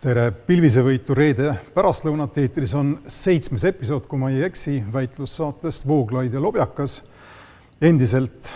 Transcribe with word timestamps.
tere 0.00 0.30
pilvisevõitu 0.32 1.12
reede 1.12 1.50
pärastlõunat, 1.74 2.38
eetris 2.40 2.72
on 2.78 2.94
seitsmes 3.04 3.66
episood, 3.68 4.06
kui 4.08 4.16
ma 4.20 4.30
ei 4.32 4.46
eksi, 4.46 4.78
väitlussaatest 4.92 5.84
Vooglaid 5.88 6.32
ja 6.32 6.40
Lobjakas. 6.40 7.02
endiselt 7.80 8.48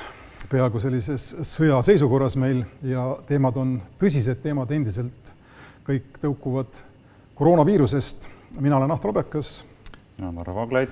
peaaegu 0.48 0.80
sellises 0.80 1.34
sõjaseisukorras 1.42 2.36
meil 2.40 2.62
ja 2.82 3.04
teemad 3.28 3.56
on 3.60 3.74
tõsised 4.00 4.40
teemad 4.40 4.70
endiselt, 4.72 5.34
kõik 5.84 6.16
tõukuvad 6.22 6.80
koroonaviirusest. 7.34 8.28
mina 8.60 8.76
olen 8.76 8.90
Ahto 8.90 9.08
Lobjakas. 9.08 9.64
mina 10.16 10.28
olen 10.28 10.36
Varro 10.36 10.54
Vooglaid. 10.54 10.88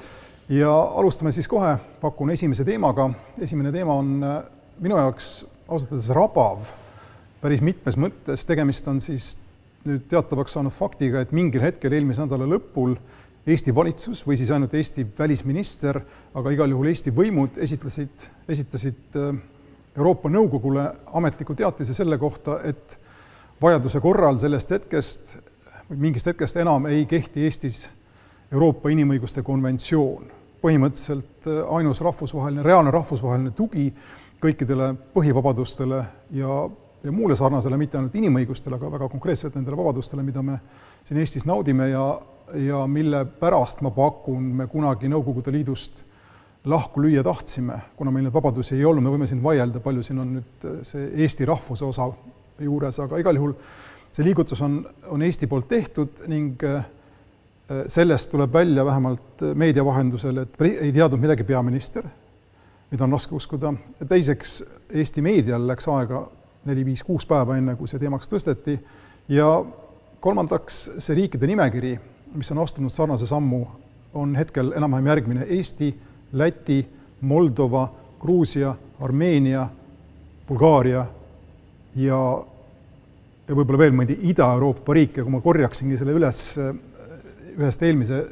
ja 0.48 0.72
alustame 0.72 1.32
siis 1.32 1.48
kohe, 1.48 1.78
pakun 2.00 2.30
esimese 2.30 2.64
teemaga. 2.64 3.10
esimene 3.40 3.72
teema 3.72 3.94
on 3.94 4.24
äh, 4.24 4.42
minu 4.80 4.96
jaoks 4.96 5.46
ausalt 5.68 5.92
öeldes 5.92 6.10
rabav 6.10 6.68
päris 7.40 7.62
mitmes 7.62 7.96
mõttes, 7.96 8.44
tegemist 8.46 8.88
on 8.88 9.00
siis 9.00 9.38
nüüd 9.88 10.06
teatavaks 10.10 10.54
saanud 10.56 10.74
faktiga, 10.74 11.22
et 11.22 11.32
mingil 11.34 11.62
hetkel 11.64 11.94
eelmise 11.96 12.24
nädala 12.24 12.46
lõpul 12.54 12.96
Eesti 13.42 13.74
valitsus 13.74 14.20
või 14.22 14.36
siis 14.38 14.52
ainult 14.54 14.74
Eesti 14.78 15.02
välisminister, 15.18 15.98
aga 16.38 16.50
igal 16.54 16.70
juhul 16.70 16.92
Eesti 16.92 17.10
võimud 17.14 17.56
esitlesid, 17.64 18.26
esitasid 18.48 19.18
äh, 19.18 19.32
Euroopa 19.96 20.30
Nõukogule 20.30 20.84
ametliku 21.18 21.56
teatise 21.58 21.94
selle 21.94 22.18
kohta, 22.22 22.60
et 22.62 22.94
vajaduse 23.62 24.00
korral 24.00 24.38
sellest 24.38 24.70
hetkest 24.70 25.34
või 25.88 26.06
mingist 26.06 26.30
hetkest 26.30 26.60
enam 26.62 26.86
ei 26.86 27.02
kehti 27.10 27.42
Eestis 27.48 27.88
Euroopa 28.52 28.92
Inimõiguste 28.94 29.42
konventsioon. 29.42 30.30
põhimõtteliselt 30.62 31.50
äh, 31.50 31.74
ainus 31.74 32.00
rahvusvaheline, 32.00 32.62
reaalne 32.62 32.90
rahvusvaheline 32.94 33.50
tugi 33.50 33.88
kõikidele 34.42 34.92
põhivabadustele 35.14 36.04
ja 36.38 36.62
ja 37.04 37.12
muule 37.12 37.36
sarnasele, 37.36 37.76
mitte 37.80 37.98
ainult 37.98 38.14
inimõigustele, 38.14 38.76
aga 38.78 38.90
väga 38.92 39.08
konkreetselt 39.12 39.56
nendele 39.58 39.76
vabadustele, 39.76 40.22
mida 40.22 40.42
me 40.42 40.58
siin 41.04 41.20
Eestis 41.22 41.46
naudime 41.48 41.88
ja, 41.90 42.06
ja 42.54 42.86
mille 42.86 43.24
pärast 43.40 43.82
ma 43.82 43.90
pakun, 43.94 44.52
me 44.62 44.68
kunagi 44.70 45.10
Nõukogude 45.10 45.54
Liidust 45.54 46.04
lahku 46.64 47.02
lüüa 47.02 47.24
tahtsime, 47.26 47.78
kuna 47.98 48.12
meil 48.14 48.28
neid 48.28 48.34
vabadusi 48.34 48.76
ei 48.76 48.84
olnud, 48.86 49.02
me 49.02 49.14
võime 49.16 49.26
siin 49.26 49.42
vaielda, 49.42 49.82
palju 49.82 50.04
siin 50.06 50.22
on 50.22 50.36
nüüd 50.38 50.66
see 50.86 51.08
Eesti 51.24 51.46
rahvuse 51.48 51.84
osa 51.88 52.06
juures, 52.62 53.00
aga 53.02 53.18
igal 53.18 53.38
juhul 53.40 53.56
see 54.12 54.26
liigutus 54.26 54.62
on, 54.62 54.82
on 55.10 55.24
Eesti 55.26 55.48
poolt 55.50 55.66
tehtud 55.72 56.22
ning 56.30 56.62
äh, 56.68 56.84
sellest 57.90 58.30
tuleb 58.30 58.52
välja 58.54 58.84
vähemalt 58.86 59.42
meedia 59.58 59.84
vahendusel, 59.84 60.44
et 60.44 60.60
ei 60.68 60.92
teadnud 60.92 61.22
midagi 61.22 61.46
peaminister, 61.48 62.06
mida 62.92 63.08
on 63.08 63.16
raske 63.16 63.34
uskuda. 63.34 63.72
teiseks, 64.08 64.60
Eesti 64.92 65.24
meedial 65.24 65.66
läks 65.66 65.88
aega 65.90 66.26
neli-viis-kuus 66.64 67.26
päeva, 67.26 67.56
enne 67.58 67.76
kui 67.76 67.90
see 67.90 68.00
teemaks 68.02 68.30
tõsteti. 68.30 68.78
ja 69.28 69.48
kolmandaks, 70.20 70.82
see 71.02 71.16
riikide 71.18 71.46
nimekiri, 71.50 71.96
mis 72.38 72.50
on 72.54 72.62
astunud 72.62 72.92
sarnase 72.92 73.26
sammu, 73.26 73.64
on 74.14 74.36
hetkel 74.36 74.72
enam-vähem 74.76 75.06
järgmine 75.06 75.46
Eesti, 75.48 75.92
Läti, 76.32 76.84
Moldova, 77.20 77.88
Gruusia, 78.20 78.74
Armeenia, 79.00 79.66
Bulgaaria 80.48 81.04
ja, 81.96 82.20
ja 83.48 83.56
võib-olla 83.56 83.78
veel 83.84 83.96
mõni 83.96 84.16
Ida-Euroopa 84.30 84.94
riik 84.96 85.18
ja 85.18 85.24
kui 85.26 85.34
ma 85.34 85.42
korjaksingi 85.44 85.98
selle 86.00 86.14
üles 86.16 86.42
ühest 87.52 87.82
eelmise, 87.84 88.22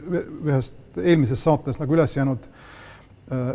ühest 0.46 1.00
eelmisest 1.00 1.44
saatest 1.44 1.82
nagu 1.82 1.96
üles 1.96 2.16
jäänud 2.16 2.46
äh, 2.48 3.50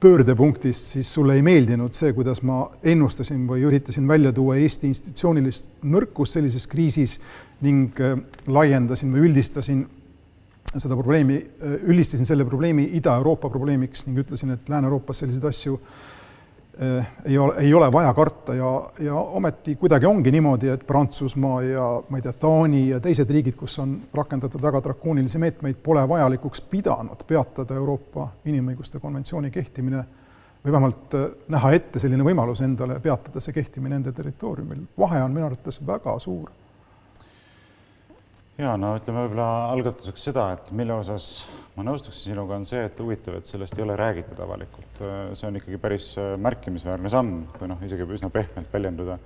pöördepunktist, 0.00 0.94
siis 0.94 1.12
sulle 1.12 1.34
ei 1.36 1.42
meeldinud 1.44 1.94
see, 1.96 2.12
kuidas 2.16 2.40
ma 2.46 2.62
ennustasin 2.82 3.42
või 3.48 3.66
üritasin 3.68 4.08
välja 4.08 4.32
tuua 4.32 4.56
Eesti 4.60 4.88
institutsioonilist 4.88 5.68
nõrkust 5.82 6.38
sellises 6.38 6.66
kriisis 6.70 7.18
ning 7.64 7.98
äh, 8.00 8.16
laiendasin 8.48 9.12
või 9.12 9.28
üldistasin 9.28 9.84
seda 10.70 10.96
probleemi, 10.96 11.40
äh, 11.40 11.76
üldistasin 11.82 12.28
selle 12.28 12.46
probleemi 12.48 12.88
Ida-Euroopa 12.96 13.52
probleemiks 13.52 14.06
ning 14.06 14.22
ütlesin, 14.24 14.56
et 14.56 14.72
Lääne-Euroopas 14.72 15.24
selliseid 15.24 15.50
asju 15.52 15.76
Eh, 15.80 16.19
ei 17.24 17.38
ole, 17.38 17.54
ei 17.60 17.74
ole 17.74 17.92
vaja 17.92 18.14
karta 18.14 18.54
ja, 18.54 18.70
ja 19.00 19.14
ometi 19.14 19.74
kuidagi 19.76 20.06
ongi 20.06 20.30
niimoodi, 20.32 20.68
et 20.72 20.86
Prantsusmaa 20.86 21.62
ja 21.62 21.88
ma 22.08 22.16
ei 22.18 22.22
tea, 22.24 22.32
Taani 22.32 22.80
ja 22.88 23.00
teised 23.04 23.30
riigid, 23.30 23.56
kus 23.58 23.78
on 23.82 23.98
rakendatud 24.14 24.62
väga 24.62 24.80
drakoonilisi 24.86 25.38
meetmeid, 25.38 25.76
pole 25.84 26.06
vajalikuks 26.08 26.62
pidanud 26.72 27.26
peatada 27.28 27.76
Euroopa 27.76 28.30
Inimõiguste 28.48 29.00
konventsiooni 29.00 29.50
kehtimine 29.50 30.04
või 30.64 30.72
vähemalt 30.72 31.18
eh, 31.18 31.28
näha 31.52 31.72
ette 31.76 32.00
selline 32.00 32.24
võimalus 32.24 32.64
endale 32.64 32.96
peatada 33.00 33.40
see 33.44 33.56
kehtimine 33.56 33.98
nende 33.98 34.12
territooriumil. 34.16 34.86
vahe 34.98 35.22
on 35.22 35.36
minu 35.36 35.46
arvates 35.46 35.80
väga 35.86 36.18
suur 36.18 36.48
ja 38.60 38.76
no 38.80 38.92
ütleme 38.98 39.24
võib-olla 39.24 39.48
algatuseks 39.72 40.28
seda, 40.30 40.50
et 40.56 40.70
mille 40.76 40.94
osas 41.00 41.28
ma 41.76 41.84
nõustuksin 41.86 42.34
sinuga, 42.34 42.58
on 42.60 42.66
see, 42.68 42.82
et 42.84 42.98
huvitav, 43.00 43.38
et 43.38 43.48
sellest 43.48 43.78
ei 43.78 43.84
ole 43.86 43.96
räägitud 43.96 44.40
avalikult. 44.44 45.04
see 45.34 45.46
on 45.48 45.56
ikkagi 45.60 45.78
päris 45.80 46.12
äh, 46.20 46.34
märkimisväärne 46.36 47.12
samm, 47.12 47.46
kui 47.56 47.70
noh, 47.70 47.80
isegi 47.86 48.08
üsna 48.18 48.30
pehmelt 48.34 48.72
väljenduda 48.72 49.18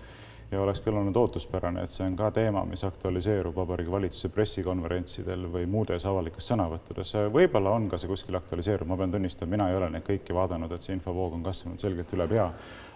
ja 0.55 0.61
oleks 0.63 0.81
küll 0.85 0.97
olnud 0.97 1.17
ootuspärane, 1.19 1.83
et 1.83 1.91
see 1.91 2.05
on 2.07 2.17
ka 2.19 2.29
teema, 2.35 2.63
mis 2.69 2.85
aktualiseerub 2.87 3.57
Vabariigi 3.57 3.91
Valitsuse 3.91 4.31
pressikonverentsidel 4.35 5.47
või 5.51 5.67
muudes 5.71 6.07
avalikes 6.07 6.51
sõnavõttudes. 6.53 7.15
võib-olla 7.35 7.73
on 7.75 7.89
ka 7.91 7.99
see 7.99 8.11
kuskil 8.11 8.39
aktualiseerunud, 8.39 8.93
ma 8.93 8.99
pean 9.01 9.17
tunnistama, 9.17 9.51
mina 9.57 9.71
ei 9.71 9.79
ole 9.81 9.91
neid 9.91 10.07
kõiki 10.07 10.37
vaadanud, 10.37 10.73
et 10.73 10.85
see 10.85 10.95
infovoog 10.95 11.39
on 11.39 11.47
kasvanud 11.47 11.81
selgelt 11.81 12.13
üle 12.15 12.29
pea. 12.31 12.51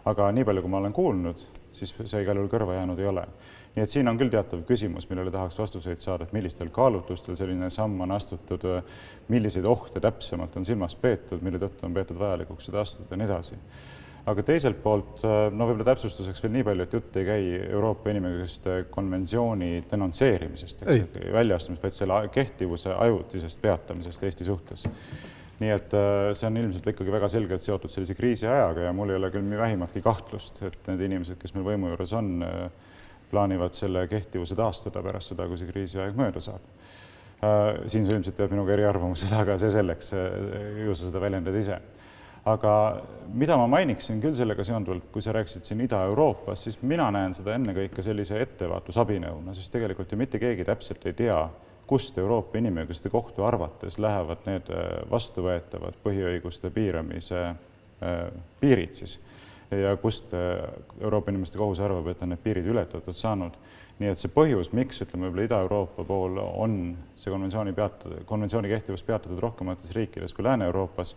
aga 0.08 0.30
nii 0.32 0.44
palju, 0.44 0.62
kui 0.62 0.70
ma 0.70 0.78
olen 0.78 0.92
kuulnud, 0.92 1.42
siis 1.76 1.94
see 2.04 2.22
igal 2.22 2.38
juhul 2.38 2.50
kõrva 2.52 2.78
jäänud 2.78 3.00
ei 3.02 3.08
ole. 3.10 3.24
Nii 3.76 3.84
et 3.84 3.92
siin 3.92 4.08
on 4.10 4.18
küll 4.18 4.32
teatav 4.32 4.64
küsimus, 4.66 5.06
millele 5.10 5.30
tahaks 5.30 5.58
vastuseid 5.58 6.00
saada, 6.02 6.26
et 6.26 6.32
millistel 6.34 6.70
kaalutlustel 6.74 7.36
selline 7.38 7.68
samm 7.70 8.00
on 8.02 8.14
astutud, 8.16 8.64
milliseid 9.30 9.68
ohte 9.68 10.02
täpsemalt 10.02 10.56
on 10.58 10.66
silmas 10.66 10.96
peetud, 10.98 11.44
mille 11.44 11.60
tõttu 11.62 11.86
on 11.86 11.94
peetud 11.94 12.18
vajalikuks 12.18 12.70
seda 12.70 12.82
astuda 12.82 13.14
ja 13.14 13.20
nii 13.20 13.30
edasi. 13.30 13.60
aga 14.28 14.42
teiselt 14.44 14.82
poolt, 14.82 15.22
no 15.24 15.66
võib-olla 15.68 15.86
täpsustuseks 15.88 16.42
veel 16.42 16.52
nii 16.52 16.64
palju, 16.66 16.84
et 16.84 16.94
jutt 16.98 17.14
ei 17.16 17.24
käi 17.24 17.44
Euroopa 17.70 18.10
Inimõiguste 18.12 18.74
konventsiooni 18.92 19.84
denonsseerimisest, 19.90 20.84
väljaastumisest, 21.32 21.82
vaid 21.82 21.96
selle 21.96 22.18
kehtivuse 22.34 22.92
ajutisest 23.06 23.62
peatamisest 23.62 24.26
Eesti 24.28 24.44
suhtes 24.50 24.84
nii 25.58 25.72
et 25.74 25.94
äh, 25.96 26.30
see 26.38 26.46
on 26.46 26.58
ilmselt 26.60 26.86
ikkagi 26.92 27.12
väga 27.12 27.28
selgelt 27.32 27.64
seotud 27.64 27.92
sellise 27.92 28.14
kriisiajaga 28.18 28.86
ja 28.86 28.94
mul 28.94 29.10
ei 29.10 29.18
ole 29.18 29.30
küll 29.34 29.58
vähimatki 29.58 30.02
kahtlust, 30.04 30.62
et 30.66 30.78
need 30.90 31.02
inimesed, 31.08 31.38
kes 31.40 31.54
meil 31.56 31.66
võimu 31.72 31.92
juures 31.92 32.14
on, 32.18 32.30
plaanivad 33.28 33.74
selle 33.76 34.06
kehtivuse 34.08 34.56
taastada 34.56 35.02
pärast 35.04 35.34
seda, 35.34 35.48
kui 35.50 35.58
see 35.60 35.68
kriisiaeg 35.68 36.16
mööda 36.18 36.40
saab. 36.44 36.64
Äh, 37.42 37.84
siin 37.90 38.06
sa 38.06 38.14
ilmselt 38.14 38.38
jääd 38.38 38.54
minuga 38.54 38.74
eriarvamusele, 38.76 39.34
aga 39.42 39.58
see 39.60 39.74
selleks, 39.74 40.12
ju 40.84 40.94
sa 40.94 41.10
seda 41.10 41.22
väljendad 41.26 41.58
ise. 41.58 41.80
aga 42.48 42.72
mida 43.36 43.56
ma 43.60 43.66
mainiksin 43.68 44.22
küll 44.22 44.36
sellega 44.38 44.64
seonduvalt, 44.64 45.10
kui 45.12 45.20
sa 45.20 45.34
rääkisid 45.36 45.66
siin 45.68 45.82
Ida-Euroopas, 45.84 46.62
siis 46.64 46.78
mina 46.80 47.10
näen 47.12 47.34
seda 47.36 47.52
ennekõike 47.58 48.00
sellise 48.02 48.38
ettevaatusabinõuna, 48.40 49.52
sest 49.58 49.74
tegelikult 49.74 50.12
ju 50.12 50.16
mitte 50.16 50.40
keegi 50.40 50.64
täpselt 50.64 51.04
ei 51.10 51.16
tea, 51.18 51.42
kust 51.88 52.18
Euroopa 52.20 52.60
Inimõiguste 52.60 53.10
Kohtu 53.10 53.44
arvates 53.48 53.98
lähevad 53.98 54.44
need 54.48 54.68
äh, 54.72 54.84
vastuvõetavad 55.10 55.96
põhiõiguste 56.04 56.70
piiramise 56.74 57.40
äh, 57.48 58.18
piirid 58.60 58.92
siis 58.98 59.16
ja 59.70 59.94
kust 60.00 60.34
äh, 60.36 60.60
Euroopa 61.00 61.32
Inimõiguste 61.32 61.60
Kohus 61.60 61.80
arvab, 61.84 62.10
et 62.12 62.22
on 62.24 62.34
need 62.34 62.44
piirid 62.44 62.68
ületatud 62.68 63.16
saanud. 63.16 63.56
Nii 63.98 64.12
et 64.12 64.20
see 64.20 64.30
põhjus, 64.30 64.70
miks 64.76 65.02
ütleme, 65.02 65.26
võib-olla 65.26 65.48
Ida-Euroopa 65.48 66.04
pool 66.06 66.38
on 66.38 66.78
see 67.18 67.32
konventsiooni 67.34 67.74
peatatud, 67.74 68.22
konventsiooni 68.28 68.70
kehtivus 68.70 69.02
peatatud 69.06 69.40
rohkemates 69.42 69.90
riikides 69.96 70.34
kui 70.36 70.46
Lääne-Euroopas, 70.46 71.14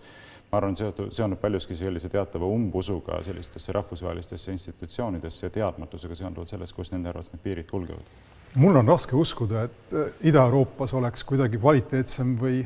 ma 0.52 0.60
arvan, 0.60 0.76
seotud, 0.76 1.12
seondub 1.16 1.40
paljuski 1.42 1.78
sellise 1.78 2.10
teatava 2.12 2.50
umbusuga 2.50 3.22
sellistesse 3.24 3.76
rahvusvahelistesse 3.78 4.56
institutsioonidesse 4.58 5.46
ja 5.46 5.54
teadmatusega 5.62 6.18
seonduvalt 6.24 6.52
sellest, 6.52 6.76
kus 6.76 6.92
nende 6.92 7.14
arvates 7.14 7.36
need 7.36 7.46
piirid 7.46 7.70
kulgevad. 7.70 8.18
mul 8.56 8.76
on 8.76 8.88
raske 8.88 9.16
uskuda, 9.16 9.64
et 9.70 9.94
äh, 9.94 10.14
Ida-Euroopas 10.32 10.94
oleks 10.98 11.24
kuidagi 11.24 11.62
kvaliteetsem 11.62 12.34
või 12.42 12.66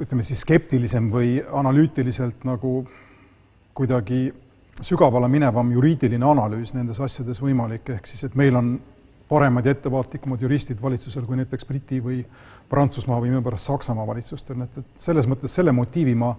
ütleme 0.00 0.22
siis 0.22 0.40
skeptilisem 0.46 1.10
või 1.12 1.42
analüütiliselt 1.52 2.46
nagu 2.48 2.86
kuidagi 3.74 4.30
sügavale 4.82 5.28
minevam 5.30 5.70
juriidiline 5.72 6.26
analüüs 6.26 6.74
nendes 6.74 7.00
asjades 7.00 7.40
võimalik, 7.42 7.88
ehk 7.94 8.08
siis, 8.10 8.24
et 8.26 8.34
meil 8.38 8.56
on 8.58 8.74
paremad 9.28 9.66
ja 9.66 9.72
ettevaatlikumad 9.74 10.42
juristid 10.42 10.82
valitsusel 10.82 11.24
kui 11.26 11.38
näiteks 11.38 11.66
Briti 11.68 12.00
või 12.02 12.20
Prantsusmaa 12.68 13.20
või 13.22 13.32
millepärast 13.32 13.70
Saksamaa 13.70 14.06
valitsustel, 14.06 14.66
et, 14.66 14.82
et 14.82 15.06
selles 15.06 15.28
mõttes 15.30 15.54
selle 15.54 15.72
motiivi 15.72 16.14
ma 16.18 16.34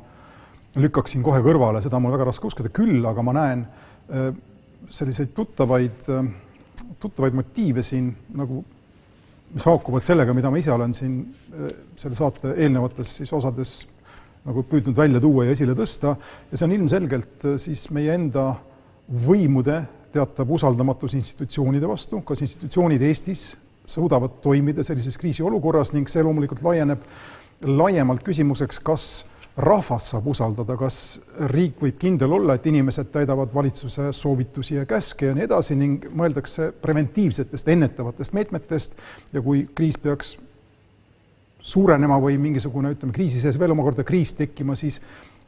lükkaksin 0.76 1.24
kohe 1.24 1.40
kõrvale, 1.44 1.82
seda 1.82 1.98
on 1.98 2.06
mul 2.06 2.16
väga 2.18 2.28
raske 2.30 2.48
uskuda, 2.50 2.72
küll 2.76 3.06
aga 3.08 3.24
ma 3.24 3.36
näen 3.36 3.66
äh, 3.66 4.30
selliseid 4.92 5.32
tuttavaid, 5.36 6.08
äh, 6.12 6.30
tuttavaid 7.00 7.38
motiive 7.38 7.84
siin 7.86 8.12
nagu, 8.36 8.62
mis 9.56 9.66
haakuvad 9.66 10.04
sellega, 10.06 10.36
mida 10.36 10.52
ma 10.52 10.60
ise 10.60 10.74
olen 10.76 10.94
siin 10.94 11.22
äh, 11.24 11.76
selle 11.96 12.20
saate 12.20 12.54
eelnevates 12.58 13.18
siis 13.22 13.34
osades 13.34 13.80
nagu 14.46 14.64
püüdnud 14.70 14.98
välja 14.98 15.22
tuua 15.22 15.48
ja 15.48 15.56
esile 15.56 15.76
tõsta. 15.78 16.16
Ja 16.52 16.58
see 16.58 16.68
on 16.68 16.76
ilmselgelt 16.78 17.46
äh, 17.46 17.60
siis 17.62 17.88
meie 17.96 18.16
enda 18.16 18.52
võimude 19.26 19.82
teatav 20.16 20.52
usaldamatus 20.56 21.18
institutsioonide 21.18 21.88
vastu, 21.90 22.22
kas 22.26 22.42
institutsioonid 22.46 23.04
Eestis 23.04 23.54
suudavad 23.86 24.40
toimida 24.42 24.84
sellises 24.84 25.18
kriisiolukorras 25.22 25.92
ning 25.94 26.10
see 26.10 26.24
loomulikult 26.26 26.64
laieneb 26.66 27.04
laiemalt 27.66 28.24
küsimuseks, 28.26 28.80
kas 28.84 29.26
rahvast 29.56 30.12
saab 30.12 30.26
usaldada, 30.28 30.76
kas 30.80 31.20
riik 31.52 31.80
võib 31.84 32.00
kindel 32.00 32.34
olla, 32.36 32.58
et 32.58 32.66
inimesed 32.68 33.08
täidavad 33.14 33.54
valitsuse 33.54 34.10
soovitusi 34.16 34.76
ja 34.76 34.84
käske 34.90 35.30
ja 35.30 35.36
nii 35.38 35.46
edasi 35.48 35.78
ning 35.80 36.10
mõeldakse 36.12 36.72
preventiivsetest, 36.82 37.72
ennetavatest 37.72 38.36
meetmetest. 38.36 39.00
Ja 39.34 39.44
kui 39.46 39.64
kriis 39.76 39.98
peaks 40.02 40.36
suurenema 41.66 42.18
või 42.22 42.38
mingisugune, 42.42 42.94
ütleme, 42.94 43.14
kriisi 43.16 43.42
sees 43.42 43.58
veel 43.60 43.74
omakorda 43.74 44.06
kriis 44.06 44.36
tekkima, 44.38 44.76
siis 44.78 45.00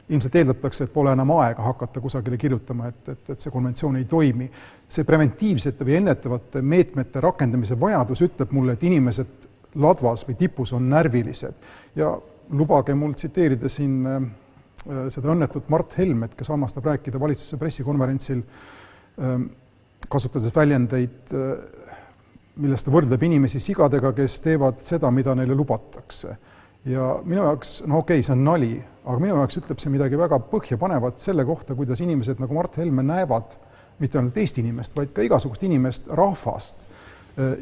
ilmselt 0.08 0.38
eeldatakse, 0.40 0.86
et 0.86 0.92
pole 0.92 1.12
enam 1.12 1.30
aega 1.36 1.62
hakata 1.62 2.00
kusagile 2.00 2.38
kirjutama, 2.40 2.88
et, 2.88 3.12
et, 3.12 3.30
et 3.34 3.44
see 3.44 3.52
konventsioon 3.52 4.00
ei 4.00 4.06
toimi. 4.08 4.48
see 4.88 5.04
preventiivsete 5.04 5.84
või 5.84 5.98
ennetavate 5.98 6.62
meetmete 6.62 7.20
rakendamise 7.20 7.76
vajadus 7.80 8.24
ütleb 8.24 8.54
mulle, 8.56 8.72
et 8.72 8.82
inimesed 8.88 9.48
ladvas 9.76 10.24
või 10.26 10.38
tipus 10.40 10.72
on 10.72 10.88
närvilised 10.88 11.54
ja 11.96 12.14
lubage 12.50 12.94
mul 12.96 13.12
tsiteerida 13.12 13.68
siin 13.68 14.06
äh, 14.06 14.22
seda 15.12 15.32
õnnetut 15.34 15.68
Mart 15.68 15.98
Helmet, 15.98 16.34
kes 16.38 16.50
armastab 16.50 16.86
rääkida 16.88 17.20
valitsuse 17.20 17.58
pressikonverentsil, 17.60 18.42
ähm, 19.20 19.48
kasutades 20.08 20.54
väljendeid, 20.56 21.34
äh, 21.36 21.98
milles 22.58 22.84
ta 22.84 22.92
võrdleb 22.92 23.22
inimesi 23.28 23.60
sigadega, 23.62 24.12
kes 24.16 24.40
teevad 24.44 24.82
seda, 24.84 25.10
mida 25.14 25.34
neile 25.38 25.56
lubatakse. 25.58 26.36
ja 26.88 27.08
minu 27.24 27.42
jaoks, 27.42 27.82
no 27.86 27.98
okei 28.02 28.18
okay,, 28.18 28.26
see 28.26 28.32
on 28.32 28.44
nali, 28.46 28.74
aga 29.04 29.18
minu 29.20 29.36
jaoks 29.40 29.58
ütleb 29.60 29.80
see 29.82 29.92
midagi 29.92 30.18
väga 30.18 30.38
põhjapanevat 30.50 31.18
selle 31.20 31.44
kohta, 31.44 31.74
kuidas 31.78 32.00
inimesed 32.00 32.40
nagu 32.40 32.54
Mart 32.54 32.78
Helme 32.80 33.02
näevad 33.02 33.56
mitte 33.98 34.18
ainult 34.18 34.36
Eesti 34.38 34.62
inimest, 34.62 34.94
vaid 34.96 35.10
ka 35.14 35.24
igasugust 35.26 35.64
inimest, 35.66 36.06
rahvast. 36.06 36.86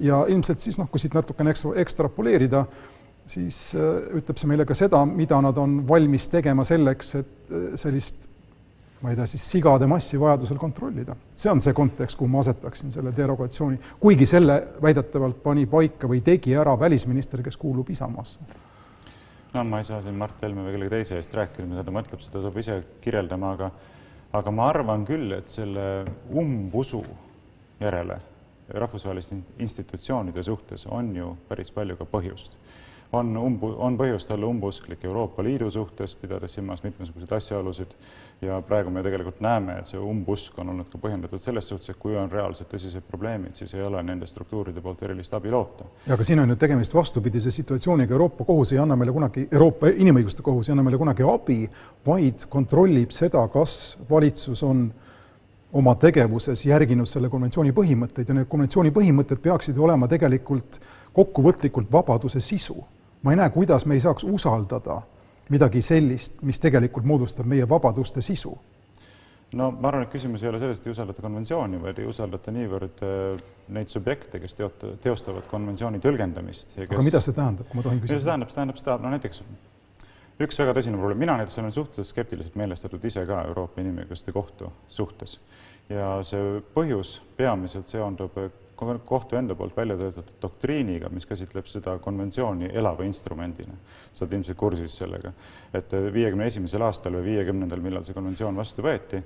Ja 0.00 0.22
ilmselt 0.28 0.60
siis 0.60 0.78
noh, 0.80 0.88
kui 0.92 1.00
siit 1.00 1.16
natukene 1.16 1.52
ekstra, 1.52 1.72
ekstrapoleerida, 1.80 2.62
siis 3.28 3.58
ütleb 3.76 4.38
see 4.40 4.48
meile 4.48 4.64
ka 4.68 4.76
seda, 4.76 5.02
mida 5.08 5.40
nad 5.44 5.58
on 5.60 5.78
valmis 5.88 6.28
tegema 6.32 6.64
selleks, 6.64 7.14
et 7.20 7.54
sellist 7.80 8.28
ma 9.00 9.10
ei 9.10 9.16
tea, 9.16 9.26
siis 9.28 9.44
sigade 9.50 9.86
massi 9.86 10.20
vajadusel 10.20 10.58
kontrollida. 10.58 11.16
see 11.36 11.50
on 11.50 11.60
see 11.60 11.72
kontekst, 11.76 12.18
kuhu 12.18 12.28
ma 12.28 12.40
asetaksin 12.44 12.92
selle 12.92 13.12
derogatsiooni, 13.16 13.78
kuigi 14.00 14.26
selle 14.26 14.56
väidetavalt 14.82 15.42
pani 15.42 15.66
paika 15.66 16.08
või 16.08 16.22
tegi 16.24 16.54
ära 16.56 16.78
välisminister, 16.80 17.42
kes 17.42 17.56
kuulub 17.56 17.90
Isamaasse. 17.90 18.40
no 19.54 19.64
ma 19.64 19.78
ei 19.78 19.84
saa 19.84 20.02
siin 20.02 20.14
Mart 20.14 20.42
Helme 20.42 20.64
või 20.64 20.76
kellegi 20.76 20.96
teise 20.96 21.20
eest 21.20 21.34
rääkida, 21.34 21.68
mida 21.68 21.84
ta 21.84 21.92
mõtleb, 21.92 22.24
seda 22.24 22.42
saab 22.44 22.56
ise 22.60 22.80
kirjeldama, 23.04 23.52
aga 23.52 23.70
aga 24.36 24.50
ma 24.50 24.70
arvan 24.72 25.04
küll, 25.08 25.32
et 25.32 25.48
selle 25.48 26.04
umbusu 26.32 27.02
järele 27.80 28.18
rahvusvaheliste 28.68 29.36
institutsioonide 29.62 30.42
suhtes 30.42 30.86
on 30.90 31.14
ju 31.16 31.36
päris 31.48 31.70
palju 31.70 31.96
ka 31.96 32.08
põhjust 32.10 32.56
on 33.12 33.36
umbu, 33.36 33.72
on 33.78 33.96
põhjust 33.98 34.30
olla 34.34 34.46
umbusklik 34.46 35.04
Euroopa 35.04 35.44
Liidu 35.44 35.70
suhtes, 35.70 36.14
pidades 36.16 36.54
silmas 36.54 36.82
mitmesuguseid 36.82 37.32
asjaolusid. 37.36 37.94
Ja 38.44 38.58
praegu 38.62 38.90
me 38.92 39.00
tegelikult 39.00 39.38
näeme, 39.40 39.78
et 39.80 39.88
see 39.88 40.00
umbusk 40.00 40.58
on 40.60 40.68
olnud 40.74 40.90
ka 40.92 40.98
põhjendatud 41.00 41.40
selles 41.40 41.68
suhtes, 41.70 41.88
et 41.88 41.96
kui 42.00 42.16
on 42.20 42.28
reaalselt 42.28 42.68
tõsised 42.68 43.06
probleemid, 43.08 43.54
siis 43.56 43.72
ei 43.74 43.84
ole 43.86 44.02
nende 44.04 44.28
struktuuride 44.28 44.82
poolt 44.84 45.06
erilist 45.06 45.34
abi 45.34 45.50
loota. 45.54 45.86
aga 46.12 46.24
siin 46.24 46.42
on 46.42 46.52
ju 46.52 46.56
tegemist 46.60 46.94
vastupidise 46.94 47.50
situatsiooniga, 47.50 48.12
Euroopa 48.12 48.44
Kohus 48.44 48.72
ei 48.72 48.78
anna 48.82 48.96
meile 48.96 49.14
kunagi, 49.16 49.48
Euroopa 49.52 49.88
Inimõiguste 49.88 50.44
Kohus 50.44 50.68
ei 50.68 50.74
anna 50.74 50.84
meile 50.84 50.98
kunagi 51.00 51.24
abi, 51.24 51.62
vaid 52.06 52.44
kontrollib 52.52 53.14
seda, 53.16 53.46
kas 53.48 53.96
valitsus 54.10 54.62
on 54.62 54.90
oma 55.72 55.94
tegevuses 55.94 56.66
järginud 56.66 57.08
selle 57.08 57.30
konventsiooni 57.32 57.72
põhimõtteid. 57.72 58.28
Ja 58.28 58.36
need 58.36 58.50
konventsiooni 58.52 58.92
põhimõtted 58.92 59.40
peaksid 59.40 59.78
olema 59.78 60.08
tegelikult 60.08 60.78
kokkuvõtlikult 61.16 61.88
vabaduse 61.92 62.40
sisu 62.44 62.76
ma 63.26 63.34
ei 63.34 63.42
näe, 63.42 63.50
kuidas 63.50 63.86
me 63.86 63.98
ei 63.98 64.00
saaks 64.04 64.24
usaldada 64.24 65.00
midagi 65.50 65.82
sellist, 65.82 66.40
mis 66.46 66.60
tegelikult 66.62 67.06
moodustab 67.06 67.46
meie 67.46 67.66
vabaduste 67.68 68.22
sisu. 68.22 68.54
no 69.56 69.70
ma 69.70 69.88
arvan, 69.88 70.06
et 70.06 70.12
küsimus 70.12 70.42
ei 70.42 70.50
ole 70.50 70.58
selles, 70.62 70.80
et 70.80 70.86
ei 70.88 70.94
usaldata 70.94 71.22
konventsiooni, 71.22 71.78
vaid 71.82 72.00
ei 72.02 72.08
usaldata 72.10 72.54
niivõrd 72.54 73.02
äh, 73.06 73.44
neid 73.76 73.90
subjekte, 73.90 74.40
kes 74.42 74.58
teot-, 74.58 74.88
teostavad 75.02 75.46
konventsiooni 75.50 76.02
tõlgendamist. 76.02 76.74
Kes... 76.74 76.90
aga 76.90 77.06
mida 77.06 77.22
see 77.24 77.36
tähendab, 77.36 77.70
kui 77.70 77.78
ma 77.78 77.86
tohin 77.86 78.02
küsida? 78.02 78.18
mida 78.18 78.22
see 78.22 78.30
tähendab, 78.30 78.50
see 78.50 78.60
tähendab 78.60 78.82
seda, 78.82 78.98
no 79.02 79.14
näiteks 79.14 79.42
üks 80.46 80.60
väga 80.60 80.74
tõsine 80.76 80.98
probleem, 81.00 81.22
mina 81.22 81.38
näiteks 81.40 81.62
olen 81.62 81.72
suhteliselt 81.72 82.10
skeptiliselt 82.10 82.58
meelestatud 82.58 83.06
ise 83.08 83.22
ka 83.28 83.44
Euroopa 83.48 83.80
Inimõiguste 83.80 84.34
Kohtu 84.34 84.72
suhtes 84.92 85.38
ja 85.88 86.16
see 86.26 86.60
põhjus 86.74 87.20
peamiselt 87.38 87.88
seondub 87.90 88.34
kohtu 88.76 89.36
enda 89.36 89.54
poolt 89.54 89.76
välja 89.76 89.96
töötatud 89.96 90.40
doktriiniga, 90.42 91.08
mis 91.08 91.26
käsitleb 91.26 91.66
seda 91.70 91.96
konventsiooni 91.98 92.70
elava 92.72 93.04
instrumendina. 93.04 93.74
sa 94.12 94.24
oled 94.24 94.32
ilmselt 94.32 94.56
kursis 94.56 94.96
sellega, 94.96 95.32
et 95.74 95.92
viiekümne 96.12 96.46
esimesel 96.46 96.82
aastal 96.82 97.12
või 97.18 97.24
viiekümnendal, 97.32 97.80
millal 97.80 98.04
see 98.04 98.14
konventsioon 98.14 98.56
vastu 98.56 98.82
võeti, 98.82 99.22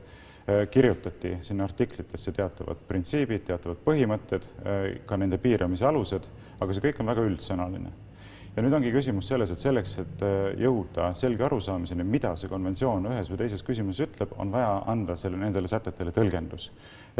eh, 0.46 0.66
kirjutati 0.70 1.38
sinna 1.42 1.64
artiklitesse 1.64 2.32
teatavad 2.32 2.76
printsiibid, 2.88 3.44
teatavad 3.44 3.82
põhimõtted, 3.84 4.42
eh, 4.64 5.00
ka 5.06 5.16
nende 5.16 5.38
piiramise 5.38 5.86
alused, 5.86 6.26
aga 6.60 6.72
see 6.72 6.80
kõik 6.80 7.00
on 7.00 7.06
väga 7.06 7.26
üldsõnaline 7.26 8.09
ja 8.56 8.64
nüüd 8.64 8.74
ongi 8.74 8.90
küsimus 8.92 9.28
selles, 9.30 9.52
et 9.54 9.62
selleks, 9.62 9.92
et 10.02 10.22
äh, 10.26 10.38
jõuda 10.60 11.10
selge 11.18 11.44
arusaamiseni, 11.46 12.04
mida 12.06 12.32
see 12.38 12.50
konventsioon 12.50 13.06
ühes 13.12 13.30
või 13.30 13.38
teises 13.44 13.62
küsimuses 13.66 14.08
ütleb, 14.08 14.34
on 14.42 14.50
vaja 14.54 14.72
anda 14.90 15.16
selle, 15.20 15.38
nendele 15.40 15.70
sätetele 15.70 16.14
tõlgendus. 16.14 16.70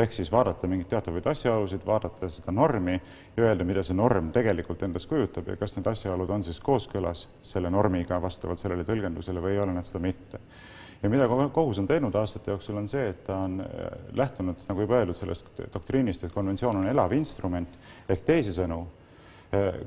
ehk 0.00 0.12
siis 0.15 0.32
vaadata 0.32 0.69
mingeid 0.71 0.88
teatavaid 0.88 1.27
asjaolusid, 1.27 1.87
vaadata 1.87 2.29
seda 2.31 2.53
normi 2.53 2.99
ja 3.37 3.44
öelda, 3.44 3.65
mida 3.65 3.82
see 3.82 3.94
norm 3.94 4.32
tegelikult 4.32 4.82
endast 4.82 5.09
kujutab 5.09 5.49
ja 5.49 5.56
kas 5.56 5.77
need 5.77 5.87
asjaolud 5.87 6.31
on 6.31 6.44
siis 6.44 6.61
kooskõlas 6.61 7.29
selle 7.43 7.71
normiga 7.71 8.21
vastavalt 8.23 8.59
sellele 8.59 8.85
tõlgendusele 8.85 9.43
või 9.43 9.56
ei 9.56 9.65
ole 9.65 9.75
nad 9.75 9.87
seda 9.87 10.03
mitte 10.03 10.41
ja 11.03 11.09
mida 11.09 11.29
kohus 11.53 11.79
on 11.79 11.87
teinud 11.87 12.15
aastate 12.15 12.50
jooksul, 12.50 12.77
on 12.77 12.88
see, 12.88 13.09
et 13.09 13.25
ta 13.25 13.37
on 13.47 13.61
äh, 13.61 13.93
lähtunud, 14.17 14.67
nagu 14.69 14.87
juba 14.87 14.99
öeldud, 15.00 15.17
sellest 15.17 15.62
doktriinist, 15.73 16.25
et 16.25 16.35
konventsioon 16.35 16.82
on 16.82 16.88
elav 16.91 17.12
instrument 17.17 17.79
ehk 18.09 18.27
teisisõnu, 18.27 18.82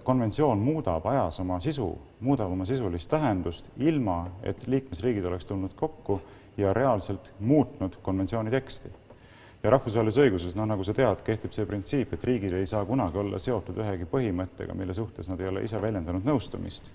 konventsioon 0.04 0.60
muudab 0.60 1.06
ajas 1.08 1.40
oma 1.40 1.60
sisu, 1.64 1.88
muudab 2.20 2.52
oma 2.52 2.66
sisulist 2.68 3.10
tähendust, 3.10 3.70
ilma 3.80 4.26
et 4.44 4.68
liikmesriigid 4.68 5.26
oleks 5.26 5.46
tulnud 5.48 5.76
kokku 5.80 6.20
ja 6.58 6.74
reaalselt 6.74 7.32
muutnud 7.40 7.96
konventsiooni 8.02 8.52
teksti. 8.52 8.92
ja 9.64 9.72
rahvusvahelises 9.72 10.20
õiguses, 10.20 10.56
noh, 10.60 10.66
nagu 10.68 10.84
sa 10.84 10.92
tead, 10.94 11.22
kehtib 11.24 11.54
see 11.56 11.64
printsiip, 11.66 12.12
et 12.14 12.24
riigid 12.28 12.52
ei 12.58 12.66
saa 12.68 12.84
kunagi 12.86 13.16
olla 13.18 13.40
seotud 13.40 13.78
ühegi 13.80 14.04
põhimõttega, 14.12 14.76
mille 14.76 14.94
suhtes 14.94 15.30
nad 15.32 15.40
ei 15.40 15.48
ole 15.48 15.64
ise 15.64 15.80
väljendanud 15.82 16.28
nõustumist. 16.28 16.92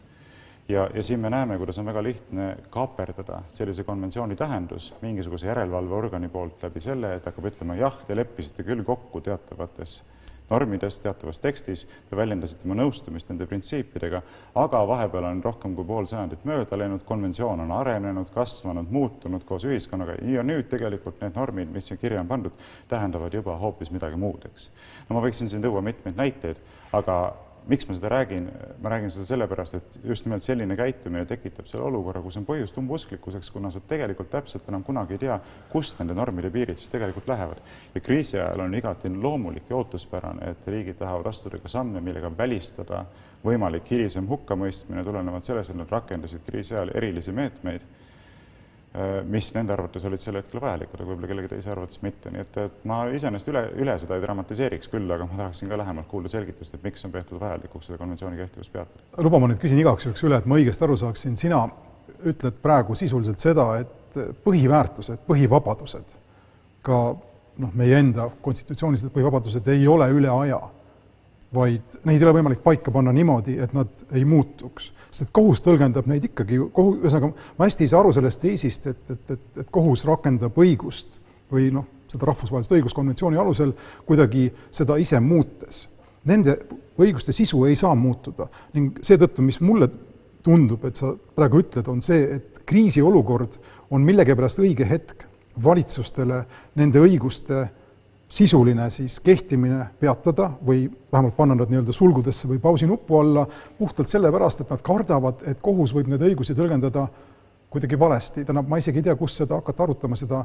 ja, 0.69 0.85
ja 0.95 1.03
siin 1.03 1.21
me 1.21 1.31
näeme, 1.31 1.57
kuidas 1.59 1.79
on 1.79 1.89
väga 1.89 2.03
lihtne 2.03 2.51
kaaperdada 2.71 3.41
sellise 3.49 3.85
konventsiooni 3.85 4.37
tähendus 4.37 4.93
mingisuguse 5.01 5.47
järelevalveorgani 5.47 6.29
poolt 6.29 6.63
läbi 6.63 6.81
selle, 6.81 7.15
et 7.17 7.25
hakkab 7.25 7.49
ütlema 7.49 7.81
jah, 7.81 7.97
te 8.07 8.17
leppisite 8.17 8.63
küll 8.69 8.85
kokku 8.85 9.25
teatavates 9.25 10.03
normides, 10.51 11.01
teatavas 11.05 11.41
tekstis, 11.41 11.85
te 12.09 12.17
väljendasite 12.17 12.67
oma 12.69 12.79
nõustumist 12.81 13.29
nende 13.31 13.47
printsiipidega, 13.49 14.23
aga 14.59 14.83
vahepeal 14.89 15.29
on 15.31 15.43
rohkem 15.45 15.75
kui 15.77 15.87
pool 15.89 16.09
sajandit 16.09 16.47
mööda 16.49 16.79
läinud, 16.79 17.05
konventsioon 17.09 17.65
on 17.67 17.75
arenenud, 17.79 18.31
kasvanud, 18.35 18.91
muutunud 18.93 19.45
koos 19.49 19.67
ühiskonnaga 19.69 20.19
ja 20.29 20.45
nüüd 20.47 20.71
tegelikult 20.73 21.21
need 21.23 21.37
normid, 21.37 21.73
mis 21.75 21.91
siia 21.91 22.01
kirja 22.01 22.23
on 22.25 22.31
pandud, 22.31 22.65
tähendavad 22.89 23.35
juba 23.35 23.57
hoopis 23.61 23.93
midagi 23.95 24.21
muud, 24.21 24.49
eks. 24.49 24.71
no 25.09 25.19
ma 25.19 25.27
võiksin 25.27 25.51
siin 25.51 25.65
tuua 25.65 25.85
mitmeid 25.85 26.17
näiteid, 26.19 26.65
aga 26.97 27.19
miks 27.69 27.89
ma 27.89 27.95
seda 27.97 28.09
räägin, 28.13 28.49
ma 28.83 28.91
räägin 28.93 29.11
seda 29.11 29.27
sellepärast, 29.29 29.75
et 29.75 29.99
just 30.05 30.27
nimelt 30.27 30.43
selline 30.43 30.77
käitumine 30.77 31.27
tekitab 31.29 31.67
selle 31.69 31.85
olukorra, 31.89 32.23
kus 32.25 32.39
on 32.41 32.47
põhjust 32.49 32.79
umbusklikkuseks, 32.81 33.51
kuna 33.55 33.71
sa 33.75 33.81
tegelikult 33.81 34.31
täpselt 34.33 34.69
enam 34.69 34.85
kunagi 34.87 35.17
ei 35.17 35.23
tea, 35.27 35.39
kust 35.73 36.01
nende 36.01 36.17
normide 36.17 36.51
piirid 36.55 36.81
siis 36.81 36.93
tegelikult 36.93 37.29
lähevad. 37.29 37.63
ja 37.95 38.01
kriisi 38.01 38.39
ajal 38.39 38.61
on 38.65 38.75
igati 38.75 39.11
loomulik 39.11 39.71
ja 39.71 39.77
ootuspärane, 39.77 40.51
et 40.51 40.67
riigid 40.67 40.99
tahavad 40.99 41.27
astuda 41.27 41.59
ka 41.59 41.69
samme, 41.69 42.01
millega 42.01 42.31
välistada 42.39 43.05
võimalik 43.45 43.91
hilisem 43.91 44.29
hukkamõistmine 44.29 45.05
tulenevalt 45.05 45.45
sellest, 45.45 45.71
et 45.71 45.77
nad 45.77 45.91
rakendasid 45.91 46.45
kriisi 46.47 46.75
ajal 46.75 46.95
erilisi 46.95 47.33
meetmeid 47.33 47.83
mis 49.29 49.51
nende 49.55 49.75
arvates 49.75 50.05
olid 50.09 50.23
sel 50.23 50.39
hetkel 50.41 50.63
vajalikud, 50.63 50.97
aga 50.97 51.11
võib-olla 51.11 51.29
kellegi 51.29 51.51
teise 51.53 51.71
arvates 51.71 52.01
mitte, 52.03 52.31
nii 52.33 52.41
et, 52.41 52.57
et 52.63 52.87
ma 52.89 53.03
iseenesest 53.13 53.51
üle, 53.53 53.63
üle 53.85 53.97
seda 54.01 54.17
ei 54.17 54.23
dramatiseeriks 54.25 54.89
küll, 54.91 55.11
aga 55.13 55.27
ma 55.29 55.37
tahaksin 55.43 55.69
ka 55.69 55.77
lähemalt 55.79 56.09
kuulda 56.09 56.33
selgitust, 56.33 56.75
et 56.75 56.87
miks 56.87 57.05
on 57.05 57.13
peetud 57.13 57.41
vajalikuks 57.43 57.91
selle 57.91 58.01
konventsiooni 58.01 58.41
kehtivust 58.41 58.73
peatada. 58.73 59.05
luba, 59.23 59.43
ma 59.43 59.51
nüüd 59.53 59.61
küsin 59.61 59.79
igaks 59.83 60.09
juhuks 60.09 60.25
üle, 60.25 60.41
et 60.41 60.49
ma 60.49 60.57
õigesti 60.57 60.89
aru 60.89 60.97
saaksin, 61.05 61.37
sina 61.37 61.61
ütled 62.33 62.59
praegu 62.65 62.97
sisuliselt 62.99 63.45
seda, 63.45 63.69
et 63.83 64.19
põhiväärtused, 64.47 65.21
põhivabadused, 65.29 66.17
ka 66.83 66.99
noh, 67.61 67.77
meie 67.77 68.01
enda 68.01 68.31
konstitutsioonilised 68.43 69.13
põhivabadused 69.15 69.69
ei 69.75 69.85
ole 69.91 70.09
üle 70.17 70.33
aja 70.33 70.63
vaid 71.55 72.01
neid 72.05 72.21
ei 72.21 72.27
ole 72.27 72.35
võimalik 72.37 72.61
paika 72.65 72.93
panna 72.93 73.13
niimoodi, 73.15 73.57
et 73.63 73.73
nad 73.77 73.89
ei 74.13 74.25
muutuks. 74.29 74.91
sest 75.11 75.29
et 75.29 75.31
kohus 75.33 75.63
tõlgendab 75.65 76.09
neid 76.11 76.27
ikkagi, 76.29 76.59
kohu-, 76.73 76.99
ühesõnaga 77.01 77.33
ma 77.59 77.69
hästi 77.69 77.87
ei 77.87 77.93
saa 77.93 78.03
aru 78.03 78.13
sellest 78.13 78.43
teesist, 78.43 78.87
et, 78.87 79.05
et, 79.11 79.31
et, 79.31 79.47
et 79.63 79.71
kohus 79.73 80.05
rakendab 80.09 80.59
õigust 80.61 81.19
või 81.53 81.71
noh, 81.73 81.87
seda 82.09 82.29
rahvusvahelist 82.29 82.75
õiguskonventsiooni 82.77 83.41
alusel 83.41 83.73
kuidagi 84.09 84.49
seda 84.71 84.99
ise 85.01 85.21
muutes. 85.21 85.87
nende 86.29 86.59
õiguste 87.01 87.33
sisu 87.33 87.65
ei 87.65 87.77
saa 87.77 87.95
muutuda 87.95 88.49
ning 88.75 88.99
seetõttu, 89.05 89.43
mis 89.43 89.61
mulle 89.61 89.89
tundub, 90.45 90.85
et 90.85 90.97
sa 90.97 91.15
praegu 91.35 91.63
ütled, 91.63 91.89
on 91.89 92.03
see, 92.05 92.39
et 92.39 92.61
kriisiolukord 92.69 93.59
on 93.91 94.05
millegipärast 94.05 94.61
õige 94.61 94.87
hetk 94.89 95.25
valitsustele 95.65 96.43
nende 96.79 97.01
õiguste 97.03 97.67
sisuline 98.29 98.91
siis 98.91 99.21
kehtimine 99.25 99.87
peatada 100.01 100.51
või 100.67 100.85
vähemalt 101.13 101.37
panna 101.37 101.55
nad 101.57 101.71
nii-öelda 101.73 101.95
sulgudesse 101.97 102.49
või 102.49 102.61
pausinupu 102.61 103.21
alla, 103.23 103.47
puhtalt 103.79 104.09
sellepärast, 104.13 104.61
et 104.61 104.73
nad 104.75 104.83
kardavad, 104.85 105.45
et 105.49 105.63
kohus 105.65 105.95
võib 105.97 106.11
neid 106.13 106.25
õigusi 106.29 106.57
tõlgendada 106.57 107.07
kuidagi 107.73 107.99
valesti, 108.01 108.45
tähendab, 108.45 108.69
ma 108.69 108.81
isegi 108.81 109.01
ei 109.01 109.09
tea, 109.09 109.17
kus 109.17 109.37
seda 109.41 109.57
hakata 109.61 109.87
arutama, 109.87 110.17
seda, 110.17 110.43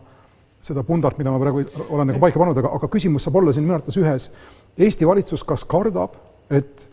seda 0.64 0.84
pundart, 0.88 1.20
mida 1.20 1.32
ma 1.32 1.42
praegu 1.44 1.64
olen 1.90 2.12
nagu 2.12 2.24
paika 2.24 2.40
pannud, 2.40 2.60
aga, 2.64 2.72
aga 2.80 2.90
küsimus 2.92 3.28
saab 3.28 3.40
olla 3.42 3.54
siin 3.56 3.68
minu 3.68 3.76
arvates 3.76 4.00
ühes. 4.00 4.30
Eesti 4.80 5.08
valitsus 5.08 5.44
kas 5.48 5.66
kardab, 5.68 6.16
et 6.52 6.88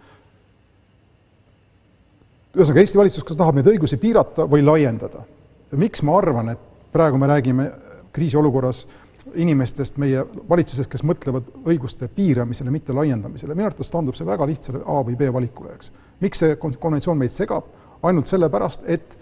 ühesõnaga, 2.56 2.82
Eesti 2.82 2.98
valitsus 2.98 3.26
kas 3.26 3.38
tahab 3.38 3.58
neid 3.58 3.70
õigusi 3.70 3.98
piirata 4.02 4.46
või 4.50 4.66
laiendada. 4.66 5.22
miks 5.70 6.02
ma 6.02 6.18
arvan, 6.18 6.48
et 6.50 6.66
praegu 6.92 7.18
me 7.18 7.30
räägime 7.30 7.70
kriisiolukorras 8.12 8.86
inimestest 9.34 9.98
meie 10.00 10.22
valitsuses, 10.48 10.88
kes 10.88 11.04
mõtlevad 11.06 11.50
õiguste 11.64 12.08
piiramisele, 12.14 12.70
mitte 12.70 12.94
laiendamisele, 12.96 13.54
minu 13.54 13.68
arvates 13.68 13.90
tandub 13.92 14.16
see 14.18 14.26
väga 14.26 14.46
lihtsale 14.48 14.82
A 14.86 15.00
või 15.06 15.16
B 15.18 15.30
valikule, 15.32 15.74
eks. 15.76 15.92
miks 16.20 16.42
see 16.44 16.56
konventsioon 16.60 17.18
meid 17.18 17.34
segab? 17.34 17.68
ainult 18.02 18.30
sellepärast, 18.30 18.86
et 18.88 19.18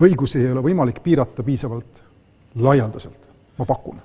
õigusi 0.00 0.40
ei 0.40 0.52
ole 0.52 0.62
võimalik 0.64 1.02
piirata 1.04 1.44
piisavalt 1.44 2.00
laialdaselt, 2.56 3.28
ma 3.58 3.66
pakun. 3.68 4.00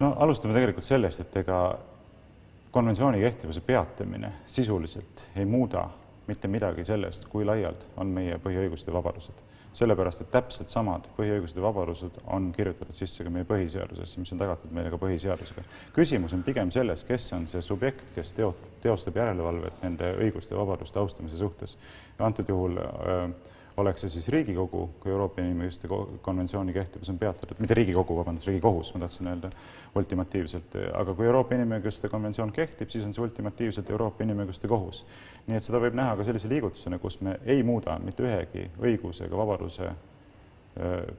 no 0.00 0.14
alustame 0.24 0.54
tegelikult 0.56 0.88
sellest, 0.88 1.20
et 1.20 1.36
ega 1.42 1.60
konventsiooni 2.72 3.20
kehtivuse 3.20 3.60
peatamine 3.60 4.32
sisuliselt 4.46 5.26
ei 5.36 5.44
muuda 5.44 5.84
mitte 6.26 6.48
midagi 6.48 6.84
sellest, 6.84 7.28
kui 7.32 7.44
laialt 7.44 7.86
on 7.96 8.10
meie 8.14 8.38
põhiõigused 8.42 8.88
ja 8.90 8.96
vabadused 8.96 9.44
sellepärast 9.76 10.22
et 10.24 10.30
täpselt 10.32 10.72
samad 10.72 11.04
põhiõigused 11.18 11.58
ja 11.58 11.64
vabadused 11.64 12.20
on 12.32 12.48
kirjutatud 12.56 12.96
sisse 12.96 13.24
ka 13.24 13.32
meie 13.32 13.44
põhiseadusesse, 13.48 14.20
mis 14.22 14.32
on 14.32 14.40
tagatud 14.40 14.72
meile 14.72 14.92
ka 14.92 15.00
põhiseadusega. 15.00 15.64
küsimus 15.96 16.32
on 16.36 16.44
pigem 16.46 16.70
selles, 16.72 17.04
kes 17.04 17.28
on 17.36 17.44
see 17.50 17.60
subjekt, 17.64 18.06
kes 18.16 18.32
teo-, 18.38 18.54
teostab 18.84 19.18
järelevalvet 19.20 19.82
nende 19.84 20.14
õiguste 20.22 20.54
ja 20.54 20.62
vabaduste 20.62 21.00
austamise 21.02 21.36
suhtes. 21.40 21.76
antud 22.18 22.48
juhul 22.48 22.80
öö, 22.80 23.28
oleks 23.76 24.00
see 24.04 24.12
siis 24.16 24.28
Riigikogu, 24.32 24.86
kui 25.00 25.12
Euroopa 25.12 25.42
Inimõiguste 25.42 25.88
konventsiooni 26.24 26.72
kehtivus 26.72 27.10
on 27.12 27.18
peatatud, 27.20 27.58
mitte 27.60 27.76
Riigikogu, 27.76 28.16
vabandust, 28.16 28.48
Riigikohus, 28.48 28.94
ma 28.94 29.02
tahtsin 29.04 29.28
öelda 29.28 29.50
ultimatiivselt, 30.00 30.76
aga 30.96 31.14
kui 31.14 31.28
Euroopa 31.28 31.58
Inimõiguste 31.58 32.08
konventsioon 32.12 32.52
kehtib, 32.56 32.90
siis 32.92 33.04
on 33.04 33.14
see 33.14 33.24
ultimatiivselt 33.24 33.90
Euroopa 33.90 34.24
Inimõiguste 34.24 34.68
kohus. 34.68 35.04
nii 35.46 35.60
et 35.60 35.64
seda 35.64 35.80
võib 35.82 35.94
näha 35.94 36.16
ka 36.16 36.24
sellise 36.26 36.48
liigutusena, 36.48 36.98
kus 36.98 37.20
me 37.20 37.38
ei 37.44 37.62
muuda 37.62 37.98
mitte 38.02 38.24
ühegi 38.24 38.68
õiguse 38.80 39.28
ega 39.28 39.36
vabaduse 39.36 39.92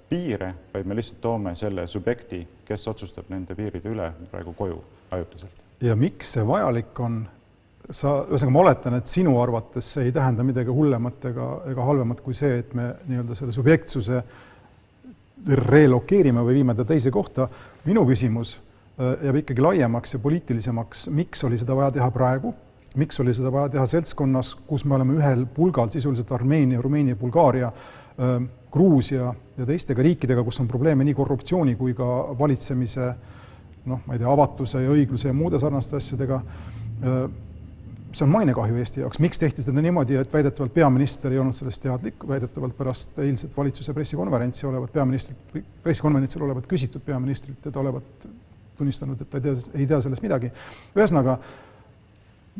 piire, 0.10 0.54
vaid 0.74 0.86
me 0.86 0.96
lihtsalt 0.96 1.22
toome 1.22 1.56
selle 1.56 1.88
subjekti, 1.88 2.44
kes 2.66 2.88
otsustab 2.88 3.32
nende 3.34 3.56
piiride 3.58 3.90
üle, 3.90 4.12
praegu 4.32 4.54
koju 4.54 4.84
ajutiselt. 5.12 5.64
ja 5.82 5.96
miks 5.96 6.34
see 6.34 6.46
vajalik 6.48 7.00
on, 7.00 7.24
sa, 7.90 8.14
ühesõnaga 8.28 8.54
ma 8.54 8.62
oletan, 8.66 8.98
et 9.00 9.10
sinu 9.12 9.38
arvates 9.42 9.94
see 9.96 10.08
ei 10.10 10.14
tähenda 10.16 10.44
midagi 10.44 10.74
hullemat 10.74 11.30
ega, 11.32 11.48
ega 11.72 11.88
halvemat 11.88 12.22
kui 12.26 12.36
see, 12.38 12.60
et 12.64 12.74
me 12.78 12.90
nii-öelda 13.08 13.38
selle 13.38 13.56
subjektsuse 13.56 14.22
relokeerime 15.48 16.44
või 16.44 16.60
viime 16.60 16.76
ta 16.76 16.86
teise 16.88 17.12
kohta. 17.14 17.48
minu 17.86 18.04
küsimus 18.10 18.58
äh, 18.58 19.24
jääb 19.28 19.44
ikkagi 19.44 19.64
laiemaks 19.64 20.18
ja 20.18 20.20
poliitilisemaks, 20.20 21.08
miks 21.16 21.44
oli 21.48 21.58
seda 21.58 21.76
vaja 21.76 21.92
teha 22.00 22.10
praegu, 22.12 22.54
miks 22.98 23.20
oli 23.24 23.34
seda 23.34 23.52
vaja 23.54 23.70
teha 23.78 23.86
seltskonnas, 23.86 24.56
kus 24.68 24.86
me 24.86 24.96
oleme 24.96 25.16
ühel 25.20 25.46
pulgal 25.46 25.90
sisuliselt 25.94 26.32
Armeenia, 26.32 26.82
Rumeenia, 26.82 27.16
Bulgaaria, 27.16 27.72
äh, 27.72 28.38
Gruusia 28.72 29.34
ja 29.58 29.66
teistega 29.66 30.04
riikidega, 30.04 30.44
kus 30.44 30.60
on 30.60 30.68
probleeme 30.68 31.08
nii 31.08 31.16
korruptsiooni 31.16 31.76
kui 31.80 31.96
ka 31.96 32.06
valitsemise 32.38 33.14
noh, 33.88 34.02
ma 34.04 34.14
ei 34.16 34.20
tea, 34.20 34.28
avatuse 34.28 34.84
ja 34.84 34.92
õigluse 34.92 35.30
ja 35.30 35.34
muude 35.34 35.60
sarnaste 35.62 35.96
asjadega? 36.02 36.42
Äh, 36.98 37.28
see 38.12 38.24
on 38.26 38.32
mainekahju 38.32 38.78
Eesti 38.80 39.02
jaoks, 39.02 39.20
miks 39.24 39.40
tehti 39.40 39.64
seda 39.64 39.82
niimoodi, 39.84 40.16
et 40.20 40.34
väidetavalt 40.34 40.74
peaminister 40.74 41.34
ei 41.34 41.40
olnud 41.42 41.56
sellest 41.56 41.82
teadlik, 41.84 42.24
väidetavalt 42.28 42.78
pärast 42.78 43.20
eilset 43.24 43.58
valitsuse 43.58 43.94
pressikonverentsi 43.94 44.68
olevat 44.68 44.94
peaministrit, 44.94 45.64
pressikonverentsil 45.84 46.46
olevat 46.48 46.68
küsitud 46.72 47.04
peaministrilt 47.06 47.66
ja 47.66 47.72
ta 47.72 47.80
olevat 47.84 48.28
tunnistanud, 48.78 49.22
et 49.22 49.30
ta 49.30 49.40
ei 49.40 49.46
tea, 49.48 49.56
ei 49.74 49.88
tea 49.88 50.02
sellest 50.02 50.24
midagi. 50.24 50.52
ühesõnaga, 50.96 51.38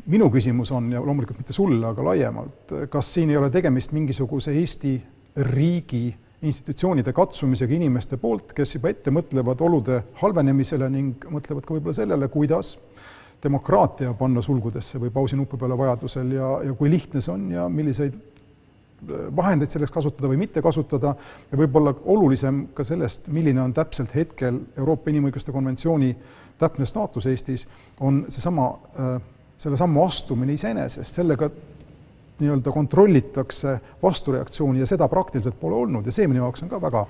minu 0.06 0.30
küsimus 0.34 0.72
on 0.76 0.92
ja 0.92 1.02
loomulikult 1.04 1.40
mitte 1.40 1.56
sulle, 1.56 1.86
aga 1.88 2.06
laiemalt, 2.12 2.74
kas 2.90 3.14
siin 3.14 3.32
ei 3.34 3.38
ole 3.38 3.50
tegemist 3.54 3.94
mingisuguse 3.96 4.54
Eesti 4.54 4.96
riigi 5.48 6.06
institutsioonide 6.42 7.14
katsumisega 7.18 7.74
inimeste 7.74 8.18
poolt, 8.22 8.54
kes 8.58 8.76
juba 8.76 8.92
ette 8.94 9.14
mõtlevad 9.14 9.62
olude 9.66 10.04
halvenemisele 10.22 10.90
ning 10.94 11.30
mõtlevad 11.34 11.66
ka 11.66 11.74
võib-olla 11.74 11.98
sellele, 11.98 12.30
kuidas 12.34 12.76
demokraatia 13.44 14.14
panna 14.18 14.42
sulgudesse 14.42 15.00
või 15.02 15.12
pausinupu 15.14 15.58
peale 15.58 15.78
vajadusel 15.78 16.32
ja, 16.32 16.50
ja 16.66 16.74
kui 16.78 16.90
lihtne 16.90 17.22
see 17.22 17.34
on 17.34 17.46
ja 17.52 17.68
milliseid 17.70 18.18
äh, 18.18 19.28
vahendeid 19.36 19.72
selleks 19.74 19.94
kasutada 19.94 20.32
või 20.32 20.42
mitte 20.42 20.62
kasutada. 20.66 21.14
Ja 21.52 21.60
võib-olla 21.60 21.94
olulisem 22.06 22.68
ka 22.74 22.86
sellest, 22.88 23.30
milline 23.34 23.62
on 23.62 23.76
täpselt 23.78 24.16
hetkel 24.16 24.60
Euroopa 24.78 25.14
Inimõiguste 25.14 25.54
konventsiooni 25.56 26.16
täpne 26.58 26.86
staatus 26.90 27.30
Eestis, 27.30 27.68
on 28.00 28.26
seesama, 28.30 28.72
äh, 28.98 29.18
selle 29.58 29.78
sammu 29.78 30.06
astumine 30.06 30.58
iseenesest, 30.58 31.22
sellega 31.22 31.50
nii-öelda 32.40 32.72
kontrollitakse 32.72 33.80
vastureaktsiooni 34.04 34.80
ja 34.84 34.88
seda 34.90 35.08
praktiliselt 35.08 35.60
pole 35.60 35.76
olnud. 35.76 36.06
Ja 36.06 36.16
see 36.16 36.28
minu 36.28 36.44
jaoks 36.44 36.64
on 36.66 36.72
ka 36.72 36.82
väga 36.82 37.06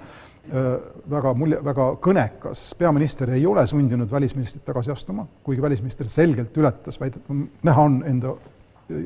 väga 1.11 1.33
mulje, 1.35 1.57
väga 1.63 1.87
kõnekas, 2.03 2.61
peaminister 2.79 3.33
ei 3.35 3.45
ole 3.45 3.65
sundinud 3.67 4.11
välisministrit 4.11 4.63
tagasi 4.65 4.93
astuma, 4.93 5.25
kuigi 5.43 5.61
välisminister 5.61 6.07
selgelt 6.07 6.55
ületas, 6.57 6.99
väidab, 7.01 7.25
näha 7.67 7.83
on 7.83 7.97
enda 8.07 8.31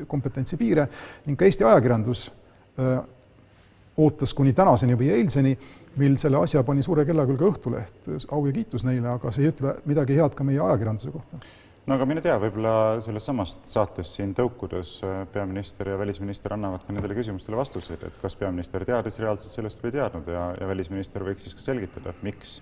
kompetentsi 0.07 0.59
piire 0.59 0.85
ning 1.25 1.39
ka 1.39 1.47
Eesti 1.47 1.65
ajakirjandus 1.65 2.27
öö, 2.77 2.99
ootas 3.97 4.33
kuni 4.37 4.53
tänaseni 4.53 4.93
või 4.97 5.09
eilseni, 5.15 5.55
mil 5.97 6.15
selle 6.21 6.39
asja 6.43 6.61
pani 6.63 6.85
suure 6.85 7.05
kella 7.05 7.25
külge 7.25 7.49
Õhtuleht, 7.49 8.05
au 8.29 8.45
ja 8.45 8.53
kiitus 8.53 8.85
neile, 8.85 9.15
aga 9.15 9.33
see 9.33 9.47
ei 9.47 9.51
ütle 9.51 9.75
midagi 9.89 10.21
head 10.21 10.37
ka 10.37 10.45
meie 10.47 10.61
ajakirjanduse 10.61 11.11
kohta 11.11 11.41
no 11.87 11.97
aga 11.97 12.07
mine 12.09 12.21
tea, 12.23 12.35
võib-olla 12.41 12.73
sellest 13.03 13.29
samast 13.31 13.63
saatest 13.69 14.17
siin 14.17 14.35
tõukudes 14.37 14.97
äh, 15.05 15.23
peaminister 15.33 15.93
ja 15.93 15.97
välisminister 16.01 16.55
annavad 16.55 16.85
ka 16.85 16.93
nendele 16.93 17.17
küsimustele 17.17 17.59
vastuseid, 17.59 18.03
et 18.07 18.19
kas 18.21 18.37
peaminister 18.39 18.85
teadis 18.87 19.19
reaalselt 19.21 19.55
sellest 19.55 19.81
või 19.81 19.91
ei 19.91 19.97
teadnud 19.99 20.29
ja, 20.31 20.45
ja 20.61 20.69
välisminister 20.69 21.25
võiks 21.25 21.47
siis 21.47 21.57
ka 21.57 21.65
selgitada, 21.65 22.13
et 22.13 22.23
miks 22.27 22.59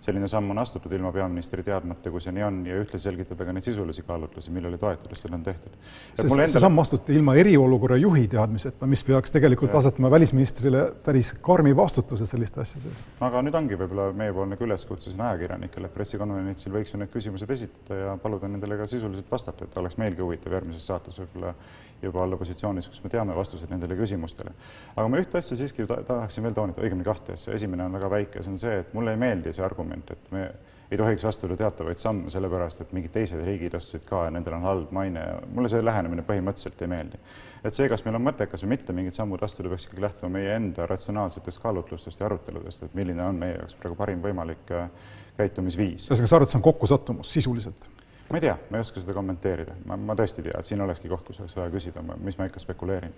selline 0.00 0.28
samm 0.28 0.50
on 0.54 0.58
astutud 0.62 0.92
ilma 0.96 1.12
peaministri 1.12 1.62
teadmata, 1.64 2.10
kui 2.12 2.22
see 2.24 2.32
nii 2.32 2.44
on, 2.46 2.60
ja 2.68 2.78
ühtlasi 2.80 3.08
selgitada 3.08 3.44
ka 3.44 3.52
neid 3.52 3.66
sisulisi 3.66 4.04
kaalutlusi, 4.06 4.52
millele 4.54 4.78
toetudes 4.80 5.20
seda 5.20 5.36
on 5.36 5.44
tehtud. 5.44 5.74
see, 5.82 6.24
endale... 6.24 6.46
see 6.48 6.62
samm 6.64 6.82
astuti 6.82 7.16
ilma 7.18 7.34
eriolukorra 7.40 7.98
juhi 8.00 8.24
teadmiseta, 8.32 8.88
mis 8.90 9.04
peaks 9.04 9.36
tegelikult 9.36 9.74
ja. 9.74 9.82
asetama 9.82 10.10
välisministrile 10.12 10.86
päris 11.04 11.34
karmi 11.44 11.74
vastutuse 11.76 12.28
selliste 12.28 12.64
asjade 12.64 12.94
eest. 12.94 13.12
aga 13.28 13.44
nüüd 13.44 13.60
ongi 13.60 13.78
võib-olla 13.80 14.08
meiepoolne 14.22 14.58
üleskutse 14.60 15.12
siin 15.12 15.20
ajakirjanikele, 15.26 15.90
et 15.90 15.98
pressikonverentsil 15.98 16.74
võiks 16.78 16.94
ju 16.94 17.02
need 17.02 17.12
küsimused 17.12 17.52
esitada 17.56 18.00
ja 18.00 18.16
paluda 18.22 18.48
nendele 18.48 18.80
ka 18.80 18.88
sisuliselt 18.88 19.30
vastata, 19.30 19.68
et 19.68 19.78
oleks 19.80 20.00
meilgi 20.00 20.24
huvitav 20.24 20.56
järgmises 20.60 20.88
saates 20.88 21.20
võib-olla 21.20 21.54
juba 22.02 22.22
olla 22.22 22.36
positsioonis, 22.36 22.88
kus 22.88 23.02
me 23.04 23.10
teame 23.12 23.34
vastuseid 23.36 23.70
nendele 23.72 23.96
küsimustele. 23.98 24.52
aga 24.96 25.06
ma 25.08 25.20
ühte 25.20 25.38
asja 25.38 25.56
siiski 25.60 25.86
tahaksin 25.88 26.44
veel 26.46 26.54
toonitada, 26.56 26.86
õigemini 26.86 27.04
kahte 27.04 27.36
asja, 27.36 27.54
esimene 27.54 27.84
on 27.84 27.96
väga 27.98 28.10
väike, 28.10 28.44
see 28.44 28.52
on 28.54 28.60
see, 28.62 28.78
et 28.84 28.94
mulle 28.96 29.14
ei 29.14 29.20
meeldi 29.20 29.52
see 29.52 29.64
argument, 29.64 29.89
argument, 29.90 30.10
et 30.10 30.32
me 30.32 30.50
ei 30.90 30.98
tohiks 30.98 31.24
astuda 31.24 31.56
teatavaid 31.56 31.98
samme 31.98 32.30
sellepärast, 32.30 32.80
et 32.80 32.92
mingid 32.92 33.12
teised 33.14 33.44
riigid 33.44 33.74
astusid 33.78 34.02
ka 34.08 34.24
ja 34.26 34.30
nendel 34.34 34.56
on 34.56 34.64
halb 34.66 34.90
maine 34.90 35.20
ja 35.20 35.36
mulle 35.54 35.68
see 35.70 35.84
lähenemine 35.84 36.24
põhimõtteliselt 36.26 36.82
ei 36.82 36.90
meeldi. 36.90 37.20
et 37.64 37.74
see, 37.74 37.88
kas 37.88 38.04
meil 38.04 38.18
on 38.18 38.24
mõttekas 38.26 38.64
või 38.64 38.74
mitte 38.74 38.92
mingid 38.92 39.14
sammud 39.14 39.42
astuda, 39.42 39.68
peaks 39.68 39.86
ikkagi 39.86 40.02
lähtuma 40.02 40.32
meie 40.38 40.56
enda 40.56 40.86
ratsionaalsetest 40.90 41.62
kaalutlustest 41.62 42.20
ja 42.20 42.26
aruteludest, 42.26 42.82
et 42.82 42.94
milline 42.94 43.22
on 43.22 43.38
meie 43.38 43.54
jaoks 43.54 43.78
praegu 43.78 43.96
parim 43.96 44.22
võimalik 44.22 44.74
äh, 44.74 44.90
käitumisviis. 45.38 46.08
ühesõnaga, 46.10 46.32
sa 46.32 46.40
arvad, 46.40 46.50
see 46.50 46.58
on 46.58 46.66
kokkusattumus 46.66 47.32
sisuliselt? 47.38 47.88
ma 48.30 48.38
ei 48.38 48.48
tea, 48.48 48.58
ma 48.70 48.78
ei 48.78 48.86
oska 48.86 49.02
seda 49.02 49.14
kommenteerida, 49.14 49.78
ma, 49.86 49.96
ma 49.96 50.18
tõesti 50.18 50.42
ei 50.42 50.50
tea, 50.50 50.58
et 50.58 50.66
siin 50.66 50.82
olekski 50.82 51.10
koht, 51.10 51.24
kus 51.26 51.40
oleks 51.42 51.56
vaja 51.58 51.70
küsida, 51.70 52.02
mis 52.18 52.38
ma 52.38 52.50
ikka 52.50 52.62
spekuleerin 52.62 53.14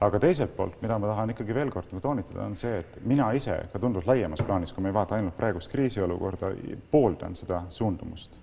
aga 0.00 0.18
teiselt 0.22 0.54
poolt, 0.56 0.78
mida 0.82 0.98
ma 0.98 1.10
tahan 1.10 1.32
ikkagi 1.34 1.54
veel 1.54 1.70
kord 1.74 1.90
nagu 1.90 2.02
toonitada, 2.02 2.44
on 2.46 2.56
see, 2.56 2.78
et 2.82 2.98
mina 3.06 3.30
ise 3.34 3.56
ka 3.72 3.80
tunduvalt 3.82 4.06
laiemas 4.06 4.42
plaanis, 4.46 4.72
kui 4.72 4.84
me 4.84 4.92
ei 4.92 4.94
vaata 4.94 5.16
ainult 5.18 5.36
praegust 5.36 5.72
kriisiolukorda, 5.72 6.52
pooldan 6.90 7.36
seda 7.38 7.64
suundumust. 7.70 8.38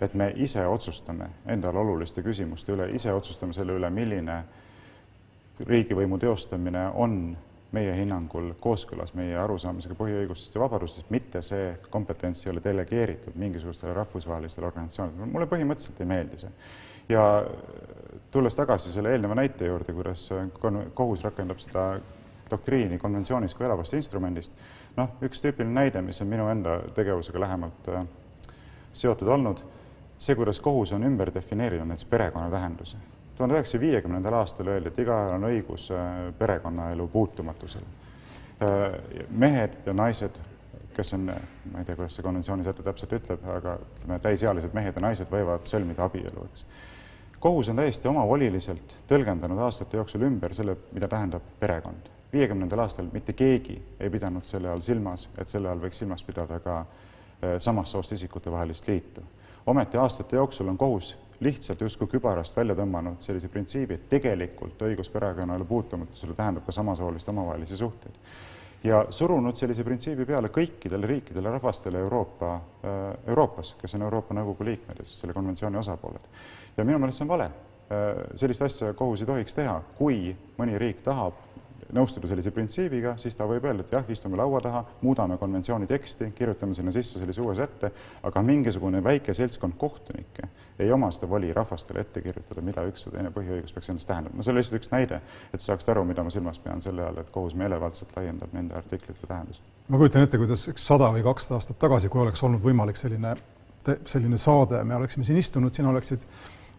et 0.00 0.14
me 0.14 0.32
ise 0.36 0.60
otsustame 0.66 1.28
endale 1.48 1.78
oluliste 1.78 2.22
küsimuste 2.22 2.72
üle, 2.74 2.88
ise 2.92 3.12
otsustame 3.14 3.54
selle 3.56 3.76
üle, 3.78 3.88
milline 3.90 4.42
riigivõimu 5.60 6.18
teostamine 6.18 6.88
on 6.94 7.36
meie 7.74 7.94
hinnangul 7.96 8.52
kooskõlas 8.62 9.14
meie 9.18 9.36
arusaamisega 9.38 9.96
põhiõigustest 9.98 10.56
ja 10.56 10.62
vabadustest, 10.62 11.10
mitte 11.14 11.42
see 11.46 11.72
kompetents 11.90 12.44
ei 12.44 12.52
ole 12.52 12.62
delegeeritud 12.64 13.38
mingisugustele 13.38 13.94
rahvusvahelistele 13.96 14.66
organisatsioonidele. 14.66 15.30
mulle 15.32 15.48
põhimõtteliselt 15.50 16.02
ei 16.02 16.10
meeldi 16.10 16.42
see. 16.42 16.52
Ja 17.08 17.44
tulles 18.30 18.56
tagasi 18.56 18.92
selle 18.92 19.12
eelneva 19.12 19.34
näite 19.34 19.66
juurde, 19.66 19.92
kuidas 19.92 20.28
kohus 20.94 21.24
rakendab 21.24 21.58
seda 21.62 21.86
doktriini 22.50 22.98
konventsioonis 22.98 23.54
kui 23.54 23.66
elavast 23.66 23.94
instrumendist, 23.96 24.52
noh, 24.96 25.16
üks 25.24 25.42
tüüpiline 25.42 25.74
näide, 25.74 26.02
mis 26.04 26.20
on 26.22 26.30
minu 26.30 26.48
enda 26.52 26.78
tegevusega 26.94 27.40
lähemalt 27.40 27.88
äh, 27.88 28.06
seotud 28.92 29.28
olnud, 29.28 29.64
see, 30.18 30.36
kuidas 30.36 30.60
kohus 30.60 30.92
on 30.92 31.04
ümber 31.04 31.34
defineerinud 31.34 31.88
näiteks 31.88 32.10
perekonna 32.10 32.50
tähenduse 32.50 33.00
tuhande 33.36 33.54
üheksasaja 33.54 33.80
viiekümnendal 33.80 34.32
aastal 34.38 34.70
öeldi, 34.70 34.88
et 34.88 34.98
igaühel 35.02 35.34
on 35.34 35.46
õigus 35.48 35.88
äh, 35.90 36.10
perekonnaelu 36.38 37.06
puutumatusele. 37.10 37.86
Äh, 38.62 38.98
mehed 39.30 39.78
ja 39.86 39.92
naised, 39.92 40.38
kes 40.96 41.14
on, 41.16 41.28
ma 41.28 41.82
ei 41.82 41.84
tea, 41.84 41.96
kuidas 41.96 42.16
see 42.16 42.24
konventsiooni 42.24 42.64
säte 42.66 42.82
täpselt 42.86 43.14
ütleb, 43.18 43.46
aga 43.56 43.76
ütleme, 43.82 44.18
täisealised 44.24 44.74
mehed 44.76 44.98
ja 44.98 45.04
naised 45.04 45.30
võivad 45.30 45.68
sõlmida 45.68 46.06
abielu, 46.08 46.46
eks. 46.50 46.66
kohus 47.44 47.70
on 47.72 47.80
täiesti 47.82 48.08
omavoliliselt 48.08 48.96
tõlgendanud 49.10 49.62
aastate 49.66 50.00
jooksul 50.00 50.26
ümber 50.28 50.54
selle, 50.54 50.76
mida 50.92 51.08
tähendab 51.08 51.54
perekond. 51.60 52.10
viiekümnendal 52.32 52.80
aastal 52.82 53.06
mitte 53.12 53.32
keegi 53.32 53.76
ei 54.00 54.10
pidanud 54.10 54.44
selle 54.44 54.70
all 54.70 54.82
silmas, 54.82 55.28
et 55.38 55.48
selle 55.48 55.70
all 55.70 55.82
võiks 55.82 56.00
silmas 56.02 56.24
pidada 56.24 56.60
ka 56.60 56.78
äh, 56.80 57.58
samast 57.58 57.92
soost 57.92 58.12
isikute 58.12 58.50
vahelist 58.50 58.88
liitu. 58.88 59.22
ometi 59.66 59.96
aastate 59.96 60.36
jooksul 60.36 60.68
on 60.68 60.78
kohus 60.78 61.16
lihtsalt 61.40 61.80
justkui 61.80 62.08
kübarast 62.08 62.56
välja 62.56 62.74
tõmmanud 62.78 63.22
sellise 63.24 63.48
printsiibi, 63.52 63.98
et 63.98 64.08
tegelikult 64.08 64.82
õigus 64.86 65.10
perekonnaelu 65.12 65.64
puutumatusele 65.68 66.34
tähendab 66.34 66.66
ka 66.66 66.72
samasooliste 66.72 67.30
omavahelisi 67.30 67.76
suhteid. 67.76 68.14
Ja 68.84 69.06
surunud 69.10 69.56
sellise 69.56 69.84
printsiibi 69.84 70.26
peale 70.28 70.50
kõikidele 70.52 71.08
riikidele, 71.08 71.52
rahvastele 71.56 71.98
Euroopa, 72.04 72.54
äh, 72.54 73.04
Euroopas, 73.26 73.74
kes 73.80 73.96
on 73.96 74.02
Euroopa 74.04 74.36
Nõukogu 74.36 74.66
liikmed 74.68 75.00
ja 75.00 75.06
siis 75.06 75.22
selle 75.22 75.36
konventsiooni 75.36 75.80
osapooled. 75.80 76.28
ja 76.76 76.84
minu 76.84 76.98
meelest 76.98 77.18
see 77.18 77.24
on 77.24 77.32
vale. 77.32 77.44
Äh, 77.44 78.24
sellist 78.34 78.62
asja 78.62 78.92
kohus 78.94 79.20
ei 79.20 79.26
tohiks 79.26 79.54
teha, 79.54 79.80
kui 79.98 80.36
mõni 80.58 80.78
riik 80.78 81.02
tahab 81.04 81.40
nõustuda 81.94 82.28
sellise 82.30 82.50
printsiibiga, 82.54 83.14
siis 83.20 83.36
ta 83.38 83.46
võib 83.48 83.64
öelda, 83.68 83.84
et 83.86 83.94
jah, 83.94 84.04
istume 84.10 84.38
laua 84.38 84.60
taha, 84.64 84.82
muudame 85.02 85.38
konventsiooni 85.40 85.86
teksti, 85.90 86.32
kirjutame 86.36 86.74
sinna 86.74 86.92
sisse 86.94 87.20
sellise 87.20 87.42
uue 87.44 87.54
sätte, 87.58 87.90
aga 88.22 88.42
mingisugune 88.42 89.02
väike 89.04 89.34
seltskond 89.36 89.78
kohtunikke 89.78 90.48
ei 90.78 90.92
oma 90.92 91.10
seda 91.14 91.28
voli 91.30 91.52
rahvastele 91.54 92.02
ette 92.02 92.22
kirjutada, 92.22 92.62
mida 92.66 92.82
üks 92.88 93.06
või 93.06 93.14
teine 93.14 93.30
põhiõigus 93.34 93.74
peaks 93.76 93.92
endast 93.92 94.08
tähendama. 94.10 94.36
no 94.36 94.42
see 94.42 94.52
oli 94.52 94.62
lihtsalt 94.62 94.80
üks 94.80 94.90
näide, 94.90 95.20
et 95.54 95.62
saaksite 95.62 95.94
aru, 95.94 96.04
mida 96.08 96.24
ma 96.26 96.32
silmas 96.34 96.58
pean 96.62 96.82
selle 96.82 97.04
all, 97.06 97.20
et 97.22 97.30
kohus 97.34 97.54
meelevaldselt 97.58 98.10
laiendab 98.16 98.56
nende 98.56 98.74
artiklite 98.78 99.26
tähendust. 99.26 99.62
ma 99.88 100.00
kujutan 100.00 100.26
ette, 100.26 100.40
kuidas 100.40 100.66
üks 100.72 100.86
sada 100.90 101.12
või 101.14 101.22
kakssada 101.26 101.60
aastat 101.60 101.78
tagasi, 101.78 102.10
kui 102.10 102.24
oleks 102.24 102.42
olnud 102.42 102.62
võimalik 102.64 102.98
selline, 102.98 103.36
selline 104.10 104.40
saade, 104.40 104.82
me 104.84 104.98
oleksime 104.98 105.24
siin 105.24 105.38
istunud, 105.38 105.74
sina 105.74 105.92
oleksid 105.94 106.26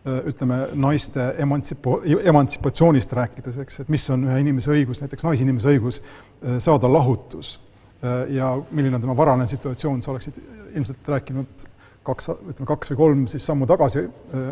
ütleme, 0.06 0.60
naiste 0.78 1.32
emantsipo-, 1.42 2.00
emantsipatsioonist 2.30 3.14
rääkides, 3.18 3.58
eks, 3.64 3.80
et 3.84 3.94
mis 3.94 4.06
on 4.14 4.28
ühe 4.28 4.42
inimese 4.44 4.74
õigus, 4.74 5.02
näiteks 5.02 5.26
naisinimese 5.26 5.72
õigus 5.74 6.02
äh, 6.02 6.60
saada 6.64 6.92
lahutus. 6.92 7.56
Äh, 8.04 8.36
ja 8.38 8.52
milline 8.72 9.00
on 9.00 9.06
tema 9.08 9.18
varane 9.18 9.48
situatsioon, 9.50 10.04
sa 10.06 10.14
oleksid 10.14 10.38
ilmselt 10.76 11.10
rääkinud 11.10 11.66
kaks, 12.06 12.30
ütleme 12.36 12.70
kaks 12.70 12.94
või 12.94 13.00
kolm 13.00 13.26
siis 13.32 13.46
sammu 13.50 13.66
tagasi 13.66 14.04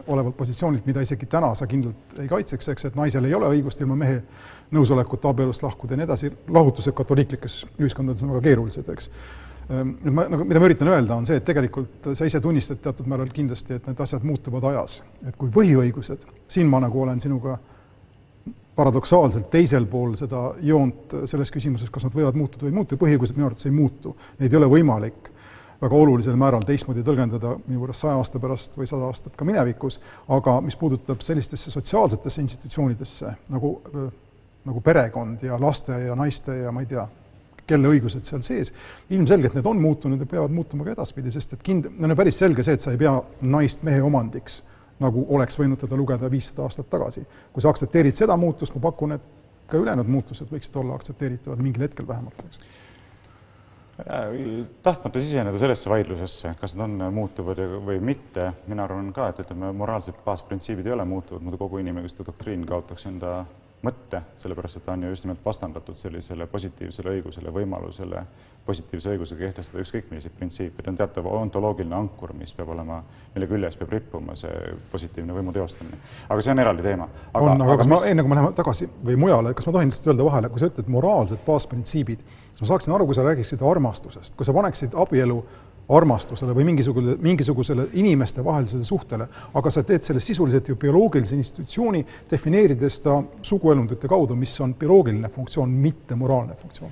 olevalt 0.09 0.33
positsioonilt, 0.39 0.87
mida 0.89 1.03
isegi 1.05 1.27
täna 1.29 1.51
sa 1.53 1.67
kindlalt 1.69 2.17
ei 2.23 2.25
kaitseks, 2.31 2.71
eks, 2.73 2.87
et 2.89 2.97
naisel 2.97 3.29
ei 3.29 3.35
ole 3.37 3.51
õigust 3.53 3.83
ilma 3.83 3.97
mehe 3.99 4.23
nõusolekut 4.73 5.27
abielust 5.29 5.61
lahkuda 5.61 5.93
ja 5.93 6.01
nii 6.01 6.07
edasi, 6.07 6.31
lahutused 6.49 6.95
katoliiklikes 6.97 7.59
ühiskondades 7.77 8.25
on 8.25 8.33
väga 8.33 8.41
keerulised, 8.47 8.89
eks 8.89 9.11
nüüd 9.69 10.11
ma 10.11 10.25
nagu, 10.27 10.45
mida 10.47 10.59
ma 10.59 10.67
üritan 10.67 10.89
öelda, 10.91 11.15
on 11.15 11.27
see, 11.27 11.37
et 11.39 11.45
tegelikult 11.47 12.11
sa 12.17 12.27
ise 12.27 12.41
tunnistad 12.43 12.81
teatud 12.83 13.07
määral 13.09 13.31
kindlasti, 13.33 13.77
et 13.77 13.85
need 13.87 14.01
asjad 14.03 14.25
muutuvad 14.27 14.65
ajas. 14.73 15.01
et 15.27 15.37
kui 15.39 15.51
põhiõigused, 15.53 16.25
siin 16.51 16.67
ma 16.69 16.81
nagu 16.83 17.01
olen 17.01 17.21
sinuga 17.23 17.57
paradoksaalselt 18.75 19.49
teisel 19.53 19.85
pool 19.85 20.15
seda 20.17 20.47
joont 20.65 21.13
selles 21.29 21.51
küsimuses, 21.53 21.91
kas 21.93 22.07
nad 22.07 22.15
võivad 22.15 22.37
muutuda 22.37 22.65
või 22.65 22.73
ei 22.73 22.77
muutu, 22.79 22.97
põhiõigused 22.99 23.37
minu 23.37 23.47
arvates 23.47 23.69
ei 23.69 23.75
muutu. 23.75 24.15
Neid 24.39 24.53
ei 24.53 24.59
ole 24.59 24.69
võimalik 24.71 25.29
väga 25.83 25.95
olulisel 25.99 26.37
määral 26.39 26.63
teistmoodi 26.65 27.03
tõlgendada 27.05 27.57
minu 27.67 27.83
pärast 27.83 28.05
saja 28.05 28.17
aasta 28.17 28.39
pärast 28.41 28.77
või 28.79 28.87
sada 28.89 29.09
aastat 29.09 29.35
ka 29.37 29.45
minevikus, 29.45 29.99
aga 30.31 30.59
mis 30.65 30.77
puudutab 30.79 31.21
sellistesse 31.21 31.71
sotsiaalsetesse 31.73 32.41
institutsioonidesse 32.41 33.33
nagu, 33.53 33.75
nagu 34.65 34.83
perekond 34.85 35.43
ja 35.43 35.59
laste 35.61 35.99
ja 36.07 36.15
naiste 36.17 36.55
ja 36.63 36.71
ma 36.71 36.85
ei 36.85 36.89
tea, 36.89 37.05
kelle 37.67 37.91
õigused 37.93 38.27
seal 38.27 38.43
sees, 38.45 38.73
ilmselgelt 39.13 39.55
need 39.57 39.67
on 39.69 39.81
muutunud 39.81 40.19
ja 40.19 40.27
peavad 40.29 40.53
muutuma 40.53 40.87
ka 40.87 40.95
edaspidi, 40.97 41.31
sest 41.31 41.57
et 41.57 41.63
kind-, 41.65 41.89
no 41.99 42.17
päris 42.19 42.39
selge 42.43 42.65
see, 42.65 42.77
et 42.77 42.83
sa 42.83 42.93
ei 42.93 42.99
pea 43.01 43.15
naist 43.47 43.85
mehe 43.87 44.03
omandiks, 44.03 44.61
nagu 45.03 45.25
oleks 45.35 45.57
võinud 45.59 45.79
teda 45.81 45.97
lugeda 45.99 46.29
viissada 46.31 46.67
aastat 46.67 46.89
tagasi. 46.91 47.25
kui 47.53 47.63
sa 47.63 47.71
aktsepteerid 47.73 48.15
seda 48.15 48.37
muutust, 48.39 48.75
ma 48.75 48.83
pakun, 48.89 49.17
et 49.17 49.31
ka 49.67 49.79
ülejäänud 49.79 50.11
muutused 50.11 50.51
võiksid 50.51 50.75
olla 50.79 50.99
aktsepteeritavad 50.99 51.63
mingil 51.63 51.87
hetkel 51.87 52.07
vähemalt, 52.07 52.45
eks 52.47 52.63
tahtmata 54.83 55.21
siseneda 55.21 55.57
sellesse 55.57 55.89
vaidlusesse, 55.89 56.55
kas 56.59 56.75
nad 56.75 56.89
on 56.89 57.13
muutuvad 57.13 57.59
või 57.85 57.99
mitte, 58.01 58.49
mina 58.67 58.87
arvan 58.87 59.11
ka, 59.13 59.27
et 59.29 59.43
ütleme, 59.43 59.69
moraalsed 59.77 60.17
baasprintsiibid 60.25 60.87
ei 60.89 60.95
ole 60.95 61.05
muutuvad, 61.05 61.43
muidu 61.45 61.59
kogu 61.61 61.77
inimõiguste 61.77 62.25
doktriin 62.25 62.65
kaotaks 62.65 63.05
enda 63.11 63.43
mõtte, 63.83 64.21
sellepärast 64.39 64.79
et 64.79 64.85
ta 64.85 64.93
on 64.95 65.03
ju 65.03 65.11
just 65.11 65.25
nimelt 65.27 65.43
vastandatud 65.45 65.97
sellisele 65.99 66.47
positiivsele 66.47 67.17
õigusele, 67.17 67.51
võimalusele 67.51 68.23
positiivse 68.63 69.11
õigusega 69.11 69.49
kehtestada 69.49 69.83
ükskõik 69.83 70.07
milliseid 70.11 70.35
printsiipe, 70.37 70.83
ta 70.83 70.91
on 70.93 70.97
teatav 70.99 71.27
ontoloogiline 71.27 71.95
ankur, 71.97 72.31
mis 72.37 72.53
peab 72.55 72.71
olema, 72.71 73.01
mille 73.33 73.49
küljes 73.49 73.75
peab 73.79 73.91
rippuma 73.91 74.37
see 74.39 74.71
positiivne 74.91 75.35
võimu 75.35 75.51
teostamine. 75.55 75.99
aga 76.29 76.45
see 76.45 76.53
on 76.53 76.63
eraldi 76.63 76.85
teema. 76.85 77.09
on, 77.33 77.65
aga 77.65 77.75
kas 77.81 77.89
mis... 77.89 77.95
ma, 77.97 77.99
enne 78.13 78.23
kui 78.23 78.31
me 78.31 78.39
läheme 78.39 78.55
tagasi 78.55 78.87
või 79.03 79.19
mujale, 79.25 79.53
kas 79.57 79.67
ma 79.67 79.75
tohin 79.75 79.91
lihtsalt 79.91 80.13
öelda 80.13 80.29
vahele, 80.29 80.53
kui 80.53 80.63
sa 80.63 80.71
ütled 80.71 80.93
moraalsed 80.95 81.43
baasprintsiibid, 81.45 82.23
siis 82.53 82.63
ma 82.63 82.71
saaksin 82.71 82.95
aru, 82.95 83.09
kui 83.09 83.19
sa 83.19 83.27
räägiksid 83.27 83.67
armastusest, 83.67 84.37
kui 84.39 84.47
sa 84.47 84.55
paneksid 84.55 84.95
abielu 84.95 85.41
armastusele 85.89 86.55
või 86.55 86.63
mingisugusele, 86.63 87.17
mingisugusele 87.21 87.87
inimestevahelisele 87.93 88.83
suhtele, 88.83 89.27
aga 89.53 89.71
sa 89.73 89.83
teed 89.83 90.05
sellest 90.05 90.31
sisuliselt 90.31 90.69
ju 90.69 90.75
bioloogilise 90.79 91.35
institutsiooni, 91.35 92.05
defineerides 92.31 93.01
ta 93.03 93.19
suguelundite 93.41 94.07
kaudu, 94.07 94.35
mis 94.39 94.55
on 94.63 94.75
bioloogiline 94.79 95.29
funktsioon, 95.29 95.69
mitte 95.69 96.15
moraalne 96.15 96.55
funktsioon. 96.55 96.91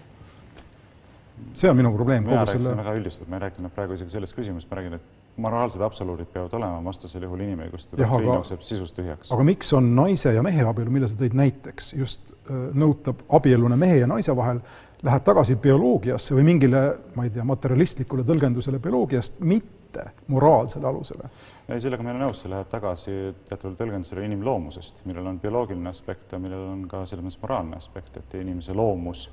see 1.54 1.70
on 1.70 1.76
minu 1.76 1.90
probleem 1.92 2.24
mina 2.24 2.46
kogu 2.46 2.52
selle. 2.52 2.76
väga 2.78 2.94
üldistatud, 2.96 3.30
ma 3.30 3.36
ei 3.36 3.42
rääkinud 3.48 3.74
praegu 3.76 3.96
isegi 3.98 4.14
sellest 4.14 4.36
küsimusest, 4.38 4.70
ma 4.70 4.78
räägin, 4.78 4.94
et 5.00 5.38
moraalsed 5.42 5.82
absoluudid 5.82 6.30
peavad 6.32 6.54
olema, 6.54 6.84
vastasel 6.84 7.26
juhul 7.26 7.42
inimõiguste 7.48 7.98
doktriin 7.98 8.30
jookseb 8.30 8.62
sisust 8.66 8.96
tühjaks. 8.96 9.32
aga 9.34 9.44
miks 9.48 9.74
on 9.74 9.90
naise 9.96 10.34
ja 10.36 10.44
mehe 10.44 10.64
abielu, 10.68 10.92
mille 10.92 11.10
sa 11.10 11.18
tõid 11.20 11.36
näiteks, 11.36 11.94
just 11.98 12.22
äh, 12.30 12.62
nõutab 12.78 13.24
abieluna 13.30 13.80
mehe 13.80 14.02
ja 14.04 14.08
naise 14.12 14.36
vahel 14.36 14.62
läheb 15.04 15.24
tagasi 15.26 15.56
bioloogiasse 15.62 16.36
või 16.38 16.46
mingile, 16.46 16.82
ma 17.16 17.26
ei 17.26 17.34
tea, 17.34 17.46
materialistlikule 17.48 18.26
tõlgendusele 18.28 18.80
bioloogiast, 18.80 19.40
mitte 19.40 20.06
moraalsele 20.32 20.88
alusele. 20.88 21.30
ei, 21.68 21.82
sellega 21.82 22.04
ma 22.04 22.12
ei 22.12 22.16
ole 22.16 22.26
nõus, 22.26 22.42
see 22.44 22.52
läheb 22.52 22.70
tagasi 22.70 23.16
teatavale 23.50 23.80
tõlgendusele 23.80 24.26
inimloomusest, 24.28 25.04
millel 25.10 25.28
on 25.34 25.40
bioloogiline 25.42 25.90
aspekt 25.90 26.36
ja 26.36 26.40
millel 26.40 26.68
on 26.70 26.86
ka 26.92 27.06
selles 27.10 27.26
mõttes 27.26 27.42
moraalne 27.42 27.80
aspekt, 27.82 28.18
et 28.22 28.38
inimese 28.42 28.76
loomus 28.78 29.30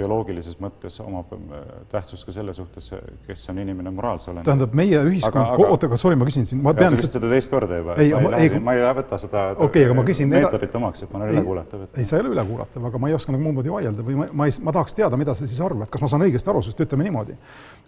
bioloogilises 0.00 0.58
mõttes 0.62 0.98
omab 1.04 1.32
äh, 1.36 1.62
tähtsust 1.92 2.26
ka 2.26 2.34
selle 2.34 2.54
suhtes, 2.56 2.90
kes 3.26 3.44
on 3.52 3.60
inimene 3.62 3.92
moraalse 3.94 4.30
olend. 4.32 4.46
tähendab, 4.48 4.74
meie 4.76 5.00
ühiskond, 5.06 5.62
oota, 5.66 5.88
aga 5.90 5.98
sorry, 6.00 6.18
ma 6.18 6.28
küsin 6.28 6.48
siin, 6.48 6.62
ma 6.64 6.74
pean 6.76 6.94
lihtsalt 6.94 7.16
seda 7.18 7.30
teist 7.30 7.52
korda 7.52 7.80
juba, 7.80 7.96
ma 7.96 8.04
ei 8.04 8.34
lähe 8.34 8.50
siin, 8.54 8.64
ma 8.66 8.76
ei 8.76 8.84
võta 9.00 9.20
seda 9.20 9.46
okay, 9.56 9.86
aga 9.88 9.96
ma 9.98 10.04
küsin 10.08 10.30
meetodit 10.30 10.76
omaks, 10.80 11.04
et 11.04 11.12
ma 11.12 11.22
olen 11.22 11.34
ülekuulatav. 11.36 11.86
ei, 11.94 12.06
sa 12.08 12.18
ei 12.18 12.24
ole 12.24 12.34
ülekuulatav, 12.34 12.86
aga 12.90 13.02
ma 13.02 13.10
ei 13.10 13.16
oska 13.18 13.34
nagu 13.34 13.44
muud 13.44 13.60
moodi 13.60 13.74
vaielda 13.74 14.06
või 14.06 14.18
ma, 14.20 14.28
ma 14.42 14.48
ei, 14.48 14.54
ma 14.64 14.74
tahaks 14.76 14.96
teada, 14.96 15.20
mida 15.20 15.34
sa 15.36 15.48
siis 15.48 15.60
arvad, 15.64 15.90
kas 15.92 16.04
ma 16.04 16.10
saan 16.12 16.24
õigesti 16.26 16.52
aru, 16.52 16.62
sest 16.66 16.84
ütleme 16.86 17.06
niimoodi, 17.08 17.36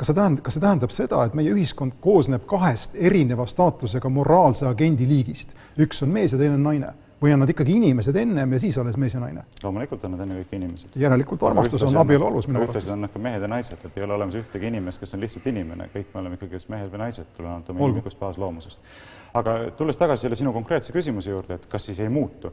kas 0.01 0.11
see 0.11 0.19
tähendab, 0.19 0.45
kas 0.47 0.59
see 0.59 0.67
tähendab 0.67 0.95
seda, 0.95 1.23
et 1.29 1.39
meie 1.39 1.55
ühiskond 1.55 1.97
koosneb 2.05 2.45
kahest 2.51 2.99
erineva 2.99 3.47
staatusega 3.51 4.13
moraalse 4.13 4.69
agendi 4.69 5.09
liigist, 5.09 5.57
üks 5.81 6.05
on 6.05 6.13
mees 6.15 6.35
ja 6.35 6.41
teine 6.41 6.59
on 6.59 6.69
naine 6.69 6.93
või 7.23 7.33
on 7.35 7.43
nad 7.45 7.51
ikkagi 7.53 7.77
inimesed 7.79 8.17
ennem 8.19 8.53
ja 8.53 8.61
siis 8.61 8.79
alles 8.79 8.97
mees 8.99 9.15
ja 9.15 9.21
naine? 9.23 9.45
loomulikult 9.63 10.05
on 10.05 10.17
nad 10.17 10.25
ennekõike 10.25 10.59
inimesed. 10.59 10.97
järelikult 10.99 11.43
armastus 11.49 11.85
on 11.87 12.01
abielu 12.03 12.27
alus 12.27 12.49
minu 12.51 12.61
arvates. 12.61 12.83
ühtlasi 12.83 12.95
on 12.97 13.07
nad 13.07 13.13
ka 13.13 13.23
mehed 13.23 13.47
ja 13.47 13.51
naised, 13.53 13.85
et 13.85 13.97
ei 13.97 14.07
ole 14.07 14.17
olemas 14.19 14.39
ühtegi 14.41 14.69
inimest, 14.73 15.01
kes 15.01 15.15
on 15.15 15.23
lihtsalt 15.23 15.47
inimene, 15.53 15.89
kõik 15.95 16.11
me 16.15 16.21
oleme 16.25 16.41
ikkagi 16.41 16.59
kas 16.59 16.69
mehed 16.73 16.91
või 16.93 17.05
naised, 17.05 17.31
tulenevalt 17.37 17.71
oma 17.71 17.87
inimlikust 17.87 18.19
baasloomusest. 18.19 18.93
aga 19.39 19.57
tulles 19.79 20.01
tagasi 20.01 20.27
selle 20.27 20.41
sinu 20.43 20.53
konkreetse 20.53 20.93
küsimuse 20.93 21.31
juurde, 21.31 21.61
et 21.61 21.67
kas 21.71 21.87
siis 21.87 22.01
ei 22.01 22.09
muutu, 22.09 22.53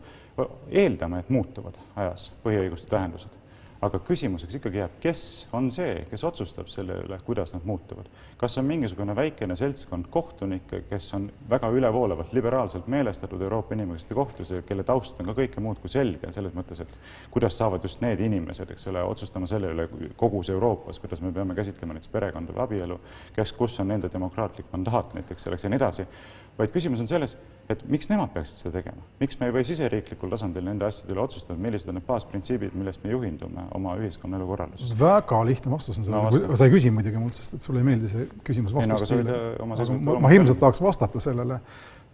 eeldame, 0.69 1.19
et 1.19 1.29
muutuvad 1.29 1.81
ajas 1.95 2.31
põhiõiguste 2.45 2.93
tähendused 2.93 3.38
aga 3.81 3.99
küsimuseks 4.03 4.57
ikkagi 4.59 4.81
jääb, 4.81 4.95
kes 4.99 5.21
on 5.55 5.69
see, 5.71 6.03
kes 6.09 6.23
otsustab 6.27 6.67
selle 6.71 6.97
üle, 7.05 7.19
kuidas 7.25 7.53
nad 7.53 7.63
muutuvad. 7.67 8.09
kas 8.37 8.57
on 8.57 8.65
mingisugune 8.65 9.15
väikene 9.15 9.55
seltskond 9.55 10.07
kohtunikke, 10.11 10.81
kes 10.89 11.13
on 11.13 11.29
väga 11.49 11.69
ülevoolavalt 11.75 12.33
liberaalselt 12.33 12.87
meelestatud 12.87 13.41
Euroopa 13.41 13.75
Inimõiguste 13.75 14.15
Kohtus 14.15 14.51
ja 14.51 14.61
kelle 14.61 14.83
taust 14.83 15.19
on 15.19 15.31
ka 15.31 15.35
kõike 15.41 15.63
muud 15.63 15.79
kui 15.79 15.91
selge, 15.91 16.31
selles 16.31 16.55
mõttes, 16.55 16.81
et 16.83 16.93
kuidas 17.31 17.57
saavad 17.57 17.83
just 17.83 18.01
need 18.03 18.19
inimesed, 18.19 18.71
eks 18.75 18.87
ole, 18.91 19.03
otsustama 19.03 19.47
selle 19.47 19.71
üle 19.75 19.87
kogus 20.19 20.49
Euroopas, 20.49 20.99
kuidas 20.99 21.23
me 21.23 21.31
peame 21.31 21.55
käsitlema 21.55 21.95
näiteks 21.95 22.11
perekonda 22.11 22.55
või 22.55 22.63
abielu, 22.65 22.99
kes, 23.35 23.53
kus 23.53 23.79
on 23.79 23.91
nende 23.93 24.11
demokraatlik 24.11 24.71
mandaat 24.71 25.15
näiteks 25.15 25.47
selleks 25.47 25.63
ja 25.63 25.71
nii 25.71 25.79
edasi 25.79 26.07
vaid 26.59 26.73
küsimus 26.73 26.99
on 26.99 27.07
selles, 27.07 27.35
et 27.71 27.83
miks 27.91 28.09
nemad 28.11 28.33
peaksid 28.33 28.65
seda 28.65 28.79
tegema, 28.79 29.03
miks 29.21 29.37
me 29.39 29.47
ei 29.47 29.53
või 29.55 29.63
siseriiklikul 29.67 30.31
tasandil 30.33 30.65
nende 30.65 30.87
asjade 30.89 31.13
üle 31.15 31.21
otsustada, 31.23 31.55
millised 31.61 31.91
on 31.91 31.95
need 31.99 32.07
baasprintsiibid, 32.07 32.73
millest 32.75 33.05
me 33.05 33.13
juhindume 33.13 33.67
oma 33.77 33.95
ühiskonnaelu 34.01 34.47
korralduses. 34.49 34.91
väga 34.99 35.39
lihtne 35.47 35.71
vastus 35.71 36.01
on 36.01 36.07
sellele 36.09 36.41
no,, 36.49 36.57
sa 36.59 36.67
ei 36.67 36.73
küsi 36.73 36.91
muidugi 36.91 37.21
mult, 37.21 37.37
sest 37.37 37.55
et 37.55 37.67
sulle 37.67 37.79
ei 37.83 37.87
meeldi 37.91 38.11
see 38.11 38.27
küsimus 38.43 38.75
vastus 38.75 39.07
teile. 39.13 39.39
ma, 39.63 40.17
ma 40.25 40.33
hirmsalt 40.33 40.59
tahaks 40.59 40.83
vastata 40.83 41.23
sellele. 41.23 41.61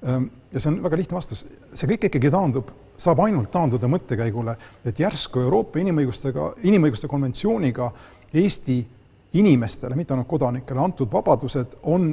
Ehm, 0.05 0.29
ja 0.53 0.62
see 0.62 0.69
on 0.75 0.79
väga 0.86 1.01
lihtne 1.01 1.17
vastus, 1.17 1.45
see 1.73 1.89
kõik 1.95 2.10
ikkagi 2.12 2.29
taandub, 2.38 2.69
saab 3.01 3.23
ainult 3.25 3.49
taanduda 3.53 3.89
mõttekäigule, 3.89 4.58
et 4.86 5.01
järsku 5.01 5.41
Euroopa 5.47 5.81
inimõigustega, 5.81 6.51
inimõiguste 6.69 7.10
konventsiooniga 7.10 7.89
Eesti 8.36 8.79
inimestele, 9.39 9.95
mitte 9.97 10.13
ainult 10.13 10.29
kodanikele 10.29 10.86
antud 10.86 11.10
vabadused 11.12 11.79
on 11.88 12.12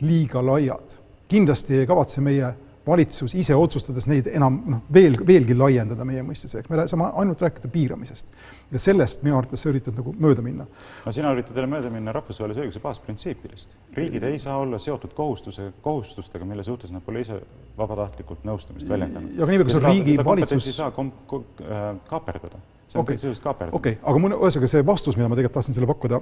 liiga 0.00 0.40
laiad 0.42 1.03
kindlasti 1.34 1.82
ei 1.82 1.90
kavatse 1.90 2.22
meie 2.24 2.54
valitsus 2.86 3.32
ise 3.38 3.56
otsustades 3.56 4.06
neid 4.10 4.26
enam 4.28 4.58
noh, 4.68 4.82
veel, 4.92 5.16
veelgi 5.26 5.56
laiendada 5.56 6.04
meie 6.06 6.22
mõistes, 6.26 6.52
ehk 6.58 6.68
me 6.68 6.84
saame 6.90 7.08
ainult 7.20 7.40
rääkida 7.40 7.70
piiramisest. 7.72 8.32
ja 8.72 8.80
sellest 8.80 9.22
minu 9.24 9.38
arvates 9.38 9.62
sa 9.64 9.70
üritad 9.70 9.96
nagu 9.96 10.12
mööda 10.20 10.44
minna. 10.44 10.66
no 11.06 11.12
sina 11.12 11.32
üritad 11.32 11.56
jälle 11.56 11.70
mööda 11.70 11.92
minna 11.92 12.12
rahvusvahelise 12.12 12.66
õiguse 12.66 12.82
baasprintsiipidest. 12.84 13.76
riigid 13.96 14.26
ei 14.28 14.38
saa 14.38 14.58
olla 14.60 14.78
seotud 14.78 15.14
kohustuse, 15.16 15.70
kohustustega, 15.82 16.44
mille 16.44 16.64
suhtes 16.64 16.92
nad 16.92 17.04
pole 17.04 17.24
ise 17.24 17.40
vabatahtlikult 17.78 18.44
nõustumist 18.44 18.88
väljendanud. 18.88 19.32
ja 19.38 19.48
nii 19.48 19.62
kui 19.62 19.76
see 19.76 19.80
on 19.80 19.90
riigi 19.90 20.16
valitsus. 20.24 20.66
ei 20.68 20.80
saa 20.80 20.90
kom-, 20.90 21.12
kom-, 21.30 21.46
äh, 21.64 21.86
kaaperdada. 22.10 22.60
see 22.86 22.98
on 22.98 23.06
okay. 23.06 23.16
sisuliselt 23.16 23.46
kaaperdamine. 23.48 23.80
okei 23.80 23.96
okay., 23.96 24.10
aga 24.10 24.26
mul, 24.26 24.36
ühesõnaga 24.42 24.74
see 24.74 24.84
vastus, 24.92 25.16
mida 25.16 25.30
ma 25.32 25.40
tegelikult 25.40 25.62
tahtsin 25.62 25.78
selle 25.78 25.88
pakkuda, 25.88 26.20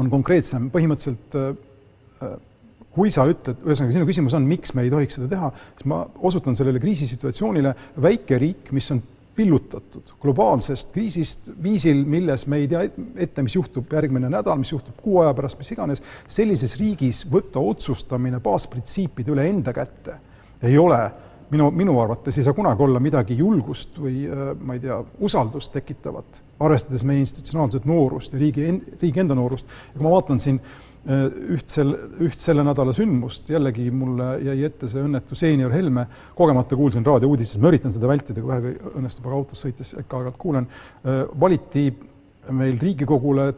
on 0.00 0.08
konkreetsem, 0.14 0.72
põhimõtteliselt 0.72 1.36
äh, 1.36 1.52
äh 2.22 2.40
kui 2.92 3.10
sa 3.12 3.24
ütled, 3.28 3.62
ühesõnaga 3.64 3.96
sinu 3.96 4.08
küsimus 4.08 4.36
on, 4.36 4.46
miks 4.48 4.74
me 4.76 4.84
ei 4.86 4.92
tohiks 4.92 5.18
seda 5.18 5.30
teha, 5.30 5.50
siis 5.78 5.88
ma 5.88 6.02
osutan 6.28 6.56
sellele 6.58 6.80
kriisisituatsioonile, 6.82 7.74
väike 8.04 8.38
riik, 8.42 8.72
mis 8.76 8.90
on 8.92 9.00
pillutatud 9.32 10.12
globaalsest 10.20 10.90
kriisist 10.92 11.48
viisil, 11.64 12.02
milles 12.04 12.44
me 12.52 12.58
ei 12.60 12.66
tea 12.68 12.82
ette, 12.84 13.44
mis 13.44 13.56
juhtub 13.56 13.92
järgmine 13.96 14.28
nädal, 14.32 14.58
mis 14.60 14.74
juhtub 14.74 14.98
kuu 15.00 15.22
aja 15.22 15.32
pärast, 15.36 15.56
mis 15.60 15.72
iganes, 15.72 16.04
sellises 16.28 16.76
riigis 16.80 17.24
võtta 17.32 17.62
otsustamine 17.64 18.42
baasprintsiipide 18.44 19.32
üle 19.32 19.48
enda 19.48 19.72
kätte 19.76 20.18
ei 20.62 20.78
ole 20.78 21.00
minu, 21.52 21.70
minu 21.76 21.98
arvates 22.02 22.38
ei 22.38 22.46
saa 22.46 22.56
kunagi 22.56 22.82
olla 22.82 23.00
midagi 23.02 23.36
julgust 23.38 23.98
või 24.00 24.24
äh, 24.26 24.52
ma 24.60 24.78
ei 24.78 24.84
tea, 24.86 25.00
usaldust 25.20 25.72
tekitavat, 25.74 26.42
arvestades 26.62 27.04
meie 27.08 27.22
institutsionaalset 27.24 27.86
noorust 27.88 28.32
ja 28.32 28.40
riigi, 28.42 28.70
riigi 29.00 29.22
enda 29.22 29.36
noorust. 29.38 29.68
kui 29.92 30.04
ma 30.04 30.16
vaatan 30.16 30.40
siin 30.42 30.60
Äh, 31.02 31.24
üht 31.56 31.66
sel, 31.66 31.88
üht 32.22 32.38
selle 32.38 32.62
nädala 32.62 32.92
sündmust, 32.94 33.48
jällegi 33.50 33.88
mulle 33.90 34.36
jäi 34.46 34.60
ette 34.68 34.86
see 34.86 35.02
õnnetu 35.02 35.34
seenior 35.34 35.72
Helme, 35.74 36.04
kogemata 36.38 36.78
kuulsin 36.78 37.02
raadiouudises, 37.02 37.58
ma 37.58 37.72
üritan 37.72 37.90
seda 37.90 38.06
vältida, 38.06 38.38
kui 38.38 38.52
vähegi 38.52 38.92
õnnestub, 39.00 39.26
aga 39.26 39.40
autos 39.40 39.64
sõites 39.66 39.90
ikka 39.96 40.20
aeg-ajalt 40.20 40.38
kuulen, 40.38 40.68
äh, 41.02 41.24
valiti 41.42 41.88
meil 42.54 42.78
Riigikogule 42.78 43.48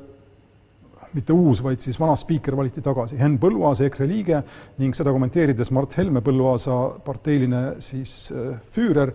mitte 1.14 1.36
uus, 1.36 1.62
vaid 1.64 1.82
siis 1.82 1.98
vana 2.00 2.16
spiiker 2.18 2.56
valiti 2.58 2.82
tagasi, 2.84 3.18
Henn 3.20 3.38
Põlluaas, 3.42 3.82
EKRE 3.86 4.08
liige, 4.10 4.42
ning 4.82 4.96
seda 4.96 5.14
kommenteerides 5.14 5.70
Mart 5.74 5.96
Helme, 5.98 6.22
Põlluaasa 6.24 6.78
parteiline 7.06 7.64
siis 7.84 8.32
äh, 8.34 8.54
füürer, 8.74 9.14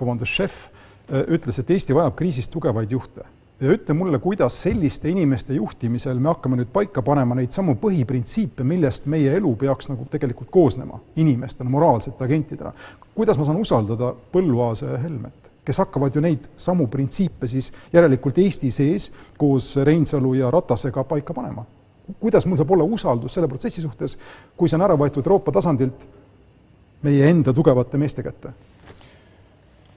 vabandust, 0.00 0.34
šef, 0.34 0.58
ütles, 1.04 1.58
et 1.60 1.70
Eesti 1.70 1.94
vajab 1.96 2.14
kriisis 2.16 2.48
tugevaid 2.48 2.92
juhte. 2.92 3.26
Ja 3.60 3.70
ütle 3.70 3.94
mulle, 3.94 4.18
kuidas 4.18 4.56
selliste 4.64 5.08
inimeste 5.08 5.54
juhtimisel 5.54 6.18
me 6.18 6.32
hakkame 6.32 6.58
nüüd 6.58 6.72
paika 6.74 7.04
panema 7.06 7.36
neid 7.38 7.54
samu 7.54 7.76
põhiprintsiipe, 7.78 8.66
millest 8.66 9.06
meie 9.06 9.36
elu 9.38 9.52
peaks 9.60 9.92
nagu 9.92 10.08
tegelikult 10.10 10.50
koosnema 10.52 10.98
inimestena, 11.22 11.70
moraalsete 11.70 12.26
agentidena. 12.26 12.72
kuidas 13.14 13.38
ma 13.38 13.46
saan 13.46 13.60
usaldada 13.62 14.10
Põlluaasa 14.32 14.90
ja 14.90 14.98
Helmet, 14.98 15.43
kes 15.64 15.78
hakkavad 15.78 16.14
ju 16.14 16.20
neid 16.24 16.48
samu 16.56 16.86
printsiipe 16.92 17.48
siis 17.50 17.72
järelikult 17.92 18.38
Eesti 18.38 18.70
sees 18.70 19.10
koos 19.38 19.74
Reinsalu 19.76 20.34
ja 20.40 20.50
Ratasega 20.50 21.04
paika 21.04 21.34
panema? 21.34 21.64
kuidas 22.20 22.46
mul 22.46 22.60
saab 22.60 22.70
olla 22.76 22.84
usaldus 22.84 23.34
selle 23.34 23.48
protsessi 23.48 23.82
suhtes, 23.82 24.18
kui 24.56 24.68
see 24.68 24.76
on 24.76 24.84
ära 24.84 24.96
võetud 25.00 25.24
Euroopa 25.24 25.52
tasandilt 25.56 26.04
meie 27.02 27.30
enda 27.30 27.52
tugevate 27.56 27.98
meeste 28.00 28.22
kätte? 28.22 28.52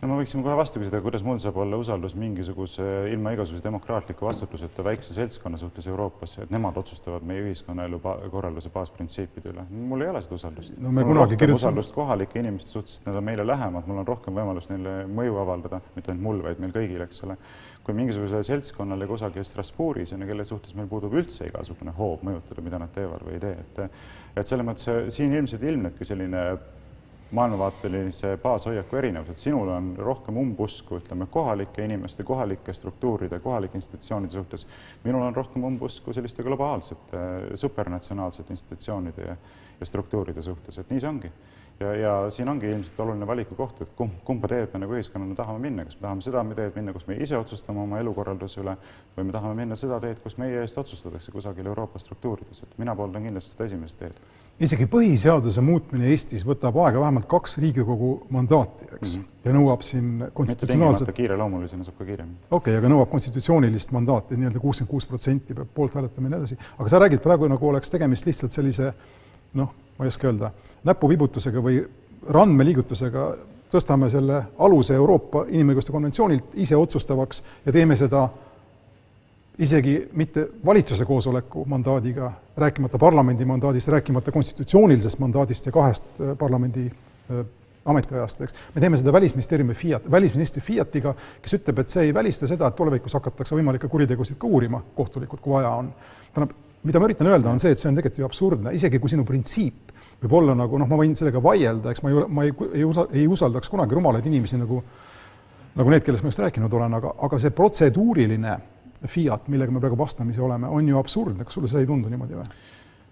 No 0.02 0.10
me 0.12 0.18
võiksime 0.20 0.44
kohe 0.46 0.56
vastu 0.58 0.82
küsida, 0.82 1.00
kuidas 1.02 1.24
mul 1.26 1.40
saab 1.42 1.58
olla 1.64 1.78
usaldus 1.82 2.14
mingisuguse 2.20 2.86
ilma 3.12 3.34
igasuguse 3.34 3.64
demokraatliku 3.66 4.28
vastutuseta 4.28 4.86
väikse 4.86 5.16
seltskonna 5.16 5.58
suhtes 5.58 5.88
Euroopas, 5.90 6.36
et 6.44 6.54
nemad 6.54 6.78
otsustavad 6.78 7.26
meie 7.28 7.48
ühiskonnaelu 7.48 8.00
korralduse 8.04 8.70
baasprintsiipide 8.74 9.54
üle. 9.54 9.66
mul 9.90 10.06
ei 10.06 10.12
ole 10.12 10.22
seda 10.26 10.38
usaldust 10.38 10.78
no,. 10.78 10.92
mul 10.92 11.04
on 11.16 11.22
rohkem 11.24 11.42
kirjutasime... 11.42 11.72
usaldust 11.72 11.96
kohalike 11.98 12.44
inimeste 12.44 12.76
suhtes, 12.76 13.00
et 13.02 13.10
nad 13.10 13.18
on 13.22 13.28
meile 13.32 13.48
lähemad, 13.48 13.90
mul 13.90 14.04
on 14.04 14.10
rohkem 14.12 14.38
võimalust 14.38 14.74
neile 14.74 14.96
mõju 15.10 15.42
avaldada, 15.42 15.82
mitte 15.98 16.14
ainult 16.14 16.28
mul, 16.30 16.46
vaid 16.46 16.62
meil 16.62 16.78
kõigil, 16.78 17.02
eks 17.08 17.26
ole, 17.26 17.40
kui 17.88 17.98
mingisugusele 17.98 18.44
seltskonnale 18.46 19.10
kusagil 19.10 19.46
Strasbourgis 19.48 20.14
on 20.14 20.22
ju, 20.22 20.30
kelle 20.30 20.46
suhtes 20.46 20.78
meil 20.78 20.90
puudub 20.92 21.18
üldse 21.18 21.50
igasugune 21.50 21.96
hoob 21.98 22.26
mõjutada, 22.28 22.62
mida 22.66 22.82
nad 22.82 22.94
teevad 22.94 23.26
või 23.26 23.40
ei 23.40 23.46
tee, 23.48 23.58
et 23.66 23.86
et 24.38 24.46
selles 24.46 24.66
mõttes 24.68 25.16
siin 25.16 25.32
ilmselt 25.34 25.64
ilmnebki 25.66 26.06
selline 26.06 26.42
maailmavaatelise 27.32 28.38
baashoiaku 28.44 28.96
erinevus, 28.96 29.30
et 29.30 29.42
sinul 29.42 29.68
on 29.74 29.92
rohkem 29.98 30.38
umbusku, 30.38 31.02
ütleme, 31.02 31.28
kohalike 31.32 31.86
inimeste, 31.86 32.24
kohalike 32.24 32.74
struktuuride, 32.74 33.40
kohalike 33.40 33.78
institutsioonide 33.78 34.32
suhtes. 34.32 34.68
minul 35.04 35.22
on 35.22 35.36
rohkem 35.36 35.64
umbusku 35.64 36.14
selliste 36.14 36.44
globaalsete, 36.44 37.18
supernatsionaalsete 37.56 38.54
institutsioonide 38.54 39.22
ja, 39.22 39.38
ja 39.80 39.86
struktuuride 39.86 40.42
suhtes, 40.42 40.78
et 40.78 40.90
nii 40.90 41.04
see 41.04 41.10
ongi 41.10 41.32
ja, 41.80 41.96
ja 41.96 42.30
siin 42.30 42.50
ongi 42.50 42.70
ilmselt 42.70 43.00
oluline 43.00 43.28
valiku 43.28 43.56
koht, 43.56 43.82
et 43.82 43.92
kumb, 43.96 44.18
kumba 44.26 44.50
teed 44.52 44.74
me 44.74 44.82
nagu 44.84 44.98
ühiskonnana 44.98 45.36
tahame 45.38 45.62
minna, 45.68 45.86
kas 45.86 45.98
me 46.00 46.06
tahame 46.06 46.26
seda 46.26 46.44
teed 46.58 46.76
minna, 46.80 46.94
kus 46.96 47.08
me 47.08 47.18
ise 47.22 47.38
otsustame 47.38 47.84
oma 47.84 48.02
elukorralduse 48.02 48.62
üle 48.64 48.76
või 49.18 49.28
me 49.30 49.36
tahame 49.36 49.62
minna 49.62 49.78
seda 49.80 50.00
teed, 50.04 50.22
kus 50.24 50.38
meie 50.42 50.64
eest 50.64 50.78
otsustatakse 50.82 51.34
kusagil 51.36 51.70
Euroopa 51.70 52.02
struktuurides, 52.02 52.64
et 52.64 52.78
mina 52.82 52.96
pooldan 52.96 53.28
kindlasti 53.28 53.54
seda 53.54 53.70
esimest 53.70 54.00
teed. 54.02 54.22
Isegi 54.60 54.88
põhiseaduse 54.90 55.62
muutmine 55.62 56.10
Eestis 56.12 56.46
võtab 56.48 56.78
aega 56.82 57.02
vähemalt 57.02 57.28
kaks 57.30 57.58
Riigikogu 57.62 58.12
mandaati, 58.34 58.88
eks 58.98 59.18
mm, 59.18 59.22
-hmm. 59.22 59.44
ja 59.46 59.54
nõuab 59.54 59.84
siin 59.86 60.24
konstitutsionaalset. 60.34 61.12
kiireloomulisena 61.14 61.84
saab 61.84 61.98
ka 61.98 62.06
kiiremini. 62.06 62.38
okei 62.50 62.58
okay,, 62.58 62.78
aga 62.82 62.94
nõuab 62.94 63.12
konstitutsioonilist 63.12 63.92
mandaati 63.92 64.34
nii, 64.34 64.42
nii-öelda 64.42 64.60
kuuskümmend 64.64 64.92
kuus 64.92 65.06
protsenti 65.06 65.54
peab 65.54 65.70
poolt 65.74 65.96
hääletama 65.96 66.26
ja 66.26 66.30
nii 66.30 66.40
edasi, 66.40 66.58
aga 66.78 66.90
sa 66.90 67.00
räägid 67.00 67.22
praegu 67.22 67.48
nagu 67.48 67.70
oleks 67.70 67.94
tegemist 67.94 68.26
lihtsalt 68.26 68.52
sellise 68.52 68.94
noh, 69.54 69.74
ma 69.98 70.06
ei 70.06 70.14
oska 70.14 70.28
öelda, 70.28 70.52
näpuvibutusega 70.84 71.62
või 71.62 71.84
randmeliigutusega 72.30 73.28
tõstame 73.72 74.10
selle 74.10 74.42
aluse 74.64 74.96
Euroopa 74.96 75.46
Inimõiguste 75.50 75.92
konventsioonilt 75.92 76.56
ise 76.56 76.76
otsustavaks 76.76 77.44
ja 77.66 77.72
teeme 77.72 77.96
seda 77.96 78.28
isegi 79.60 80.10
mitte 80.14 80.48
valitsuse 80.66 81.06
koosoleku 81.06 81.66
mandaadiga, 81.66 82.32
rääkimata 82.58 82.98
parlamendi 82.98 83.46
mandaadist, 83.46 83.88
rääkimata 83.88 84.32
konstitutsioonilisest 84.32 85.20
mandaadist 85.20 85.66
ja 85.66 85.72
kahest 85.72 86.22
äh, 86.22 86.38
parlamendi 86.38 86.86
äh, 86.86 87.46
ametiajast, 87.86 88.42
eks. 88.42 88.56
me 88.76 88.82
teeme 88.82 88.98
seda 88.98 89.14
Välisministeeriumi 89.14 89.74
fiat, 89.74 90.12
välisministri 90.12 90.62
fiatiga, 90.62 91.16
kes 91.42 91.58
ütleb, 91.58 91.80
et 91.80 91.90
see 91.90 92.08
ei 92.08 92.14
välista 92.14 92.48
seda, 92.48 92.68
et 92.68 92.76
tulevikus 92.76 93.16
hakatakse 93.16 93.56
võimalikke 93.56 93.88
kuritegusid 93.88 94.38
ka 94.38 94.48
uurima 94.48 94.82
kohtulikult, 94.96 95.42
kui 95.42 95.56
vaja 95.56 95.72
on. 95.80 95.94
tähendab, 96.34 96.56
mida 96.84 97.00
ma 97.00 97.08
üritan 97.08 97.32
öelda, 97.32 97.50
on 97.50 97.60
see, 97.64 97.72
et 97.72 97.80
see 97.80 97.90
on 97.90 97.96
tegelikult 97.98 98.22
ju 98.22 98.28
absurdne, 98.28 98.74
isegi 98.76 99.00
kui 99.00 99.10
sinu 99.10 99.26
printsiip 99.26 99.96
võib 100.22 100.34
olla 100.42 100.56
nagu 100.58 100.78
noh, 100.82 100.90
ma 100.90 101.00
võin 101.00 101.16
sellega 101.16 101.42
vaielda, 101.44 101.94
eks 101.94 102.04
ma 102.04 102.12
ei, 102.12 102.24
ma 102.28 102.46
ei, 102.48 102.56
ei 102.74 102.86
usa-, 102.86 103.08
ei 103.14 103.28
usaldaks 103.30 103.70
kunagi 103.70 103.96
rumalaid 103.98 104.26
inimesi 104.26 104.60
nagu 104.60 104.82
nagu 105.78 105.94
need, 105.94 106.02
kellest 106.04 106.26
ma 106.26 106.32
just 106.32 106.42
rääkinud 106.42 106.74
olen, 106.74 106.98
aga, 106.98 107.12
aga 107.28 107.40
see 107.40 107.54
protseduuriline 107.54 108.56
fiat, 109.06 109.48
millega 109.54 109.72
me 109.72 109.84
praegu 109.84 109.98
vastamisi 109.98 110.42
oleme, 110.42 110.68
on 110.68 110.90
ju 110.90 110.98
absurdne, 110.98 111.46
kas 111.46 111.58
sulle 111.60 111.70
see 111.72 111.86
ei 111.86 111.90
tundu 111.90 112.10
niimoodi 112.10 112.40
või? 112.40 112.50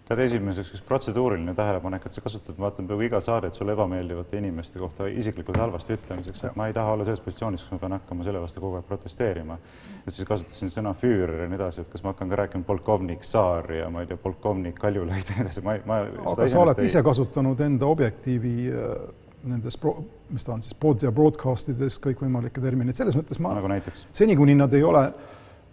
tead, 0.06 0.20
esimeseks 0.22 0.76
üks 0.76 0.84
protseduuriline 0.86 1.56
tähelepanek, 1.58 2.04
et 2.06 2.14
sa 2.14 2.22
kasutad, 2.22 2.58
ma 2.60 2.68
vaatan 2.68 2.86
peaaegu 2.86 3.08
iga 3.08 3.20
saadet 3.24 3.58
sulle 3.58 3.74
ebameeldivate 3.74 4.38
inimeste 4.38 4.80
kohta 4.82 5.08
isiklikult 5.10 5.58
halvasti 5.58 5.96
ütlemiseks, 5.98 6.44
et 6.46 6.60
ma 6.60 6.68
ei 6.70 6.76
taha 6.78 6.94
olla 6.94 7.08
selles 7.08 7.24
positsioonis, 7.26 7.64
kus 7.66 7.74
ma 7.74 7.82
pean 7.82 7.96
hakkama 7.98 8.28
selle 8.28 8.42
vastu 8.44 8.62
kogu 8.62 8.80
aeg 8.80 8.86
protesteerima. 8.86 9.58
ja 10.06 10.14
siis 10.14 10.28
kasutasin 10.30 10.74
sõna 10.74 10.94
füürer 10.94 11.46
ja 11.46 11.50
nii 11.50 11.58
edasi, 11.58 11.82
et 11.82 11.92
kas 11.92 12.06
ma 12.06 12.14
hakkan 12.14 12.30
ka 12.30 12.42
rääkima 12.44 12.68
polkovnik 12.68 13.26
Saar 13.26 13.72
ja 13.74 13.90
ma 13.90 14.06
ei 14.06 14.12
tea, 14.12 14.22
polkovnik 14.22 14.78
Kaljulaid 14.80 15.26
ja 15.32 15.40
nii 15.40 15.48
edasi, 15.48 15.66
ma, 15.66 15.78
ma 15.90 16.02
aga 16.06 16.50
sa 16.54 16.62
oled 16.62 16.82
ei... 16.84 16.92
ise 16.92 17.02
kasutanud 17.06 17.66
enda 17.66 17.90
objektiivi 17.90 18.56
äh, 18.70 18.92
nendes 19.46 19.80
mis 20.30 20.46
ta 20.46 20.54
on 20.54 20.62
siis, 20.66 20.78
broadcast 20.78 21.74
ides 21.74 21.98
kõikvõimalikke 22.04 22.62
termineid, 22.62 22.98
selles 22.98 23.18
mõttes 23.18 23.42
ma 23.42 23.58
nagu 23.58 23.74
näiteks? 23.74 24.06
seni, 24.14 24.38
kuni 24.38 24.54
nad 24.58 24.74
ei 24.74 24.86
ole 24.86 25.08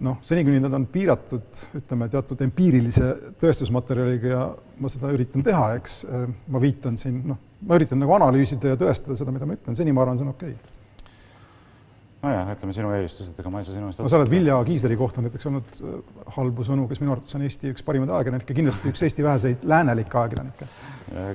noh, 0.02 0.18
seni 0.26 0.44
kuni 0.46 0.60
nad 0.62 0.74
on 0.76 0.84
piiratud, 0.90 1.62
ütleme, 1.78 2.08
teatud 2.12 2.44
empiirilise 2.46 3.08
tõestusmaterjaliga 3.40 4.34
ja 4.34 4.44
ma 4.82 4.90
seda 4.92 5.12
üritan 5.14 5.46
teha, 5.46 5.72
eks, 5.78 6.02
ma 6.50 6.62
viitan 6.62 6.98
siin, 7.00 7.22
noh, 7.32 7.40
ma 7.66 7.80
üritan 7.80 8.02
nagu 8.02 8.14
analüüsida 8.18 8.74
ja 8.74 8.80
tõestada 8.80 9.18
seda, 9.18 9.34
mida 9.34 9.48
ma 9.48 9.58
ütlen, 9.58 9.78
seni 9.78 9.94
ma 9.94 10.04
arvan, 10.04 10.18
see 10.18 10.28
on 10.28 10.34
okei 10.34 10.54
okay 10.56 10.80
nojah, 12.22 12.50
ütleme 12.54 12.74
sinu 12.76 12.90
eelistused, 12.94 13.34
ega 13.38 13.50
ma 13.50 13.60
ei 13.60 13.66
saa 13.66 13.74
sinu 13.74 13.88
eest 13.90 14.02
no 14.02 14.10
sa 14.10 14.18
oled 14.20 14.30
Vilja 14.30 14.58
Kiisleri 14.66 14.96
kohta 14.98 15.24
näiteks 15.24 15.48
olnud 15.50 15.78
äh, 15.80 15.94
halbu 16.36 16.66
sõnu, 16.66 16.84
kes 16.90 17.00
minu 17.02 17.16
arvates 17.16 17.34
on 17.38 17.46
Eesti 17.46 17.72
üks 17.72 17.86
parimaid 17.86 18.12
ajakirjanikke, 18.14 18.56
kindlasti 18.58 18.92
üks 18.92 19.02
Eesti 19.08 19.26
väheseid 19.26 19.64
läänelikke 19.72 20.20
ajakirjanikke. 20.20 20.68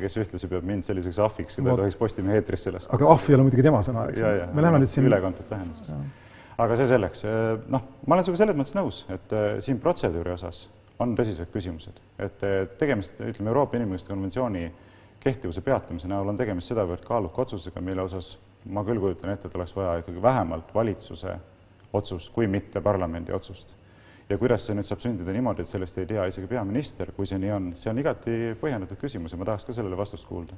kes 0.03 0.15
ühtlasi 0.23 0.51
peab 0.51 0.69
mind 0.69 0.87
selliseks 0.87 1.19
ahviks, 1.25 1.59
keda 1.59 1.73
ei 1.73 1.81
tohiks 1.83 1.99
Postimehe 1.99 2.39
eetris 2.39 2.63
sellest. 2.69 2.93
aga 2.95 3.09
ahv 3.11 3.27
ei 3.27 3.35
ole 3.35 3.49
muidugi 3.49 3.67
tema 3.67 3.83
sõna, 3.85 4.07
eks. 4.13 4.23
me 4.55 4.63
läheme 4.63 4.81
nüüd 4.83 4.93
siin. 4.93 5.09
ülekantud 5.11 5.51
tähenduses. 5.51 5.91
Aga 6.57 6.77
see 6.79 6.89
selleks, 6.89 7.23
noh, 7.69 7.85
ma 8.05 8.15
olen 8.15 8.25
sinuga 8.25 8.41
selles 8.41 8.57
mõttes 8.57 8.75
nõus, 8.77 9.03
et 9.13 9.33
äh, 9.35 9.47
siin 9.63 9.79
protseduuri 9.81 10.33
osas 10.33 10.65
on 11.03 11.13
tõsised 11.17 11.51
küsimused, 11.53 11.99
et 12.17 12.45
äh, 12.45 12.59
tegemist, 12.79 13.19
ütleme 13.21 13.53
Euroopa 13.53 13.77
Inimõiguste 13.77 14.13
Konventsiooni 14.13 14.65
kehtivuse 15.21 15.61
peatamise 15.65 16.09
näol 16.09 16.29
on 16.31 16.39
tegemist 16.39 16.73
sedavõrd 16.73 17.05
kaaluka 17.05 17.43
otsusega, 17.45 17.81
mille 17.83 18.05
osas 18.05 18.35
ma 18.73 18.83
küll 18.87 19.01
kujutan 19.01 19.31
ette, 19.33 19.49
et 19.49 19.55
oleks 19.55 19.75
vaja 19.75 19.99
ikkagi 20.01 20.21
vähemalt 20.21 20.73
valitsuse 20.75 21.35
otsust, 21.97 22.31
kui 22.33 22.47
mitte 22.51 22.81
parlamendi 22.81 23.33
otsust. 23.35 23.75
ja 24.27 24.35
kuidas 24.37 24.65
see 24.67 24.75
nüüd 24.75 24.83
saab 24.83 24.99
sündida 24.99 25.31
niimoodi, 25.31 25.63
et 25.63 25.71
sellest 25.71 26.01
ei 26.01 26.05
tea 26.09 26.25
isegi 26.27 26.49
peaminister, 26.51 27.13
kui 27.15 27.25
see 27.29 27.37
nii 27.39 27.51
on, 27.55 27.69
see 27.79 27.87
on 27.87 28.01
igati 28.01 28.33
põhjendatud 28.59 28.99
küsimus 28.99 29.31
ja 29.31 29.39
ma 29.39 29.47
tahaks 29.47 29.63
ka 29.69 29.75
sellele 29.77 29.95
vastust 29.95 30.27
kuulda. 30.27 30.57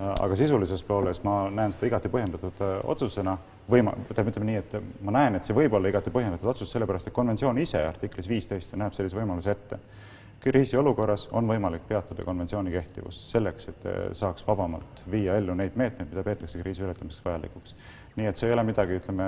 Aga 0.00 0.36
sisulises 0.36 0.82
pooles 0.84 1.22
ma 1.24 1.46
näen 1.50 1.72
seda 1.72 1.88
igati 1.88 2.10
põhjendatud 2.12 2.58
äh, 2.64 2.74
otsusena 2.84 3.36
või 3.70 3.82
ma, 3.86 3.94
tähendab, 4.08 4.34
ütleme 4.34 4.50
nii, 4.50 4.58
et 4.60 4.74
ma 5.06 5.14
näen, 5.16 5.38
et 5.38 5.48
see 5.48 5.56
võib 5.56 5.72
olla 5.78 5.88
igati 5.88 6.12
põhjendatud 6.14 6.50
otsus, 6.52 6.70
sellepärast 6.74 7.08
et 7.08 7.16
konventsioon 7.16 7.58
ise 7.62 7.80
artiklis 7.86 8.28
viisteist 8.28 8.76
näeb 8.76 8.94
sellise 8.96 9.16
võimaluse 9.16 9.56
ette 9.56 9.80
kriisiolukorras 10.46 11.28
on 11.34 11.48
võimalik 11.48 11.86
peatada 11.88 12.24
konventsiooni 12.24 12.70
kehtivus 12.70 13.18
selleks, 13.32 13.70
et 13.72 13.86
saaks 14.14 14.44
vabamalt 14.46 15.02
viia 15.10 15.34
ellu 15.40 15.56
neid 15.58 15.74
meetmeid, 15.80 16.10
mida 16.12 16.22
peetakse 16.26 16.60
kriisi 16.60 16.84
ületamiseks 16.84 17.24
vajalikuks. 17.24 17.74
nii 18.16 18.28
et 18.30 18.38
see 18.38 18.48
ei 18.50 18.54
ole 18.54 18.62
midagi, 18.68 19.00
ütleme, 19.00 19.26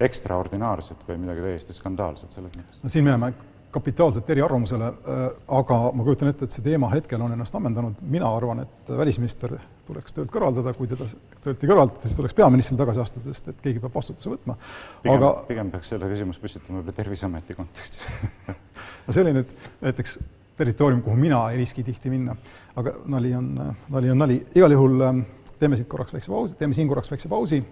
ekstraordinaarset 0.00 1.04
või 1.08 1.18
midagi 1.26 1.44
täiesti 1.44 1.76
skandaalset 1.76 2.32
selles 2.32 2.54
mõttes. 2.56 2.82
no 2.82 2.88
siin 2.94 3.04
me 3.04 3.10
jääme 3.10 3.32
kapitaalselt 3.70 4.30
eriarvamusele, 4.30 4.86
äh, 4.86 5.24
aga 5.58 5.78
ma 5.92 6.04
kujutan 6.06 6.30
ette, 6.30 6.46
et 6.48 6.54
see 6.54 6.64
teema 6.64 6.88
hetkel 6.92 7.20
on 7.24 7.34
ennast 7.34 7.54
ammendanud, 7.58 8.00
mina 8.08 8.30
arvan, 8.32 8.62
et 8.64 8.92
välisminister 8.96 9.58
tuleks 9.88 10.16
töölt 10.16 10.32
kõrvaldada, 10.32 10.72
kui 10.76 10.88
teda 10.88 11.08
töölt 11.44 11.64
ei 11.64 11.70
kõrvaldata, 11.70 12.00
siis 12.06 12.16
tuleks 12.20 12.36
peaministril 12.38 12.80
tagasi 12.80 13.02
astuda, 13.04 13.32
sest 13.32 13.52
et 13.52 13.60
keegi 13.64 13.82
peab 13.82 13.94
vastutuse 13.98 14.32
võtma. 14.32 14.56
aga 15.14 15.32
pigem 15.48 15.72
peaks 15.74 15.92
selle 15.94 16.08
küsimuse 16.10 16.42
püstitama 16.42 16.80
võib-olla 16.80 16.96
Terviseameti 17.02 17.58
kontekstis. 17.58 18.08
No 19.08 19.14
see 19.16 19.22
oli 19.24 19.30
nüüd 19.32 19.52
näiteks 19.80 20.18
territoorium, 20.58 21.00
kuhu 21.00 21.16
mina 21.16 21.38
ei 21.48 21.56
riski 21.62 21.80
tihti 21.86 22.10
minna, 22.12 22.34
aga 22.76 22.92
nali 23.08 23.30
on, 23.34 23.46
nali 23.88 24.10
on 24.12 24.20
nali, 24.20 24.36
igal 24.58 24.74
juhul 24.74 25.00
ähm, 25.06 25.22
teeme 25.58 25.78
siit 25.80 25.88
korraks 25.88 26.12
väikse 26.12 26.28
pausi, 26.28 26.58
teeme 26.60 26.76
siin 26.76 26.90
korraks 26.90 27.08
väikse 27.10 27.30
pausi 27.32 27.62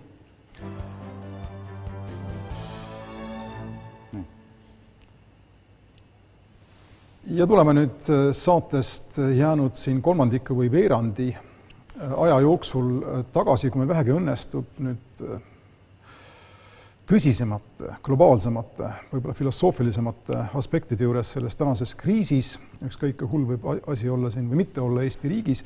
ja 7.31 7.47
tuleme 7.47 7.75
nüüd 7.75 8.07
äh, 8.11 8.29
saatest 8.33 9.19
jäänud 9.19 9.75
siin 9.75 10.01
kolmandiku 10.03 10.55
või 10.57 10.71
veerandi 10.71 11.31
äh, 11.35 12.15
aja 12.23 12.41
jooksul 12.45 12.91
äh, 13.03 13.27
tagasi, 13.35 13.71
kui 13.71 13.83
meil 13.83 13.91
vähegi 13.91 14.15
õnnestub 14.15 14.81
nüüd 14.87 15.25
tõsisemate, 17.07 17.97
globaalsemate, 18.03 18.89
võib-olla 19.13 19.35
filosoofilisemate 19.39 20.41
aspektide 20.59 21.07
juures 21.07 21.31
selles 21.37 21.55
tänases 21.59 21.95
kriisis, 21.99 22.57
ükskõik 22.83 23.21
kui 23.21 23.31
hull 23.31 23.47
võib 23.53 23.69
asi 23.93 24.11
olla 24.11 24.31
siin 24.31 24.49
või 24.51 24.65
mitte 24.65 24.83
olla 24.83 25.05
Eesti 25.07 25.31
riigis, 25.31 25.63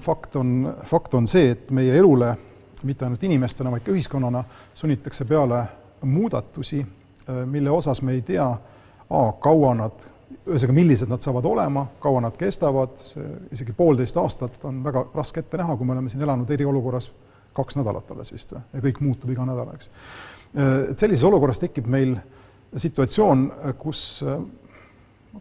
fakt 0.00 0.38
on, 0.40 0.70
fakt 0.88 1.18
on 1.20 1.28
see, 1.28 1.50
et 1.52 1.68
meie 1.68 1.92
elule 2.00 2.30
mitte 2.84 3.04
ainult 3.04 3.28
inimestena, 3.28 3.74
vaid 3.76 3.84
ka 3.84 3.92
ühiskonnana 3.92 4.40
sunnitakse 4.72 5.28
peale 5.28 5.60
muudatusi, 6.00 6.80
mille 7.44 7.76
osas 7.76 8.00
me 8.00 8.16
ei 8.16 8.24
tea, 8.24 8.48
A, 9.04 9.20
kaua 9.36 9.74
nad 9.76 10.06
ühesõnaga, 10.44 10.76
millised 10.76 11.10
nad 11.10 11.24
saavad 11.24 11.46
olema, 11.48 11.84
kaua 12.02 12.22
nad 12.24 12.36
kestavad, 12.38 13.00
isegi 13.54 13.74
poolteist 13.76 14.18
aastat 14.20 14.64
on 14.68 14.82
väga 14.84 15.06
raske 15.14 15.44
ette 15.44 15.60
näha, 15.60 15.76
kui 15.76 15.88
me 15.88 15.96
oleme 15.96 16.12
siin 16.12 16.24
elanud 16.24 16.50
eriolukorras 16.50 17.10
kaks 17.54 17.78
nädalat 17.78 18.10
alles 18.10 18.32
vist 18.34 18.52
või, 18.54 18.64
ja 18.74 18.82
kõik 18.88 19.00
muutub 19.04 19.30
iga 19.30 19.46
nädal, 19.46 19.70
eks. 19.76 19.90
et 20.90 20.98
sellises 20.98 21.24
olukorras 21.28 21.62
tekib 21.62 21.88
meil 21.90 22.16
situatsioon, 22.76 23.44
kus, 23.78 24.02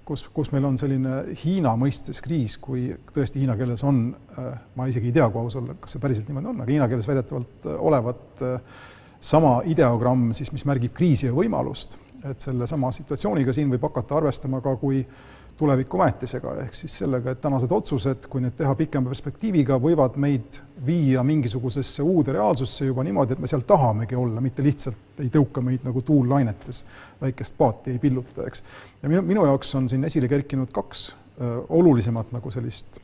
kus, 0.06 0.26
kus 0.36 0.52
meil 0.54 0.70
on 0.70 0.78
selline 0.78 1.24
Hiina 1.44 1.74
mõistes 1.80 2.22
kriis, 2.24 2.60
kui 2.62 2.92
tõesti 3.16 3.42
hiina 3.42 3.58
keeles 3.58 3.82
on, 3.88 4.06
ma 4.78 4.88
isegi 4.90 5.10
ei 5.10 5.18
tea, 5.18 5.28
kui 5.34 5.42
aus 5.42 5.58
olla, 5.58 5.78
kas 5.82 5.96
see 5.96 6.04
päriselt 6.04 6.30
niimoodi 6.30 6.54
on, 6.54 6.62
aga 6.62 6.76
hiina 6.76 6.90
keeles 6.92 7.10
väidetavalt 7.10 7.70
olevat 7.80 8.44
sama 9.24 9.58
ideogramm 9.72 10.32
siis, 10.38 10.52
mis 10.54 10.68
märgib 10.70 10.94
kriisi 10.94 11.30
ja 11.30 11.36
võimalust 11.36 11.98
et 12.30 12.40
sellesama 12.40 12.92
situatsiooniga 12.92 13.54
siin 13.54 13.72
võib 13.72 13.84
hakata 13.90 14.18
arvestama 14.18 14.62
ka 14.64 14.76
kui 14.80 15.04
tulevikuväetisega, 15.58 16.56
ehk 16.64 16.74
siis 16.74 16.96
sellega, 17.04 17.32
et 17.32 17.42
tänased 17.42 17.72
otsused, 17.72 18.26
kui 18.30 18.42
need 18.42 18.56
teha 18.58 18.74
pikema 18.76 19.12
perspektiiviga, 19.12 19.78
võivad 19.82 20.16
meid 20.22 20.58
viia 20.86 21.22
mingisugusesse 21.24 22.02
uude 22.02 22.34
reaalsusse 22.34 22.88
juba 22.88 23.06
niimoodi, 23.06 23.36
et 23.36 23.44
me 23.44 23.50
seal 23.50 23.62
tahamegi 23.70 24.18
olla, 24.18 24.42
mitte 24.42 24.66
lihtsalt 24.66 25.22
ei 25.22 25.30
tõuka 25.34 25.62
meid 25.62 25.86
nagu 25.86 26.02
tuul 26.02 26.26
lainetes, 26.30 26.82
väikest 27.22 27.58
paati 27.58 27.94
ei 27.94 28.02
pilluta, 28.02 28.48
eks. 28.50 28.64
ja 29.04 29.14
minu, 29.14 29.22
minu 29.30 29.46
jaoks 29.46 29.76
on 29.78 29.90
siin 29.92 30.10
esile 30.10 30.32
kerkinud 30.32 30.74
kaks 30.74 31.12
öö, 31.14 31.62
olulisemat 31.70 32.34
nagu 32.34 32.52
sellist 32.52 32.98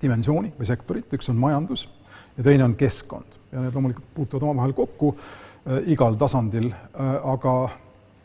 dimensiooni 0.00 0.54
või 0.56 0.68
sektorit, 0.68 1.12
üks 1.12 1.28
on 1.32 1.40
majandus 1.40 1.88
ja 2.36 2.44
teine 2.44 2.64
on 2.64 2.74
keskkond. 2.80 3.38
Ja 3.52 3.60
need 3.60 3.76
loomulikult 3.76 4.08
puutuvad 4.14 4.48
omavahel 4.48 4.72
kokku 4.76 5.12
äh, 5.16 5.84
igal 5.92 6.16
tasandil 6.20 6.72
äh,, 6.72 7.16
aga 7.24 7.58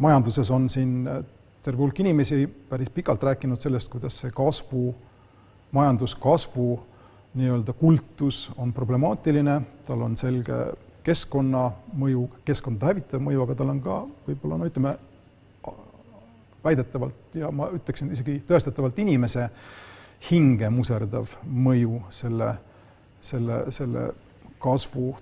majanduses 0.01 0.51
on 0.51 0.69
siin 0.69 1.07
äh, 1.07 1.21
terve 1.63 1.83
hulk 1.83 1.99
inimesi 1.99 2.45
päris 2.69 2.89
pikalt 2.89 3.23
rääkinud 3.23 3.61
sellest, 3.61 3.91
kuidas 3.91 4.19
see 4.23 4.31
kasvu, 4.35 4.95
majanduskasvu 5.71 6.69
nii-öelda 7.39 7.73
kultus 7.73 8.49
on 8.57 8.73
problemaatiline, 8.73 9.61
tal 9.87 10.01
on 10.03 10.17
selge 10.19 10.57
keskkonnamõju, 11.05 12.25
keskkonda 12.45 12.91
hävitav 12.91 13.23
mõju, 13.23 13.45
aga 13.45 13.55
tal 13.57 13.71
on 13.71 13.79
ka 13.81 14.01
võib-olla 14.27 14.59
no 14.59 14.67
ütleme, 14.69 14.97
väidetavalt 16.63 17.37
ja 17.39 17.49
ma 17.51 17.71
ütleksin 17.73 18.11
isegi 18.13 18.37
tõestatavalt 18.47 18.99
inimese 19.01 19.47
hinge 20.29 20.69
muserdav 20.69 21.31
mõju 21.45 22.03
selle, 22.13 22.51
selle, 23.21 23.63
selle 23.73 24.11
kasvu 24.61 25.15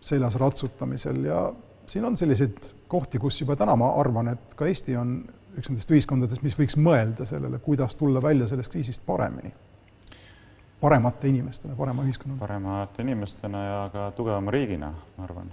seljas 0.00 0.38
ratsutamisel 0.40 1.24
ja 1.26 1.40
siin 1.88 2.04
on 2.04 2.16
selliseid 2.16 2.72
kohti, 2.88 3.18
kus 3.18 3.40
juba 3.40 3.56
täna 3.56 3.76
ma 3.78 3.92
arvan, 4.00 4.32
et 4.34 4.54
ka 4.56 4.68
Eesti 4.68 4.96
on 5.00 5.18
üks 5.58 5.70
nendest 5.70 5.90
ühiskondadest, 5.90 6.44
mis 6.46 6.56
võiks 6.58 6.76
mõelda 6.78 7.26
sellele, 7.28 7.58
kuidas 7.62 7.96
tulla 7.98 8.22
välja 8.22 8.48
sellest 8.50 8.72
kriisist 8.72 9.04
paremini. 9.06 9.52
paremate 10.80 11.28
inimestena, 11.28 11.74
parema 11.74 12.04
ühiskonnana. 12.06 12.38
paremate 12.38 13.02
inimestena 13.02 13.62
ja 13.64 13.78
ka 13.92 14.10
tugevama 14.16 14.50
riigina, 14.50 14.92
ma 15.16 15.24
arvan. 15.24 15.50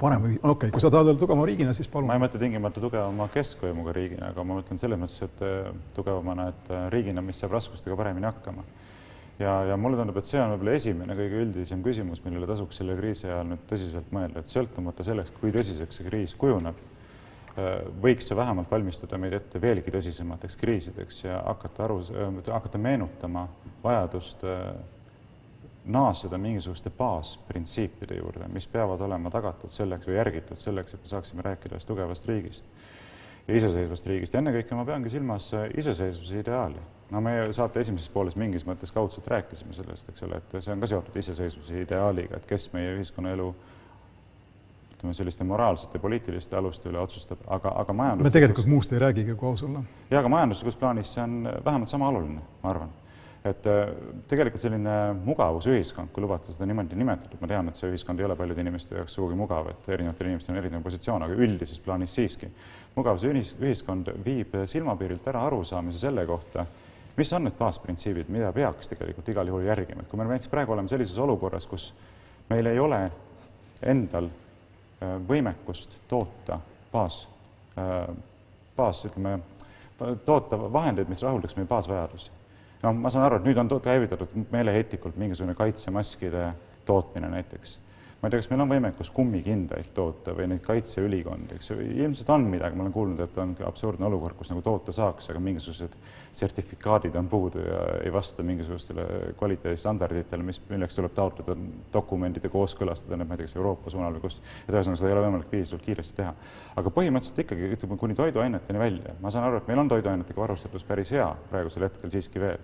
parema, 0.00 0.26
okei 0.26 0.50
okay,, 0.52 0.70
kui 0.70 0.80
sa 0.80 0.90
tahad 0.90 1.10
öelda 1.10 1.20
tugevama 1.20 1.46
riigina, 1.46 1.72
siis 1.72 1.88
palun. 1.88 2.06
ma 2.06 2.14
ei 2.14 2.22
mõtle 2.22 2.38
tingimata 2.38 2.80
tugevama 2.80 3.28
keskvõimuga 3.34 3.96
riigina, 3.96 4.30
aga 4.30 4.44
ma 4.44 4.60
mõtlen 4.60 4.78
selles 4.78 5.00
mõttes, 5.00 5.24
et 5.26 5.42
eh, 5.42 5.72
tugevamana, 5.96 6.48
et 6.54 6.70
eh, 6.70 6.86
riigina, 6.94 7.24
mis 7.24 7.42
saab 7.42 7.58
raskustega 7.58 7.98
paremini 7.98 8.30
hakkama 8.30 8.64
ja, 9.40 9.64
ja 9.64 9.76
mulle 9.76 9.98
tundub, 9.98 10.18
et 10.20 10.28
see 10.28 10.40
on 10.42 10.54
võib-olla 10.54 10.76
esimene 10.76 11.16
kõige 11.18 11.42
üldisem 11.44 11.82
küsimus, 11.84 12.22
millele 12.24 12.48
tasuks 12.50 12.80
selle 12.80 12.96
kriisi 12.98 13.28
ajal 13.28 13.48
nüüd 13.52 13.66
tõsiselt 13.70 14.12
mõelda, 14.14 14.42
et 14.42 14.52
sõltumata 14.52 15.06
sellest, 15.06 15.34
kui 15.40 15.52
tõsiseks 15.54 16.00
see 16.00 16.06
kriis 16.06 16.36
kujuneb, 16.38 16.78
äh, 17.56 17.72
võiks 18.04 18.30
see 18.30 18.38
vähemalt 18.38 18.70
valmistada 18.70 19.18
meid 19.20 19.36
ette 19.40 19.62
veelgi 19.62 19.92
tõsisemateks 19.94 20.60
kriisideks 20.60 21.24
ja 21.24 21.42
hakata 21.48 21.86
aru, 21.88 22.00
äh, 22.12 22.40
hakata 22.52 22.80
meenutama 22.80 23.48
vajadust 23.84 24.44
äh, 24.44 24.64
naaseda 25.90 26.38
mingisuguste 26.38 26.92
baasprintsiipide 26.92 28.20
juurde, 28.20 28.48
mis 28.52 28.68
peavad 28.68 29.00
olema 29.00 29.32
tagatud 29.32 29.72
selleks 29.72 30.06
või 30.06 30.18
järgitud 30.18 30.60
selleks, 30.60 30.94
et 30.94 31.06
me 31.06 31.14
saaksime 31.14 31.44
rääkida 31.46 31.78
ühest 31.78 31.88
tugevast 31.88 32.28
riigist 32.28 32.68
ja 33.50 33.58
iseseisvast 33.58 34.08
riigist 34.10 34.34
ja 34.34 34.40
ennekõike 34.40 34.78
ma 34.78 34.86
peangi 34.88 35.12
silmas 35.12 35.50
iseseisvuse 35.74 36.40
ideaali 36.44 36.80
no 37.10 37.20
me 37.20 37.34
saate 37.54 37.82
esimeses 37.82 38.08
pooles 38.12 38.36
mingis 38.38 38.64
mõttes 38.66 38.92
kaudselt 38.94 39.26
rääkisime 39.30 39.74
sellest, 39.74 40.12
eks 40.12 40.24
ole, 40.26 40.38
et 40.38 40.56
see 40.62 40.72
on 40.74 40.82
ka 40.82 40.88
seotud 40.90 41.16
iseseisvuse 41.22 41.82
ideaaliga, 41.82 42.38
et 42.38 42.48
kes 42.48 42.70
meie 42.74 42.94
ühiskonnaelu 42.96 43.48
ütleme, 44.94 45.14
selliste 45.16 45.46
moraalsete, 45.48 45.98
poliitiliste 45.98 46.56
aluste 46.56 46.90
üle 46.90 47.00
otsustab, 47.02 47.42
aga, 47.48 47.72
aga 47.82 47.96
majandus 47.96 48.28
me 48.28 48.34
tegelikult 48.34 48.70
muust 48.70 48.92
ei 48.92 49.02
räägigi, 49.02 49.34
kui 49.34 49.50
aus 49.50 49.64
olla. 49.66 49.82
jaa, 50.10 50.20
aga 50.20 50.32
majanduslikus 50.36 50.78
plaanis 50.80 51.14
see 51.16 51.24
on 51.24 51.38
vähemalt 51.64 51.90
sama 51.90 52.10
oluline, 52.12 52.42
ma 52.62 52.74
arvan. 52.74 52.92
Et 53.44 53.66
äh, 53.66 53.92
tegelikult 54.28 54.60
selline 54.60 54.94
mugavusühiskond, 55.24 56.10
kui 56.12 56.24
lubate 56.24 56.52
seda 56.52 56.66
niimoodi 56.68 56.98
nimetada, 56.98 57.38
ma 57.40 57.48
tean, 57.48 57.70
et 57.70 57.78
see 57.78 57.88
ühiskond 57.88 58.20
ei 58.20 58.26
ole 58.26 58.36
paljude 58.36 58.60
inimeste 58.60 58.98
jaoks 58.98 59.14
sugugi 59.16 59.38
mugav, 59.38 59.70
et 59.72 59.88
erinevatel 59.94 60.28
inimestel 60.28 60.54
on 60.54 60.60
erinev 60.60 60.82
positsioon, 60.84 61.24
aga 61.24 61.38
üldises 61.46 61.80
plaanis 61.80 62.12
siiski. 62.18 62.50
mugavusühiskond 62.96 64.10
viib 64.24 64.56
silmapiirilt 64.68 65.28
ära 65.32 65.46
arusaamise 65.46 66.02
selle 66.02 66.26
kohta, 66.28 66.66
mis 67.16 67.32
on 67.32 67.46
need 67.46 67.56
baasprintsiibid, 67.56 68.28
mida 68.28 68.52
peaks 68.52 68.92
tegelikult 68.92 69.28
igal 69.32 69.48
juhul 69.48 69.64
järgima, 69.64 70.04
et 70.04 70.10
kui 70.10 70.20
me 70.20 70.26
näiteks 70.28 70.50
praegu 70.52 70.74
oleme 70.76 70.92
sellises 70.92 71.18
olukorras, 71.18 71.66
kus 71.70 71.94
meil 72.50 72.68
ei 72.68 72.78
ole 72.78 72.98
endal 73.80 74.28
äh, 74.28 75.14
võimekust 75.28 76.02
toota 76.08 76.60
baas, 76.92 77.22
äh, 77.80 78.04
baas, 78.76 79.00
ütleme, 79.08 79.38
toota 80.28 80.60
vahendeid, 80.60 81.08
mis 81.08 81.24
rahuldaks 81.24 81.56
meie 81.56 81.68
baasvajadusi 81.68 82.36
no 82.82 82.92
ma 82.96 83.12
saan 83.12 83.26
aru, 83.26 83.40
et 83.40 83.48
nüüd 83.50 83.60
on 83.60 83.70
käivitatud 83.84 84.34
meeleheitlikult 84.50 85.16
mingisugune 85.20 85.54
kaitsemaskide 85.58 86.50
tootmine 86.88 87.30
näiteks 87.30 87.78
ma 88.20 88.28
ei 88.28 88.34
tea, 88.34 88.42
kas 88.42 88.50
meil 88.50 88.60
on 88.60 88.68
võimekus 88.68 89.08
kummikindaid 89.16 89.94
toota 89.96 90.34
või 90.36 90.50
neid 90.50 90.60
kaitseülikondi, 90.64 91.56
eks 91.56 91.70
ju, 91.70 91.78
ilmselt 91.80 92.32
on 92.34 92.42
midagi, 92.52 92.76
ma 92.76 92.84
olen 92.84 92.92
kuulnud, 92.92 93.22
et 93.24 93.38
on 93.40 93.54
absurdne 93.64 94.04
olukord, 94.10 94.36
kus 94.36 94.50
nagu 94.52 94.60
toota 94.64 94.92
saaks, 94.92 95.30
aga 95.32 95.40
mingisugused 95.40 95.96
sertifikaadid 96.36 97.16
on 97.16 97.30
puudu 97.32 97.64
ja 97.64 97.78
ei 98.04 98.12
vasta 98.12 98.44
mingisugustele 98.44 99.06
kvaliteedistandarditele, 99.40 100.44
mis, 100.44 100.60
milleks 100.68 100.98
tuleb 100.98 101.16
taotleda 101.16 101.56
dokumendid 101.94 102.44
ja 102.44 102.52
kooskõlastada 102.52 103.16
need, 103.16 103.30
ma 103.30 103.38
ei 103.38 103.42
tea, 103.42 103.48
kas 103.48 103.56
Euroopa 103.56 103.94
suunal 103.94 104.18
või 104.18 104.26
kust, 104.26 104.44
et 104.66 104.74
ühesõnaga 104.74 105.00
seda 105.00 105.10
ei 105.10 105.16
ole 105.16 105.24
võimalik 105.24 105.50
piisavalt 105.54 105.88
kiiresti 105.88 106.20
teha. 106.20 106.36
aga 106.76 106.94
põhimõtteliselt 107.00 107.42
ikkagi, 107.46 107.72
ütleme 107.78 108.00
kuni 108.04 108.18
toiduaineteni 108.20 108.84
välja, 108.84 109.16
ma 109.24 109.32
saan 109.32 109.48
aru, 109.48 109.62
et 109.62 109.72
meil 109.72 109.80
on 109.80 109.88
toiduainetega 109.96 110.44
varustatus 110.44 110.84
päris 110.84 111.16
hea 111.16 111.32
praegusel 111.48 111.88
hetkel 111.88 112.12
siiski 112.12 112.42
veel. 112.42 112.60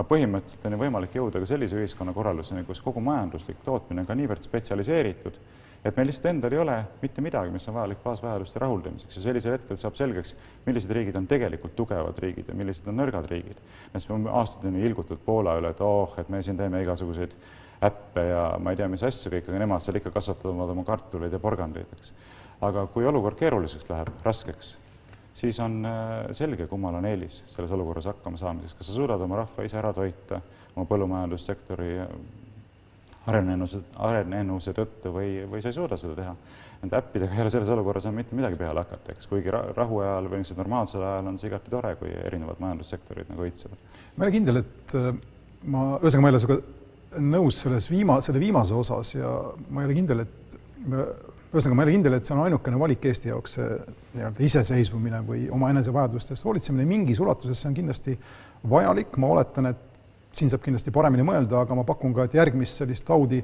Aga 0.00 0.06
põhimõtteliselt 0.08 0.64
on 0.64 0.72
ju 0.72 0.78
võimalik 0.80 1.16
jõuda 1.18 1.42
ka 1.42 1.48
sellise 1.50 1.76
ühiskonnakorralduseni, 1.76 2.62
kus 2.64 2.80
kogu 2.80 3.02
majanduslik 3.04 3.58
tootmine 3.66 4.00
on 4.00 4.08
ka 4.08 4.14
niivõrd 4.16 4.46
spetsialiseeritud, 4.46 4.99
et 5.84 5.96
meil 5.96 6.10
lihtsalt 6.10 6.28
endal 6.34 6.52
ei 6.52 6.60
ole 6.60 6.74
mitte 7.00 7.22
midagi, 7.24 7.52
mis 7.54 7.66
on 7.70 7.76
vajalik 7.78 8.02
baasvajaduste 8.04 8.60
rahuldamiseks 8.60 9.16
ja 9.16 9.22
sellisel 9.24 9.54
hetkel 9.56 9.78
saab 9.80 9.96
selgeks, 9.96 10.34
millised 10.66 10.92
riigid 10.92 11.16
on 11.16 11.28
tegelikult 11.30 11.72
tugevad 11.78 12.18
riigid 12.20 12.50
ja 12.52 12.56
millised 12.56 12.90
on 12.92 13.00
nõrgad 13.00 13.30
riigid. 13.30 13.62
me 13.94 14.02
oleme 14.08 14.34
aastateni 14.42 14.84
ilgutud 14.84 15.22
Poola 15.24 15.56
üle, 15.60 15.72
et 15.72 15.80
oh, 15.80 16.12
et 16.20 16.28
me 16.28 16.42
siin 16.42 16.60
teeme 16.60 16.82
igasuguseid 16.84 17.32
äppe 17.82 18.26
ja 18.28 18.44
ma 18.60 18.74
ei 18.74 18.76
tea, 18.76 18.90
mis 18.92 19.02
asju 19.08 19.32
kõik, 19.32 19.48
aga 19.48 19.62
nemad 19.62 19.80
seal 19.80 19.96
ikka 19.96 20.12
kasvatavad 20.12 20.74
oma 20.74 20.84
kartuleid 20.84 21.32
ja 21.32 21.40
porgandeid, 21.40 21.88
eks. 21.96 22.12
aga 22.60 22.84
kui 22.92 23.08
olukord 23.08 23.38
keeruliseks 23.40 23.88
läheb, 23.88 24.12
raskeks, 24.24 24.74
siis 25.40 25.60
on 25.64 25.80
äh, 25.88 26.28
selge, 26.36 26.66
kummal 26.68 26.98
on 27.00 27.08
eelis 27.08 27.40
selles 27.48 27.72
olukorras 27.72 28.10
hakkama 28.10 28.36
saamiseks, 28.36 28.76
kas 28.76 28.92
sa 28.92 28.98
suudad 28.98 29.24
oma 29.24 29.40
rahva 29.40 29.64
ise 29.64 29.80
ära 29.80 29.94
toita 29.96 30.42
oma 30.74 30.84
põllumajandussektori 30.90 31.94
arenenuse, 33.30 33.80
arenenuse 34.06 34.74
tõttu 34.76 35.12
või, 35.14 35.30
või 35.50 35.62
sa 35.62 35.70
ei 35.70 35.76
suuda 35.76 35.98
seda 36.00 36.16
teha. 36.18 36.34
Nende 36.80 36.96
äppidega 36.96 37.36
ei 37.36 37.44
ole 37.44 37.52
selles 37.52 37.70
olukorras 37.72 38.06
enam 38.08 38.20
mitte 38.22 38.36
midagi 38.36 38.56
peale 38.60 38.82
hakata, 38.84 39.14
eks, 39.14 39.28
kuigi 39.28 39.52
rahuajal 39.52 40.30
või 40.32 40.40
niisugusel 40.40 40.62
normaalsel 40.62 41.04
ajal 41.04 41.28
on 41.28 41.38
see 41.40 41.50
igati 41.50 41.72
tore, 41.72 41.94
kui 42.00 42.12
erinevad 42.24 42.62
majandussektorid 42.62 43.28
nagu 43.32 43.44
õitsevad. 43.44 43.96
ma 44.16 44.26
olen 44.26 44.36
kindel, 44.38 44.62
et 44.62 44.94
äh, 44.96 45.10
ma, 45.64 45.82
ühesõnaga 46.00 46.24
ma 46.24 46.30
ei 46.30 46.36
ole 46.36 46.42
sinuga 46.44 46.78
nõus 47.34 47.58
selles 47.64 47.90
viima-, 47.90 48.20
selle 48.24 48.40
viimase 48.40 48.74
osas 48.76 49.14
ja 49.16 49.34
ma 49.68 49.82
ei 49.82 49.90
ole 49.90 49.98
kindel, 49.98 50.24
et 50.24 50.88
ühesõnaga, 51.50 51.76
ma 51.76 51.82
ei 51.84 51.90
ole 51.90 51.96
kindel, 51.98 52.16
et 52.16 52.28
see 52.28 52.36
on 52.36 52.44
ainukene 52.46 52.80
valik 52.80 53.04
Eesti 53.10 53.30
jaoks, 53.32 53.58
see 53.58 53.68
nii-öelda 54.14 54.46
iseseisvumine 54.46 55.20
või 55.26 55.44
oma 55.52 55.70
enesevajaduse 55.74 56.36
eest 56.36 56.46
hoolitsemine, 56.46 56.86
mingis 56.88 57.20
ulatuses 57.22 57.60
see 57.60 57.70
on 57.70 57.76
kindlasti 57.76 58.16
vajalik, 58.70 59.16
ma 59.20 59.34
oletan, 59.34 59.72
et 59.72 59.89
siin 60.32 60.50
saab 60.52 60.62
kindlasti 60.64 60.92
paremini 60.94 61.24
mõelda, 61.26 61.64
aga 61.64 61.76
ma 61.78 61.84
pakun 61.88 62.14
ka, 62.16 62.28
et 62.28 62.36
järgmist 62.38 62.82
sellist 62.82 63.06
taudi 63.08 63.40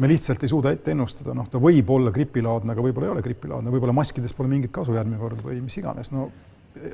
me 0.00 0.08
lihtsalt 0.08 0.42
ei 0.42 0.48
suuda 0.48 0.72
ette 0.72 0.94
ennustada, 0.94 1.34
noh, 1.36 1.48
ta 1.52 1.60
võib 1.60 1.90
olla 1.92 2.12
gripilaadne, 2.14 2.72
aga 2.72 2.84
võib-olla 2.84 3.10
ei 3.10 3.12
ole 3.16 3.24
gripilaadne, 3.24 3.72
võib-olla 3.74 3.94
maskidest 3.96 4.36
pole 4.38 4.48
mingit 4.48 4.72
kasu 4.72 4.96
järgmine 4.96 5.20
kord 5.20 5.42
või 5.44 5.60
mis 5.60 5.76
iganes, 5.76 6.08
no 6.14 6.30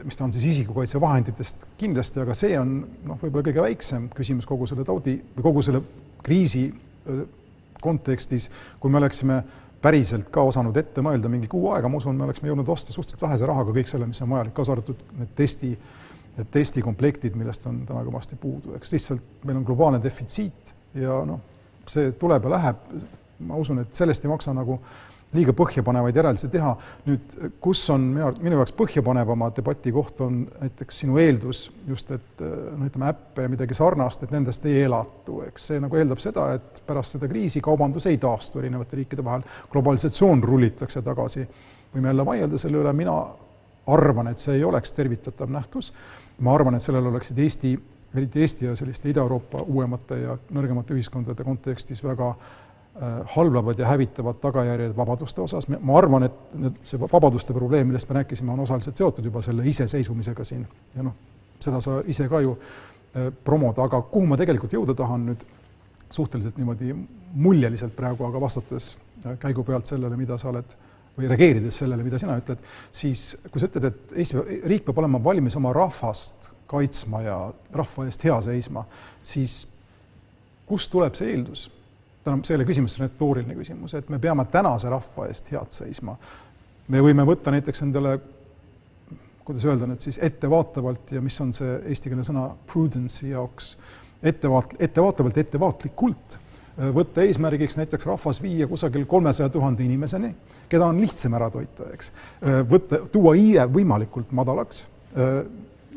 mis 0.04 0.18
ta 0.18 0.26
on 0.26 0.32
siis 0.34 0.48
isikukaitsevahenditest? 0.52 1.68
Kindlasti, 1.78 2.18
aga 2.24 2.34
see 2.34 2.58
on 2.58 2.80
noh, 3.06 3.20
võib-olla 3.22 3.46
kõige 3.46 3.62
väiksem 3.62 4.08
küsimus 4.14 4.48
kogu 4.48 4.66
selle 4.66 4.86
taudi 4.86 5.14
või 5.36 5.46
kogu 5.46 5.62
selle 5.62 5.82
kriisi 6.26 6.66
kontekstis, 7.82 8.48
kui 8.80 8.90
me 8.90 8.98
oleksime 8.98 9.38
päriselt 9.82 10.32
ka 10.34 10.42
osanud 10.42 10.76
ette 10.80 11.02
mõelda 11.04 11.30
mingi 11.30 11.46
kuu 11.50 11.70
aega, 11.70 11.90
ma 11.90 12.00
usun, 12.00 12.16
me 12.18 12.26
oleksime 12.26 12.50
jõudnud 12.50 12.74
osta 12.74 12.90
suhteliselt 12.92 13.22
vähese 13.22 13.46
rahaga 13.46 13.74
kõik 13.76 13.90
selle, 13.90 14.08
mis 14.10 14.20
on 14.24 14.32
vajalik, 14.34 14.54
kaasa 14.56 14.74
arvatud 14.74 15.04
need 15.20 15.30
testi, 15.38 15.70
need 16.36 16.50
testikomplektid, 16.54 17.36
millest 17.38 17.66
on 17.70 17.82
täna 17.88 18.04
kõvasti 18.06 18.38
puudu, 18.40 18.74
eks 18.78 18.92
lihtsalt 18.94 19.46
meil 19.48 19.60
on 19.60 19.66
globaalne 19.66 20.02
defitsiit 20.02 20.74
ja 20.98 21.20
noh, 21.26 21.40
see 21.88 22.12
tuleb 22.20 22.46
ja 22.46 22.54
läheb, 22.56 22.88
ma 23.48 23.58
usun, 23.60 23.82
et 23.82 23.94
sellest 23.96 24.24
ei 24.24 24.32
maksa 24.32 24.54
nagu 24.56 24.78
liiga 25.36 25.52
põhjapanevaid 25.52 26.16
järeldusi 26.16 26.48
teha. 26.52 26.70
nüüd, 27.06 27.34
kus 27.60 27.82
on 27.92 28.04
minu, 28.14 28.30
minu 28.40 28.60
jaoks 28.60 28.72
põhjapanevama 28.78 29.50
debati 29.56 29.92
koht, 29.92 30.22
on 30.24 30.40
näiteks 30.48 31.02
sinu 31.04 31.18
eeldus 31.20 31.66
just, 31.88 32.10
et 32.16 32.44
noh, 32.44 32.86
ütleme 32.88 33.10
äppe 33.12 33.44
ja 33.44 33.52
midagi 33.52 33.76
sarnast, 33.76 34.24
et 34.24 34.32
nendest 34.32 34.64
ei 34.68 34.82
elatu, 34.86 35.42
eks 35.48 35.68
see 35.72 35.82
nagu 35.84 36.00
eeldab 36.00 36.22
seda, 36.22 36.48
et 36.56 36.80
pärast 36.88 37.18
seda 37.18 37.28
kriisi 37.28 37.60
kaubandus 37.64 38.08
ei 38.08 38.16
taastu 38.22 38.62
erinevate 38.62 39.02
riikide 39.02 39.24
vahel, 39.24 39.44
globalisatsioon 39.72 40.44
rullitakse 40.44 41.04
tagasi. 41.04 41.44
võime 41.92 42.10
jälle 42.12 42.24
vaielda 42.24 42.58
selle 42.60 42.80
üle, 42.80 42.92
mina 42.96 43.18
arvan, 43.88 44.28
et 44.28 44.38
see 44.38 44.58
ei 44.58 44.64
oleks 44.64 44.92
tervitatav 44.92 45.50
nähtus. 45.50 45.92
ma 46.38 46.54
arvan, 46.54 46.74
et 46.74 46.82
sellel 46.82 47.06
oleksid 47.06 47.38
Eesti, 47.38 47.74
eriti 48.14 48.40
Eesti 48.40 48.64
ja 48.64 48.76
selliste 48.76 49.10
Ida-Euroopa 49.10 49.64
uuemate 49.66 50.20
ja 50.20 50.38
nõrgemate 50.54 50.94
ühiskondade 50.94 51.44
kontekstis 51.44 52.04
väga 52.04 52.34
Äh, 53.02 53.26
halvavad 53.26 53.78
ja 53.78 53.86
hävitavad 53.86 54.34
tagajärjed 54.40 54.96
vabaduste 54.96 55.40
osas, 55.40 55.68
ma 55.68 55.98
arvan, 55.98 56.24
et 56.26 56.54
need, 56.58 56.80
see 56.82 56.98
vabaduste 56.98 57.54
probleem, 57.54 57.86
millest 57.86 58.08
me 58.10 58.16
rääkisime, 58.16 58.50
on 58.50 58.64
osaliselt 58.64 58.98
seotud 58.98 59.24
juba 59.24 59.38
selle 59.44 59.62
iseseisvumisega 59.70 60.44
siin. 60.44 60.64
Ja 60.96 61.04
noh, 61.06 61.14
seda 61.62 61.78
sa 61.84 62.00
ise 62.10 62.26
ka 62.28 62.40
ju 62.42 62.56
äh, 62.56 63.28
promoda, 63.44 63.84
aga 63.86 64.00
kuhu 64.02 64.26
ma 64.26 64.40
tegelikult 64.40 64.74
jõuda 64.74 64.96
tahan 64.98 65.28
nüüd? 65.28 65.44
Suhteliselt 66.10 66.58
niimoodi 66.58 66.96
muljeliselt 67.38 67.94
praegu, 67.94 68.26
aga 68.26 68.40
vastates 68.42 68.96
äh, 68.96 69.38
käigu 69.38 69.62
pealt 69.62 69.86
sellele, 69.86 70.18
mida 70.18 70.34
sa 70.42 70.50
oled 70.50 70.74
või 71.18 71.30
reageerides 71.30 71.80
sellele, 71.82 72.04
mida 72.06 72.20
sina 72.20 72.36
ütled, 72.38 72.60
siis 72.94 73.32
kui 73.50 73.60
sa 73.60 73.68
ütled, 73.70 73.88
et 73.90 74.14
Eesti 74.22 74.44
riik 74.70 74.86
peab 74.86 75.00
olema 75.02 75.20
valmis 75.22 75.56
oma 75.58 75.72
rahvast 75.76 76.50
kaitsma 76.68 77.22
ja 77.24 77.38
rahva 77.74 78.06
eest 78.06 78.24
hea 78.24 78.36
seisma, 78.44 78.84
siis 79.26 79.62
kust 80.68 80.92
tuleb 80.92 81.18
see 81.18 81.32
eeldus? 81.32 81.68
tähendab, 82.24 82.44
see 82.44 82.54
ei 82.54 82.58
ole 82.58 82.66
küsimus, 82.68 82.94
see 82.94 83.02
on 83.02 83.08
retooriline 83.08 83.54
küsimus, 83.56 83.94
et 83.96 84.08
me 84.12 84.18
peame 84.20 84.44
tänase 84.52 84.90
rahva 84.92 85.28
eest 85.30 85.48
head 85.52 85.72
seisma. 85.72 86.16
me 86.88 87.00
võime 87.04 87.24
võtta 87.28 87.52
näiteks 87.54 87.82
endale, 87.86 88.18
kuidas 89.44 89.64
öelda 89.64 89.88
nüüd 89.88 90.04
siis, 90.04 90.18
ettevaatavalt 90.24 91.14
ja 91.16 91.22
mis 91.24 91.40
on 91.40 91.54
see 91.56 91.78
eestikeelne 91.92 92.26
sõna 92.26 92.50
prudence'i 92.68 93.32
jaoks, 93.32 93.76
ettevaat-, 94.22 94.76
ettevaatavalt, 94.88 95.40
ettevaatlikult 95.44 96.38
võtta 96.78 97.24
eesmärgiks 97.26 97.76
näiteks 97.78 98.06
rahvas 98.06 98.42
viia 98.42 98.68
kusagil 98.70 99.06
kolmesaja 99.10 99.48
tuhande 99.50 99.82
inimeseni, 99.84 100.32
keda 100.70 100.86
on 100.86 101.00
lihtsam 101.02 101.34
ära 101.34 101.50
toita, 101.50 101.88
eks. 101.94 102.12
võtta, 102.70 103.00
tuua 103.12 103.34
iive 103.38 103.64
võimalikult 103.78 104.30
madalaks. 104.30 104.84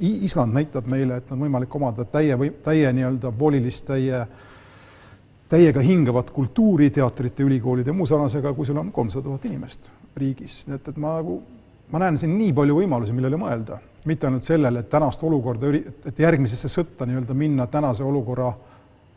Island 0.01 0.55
näitab 0.57 0.87
meile, 0.89 1.19
et 1.21 1.29
on 1.31 1.43
võimalik 1.43 1.75
omada 1.77 2.07
täie 2.09 2.33
või 2.39 2.49
täie 2.65 2.89
nii-öelda 2.95 3.29
volilist, 3.37 3.85
täie 3.85 4.23
äh, 4.23 4.31
täiega 5.51 5.81
hingavat 5.83 6.31
kultuuri 6.31 6.89
teatrite, 6.89 7.43
ülikoolide 7.43 7.91
ja 7.91 7.95
muu 7.95 8.07
sarnasega, 8.07 8.53
kui 8.55 8.65
sul 8.65 8.79
on 8.79 8.91
kolmsada 8.95 9.25
tuhat 9.27 9.45
inimest 9.49 9.89
riigis, 10.15 10.61
nii 10.67 10.77
et, 10.77 10.87
et 10.91 10.99
ma 11.01 11.17
nagu, 11.17 11.39
ma 11.91 11.99
näen 12.03 12.19
siin 12.19 12.33
nii 12.37 12.53
palju 12.55 12.77
võimalusi, 12.79 13.15
millele 13.15 13.39
mõelda, 13.39 13.79
mitte 14.07 14.29
ainult 14.29 14.47
sellele, 14.47 14.83
et 14.83 14.89
tänast 14.91 15.23
olukorda, 15.27 15.71
et 16.07 16.19
järgmisesse 16.23 16.71
sõtta 16.71 17.07
nii-öelda 17.07 17.35
minna 17.37 17.67
tänase 17.71 18.03
olukorra 18.07 18.51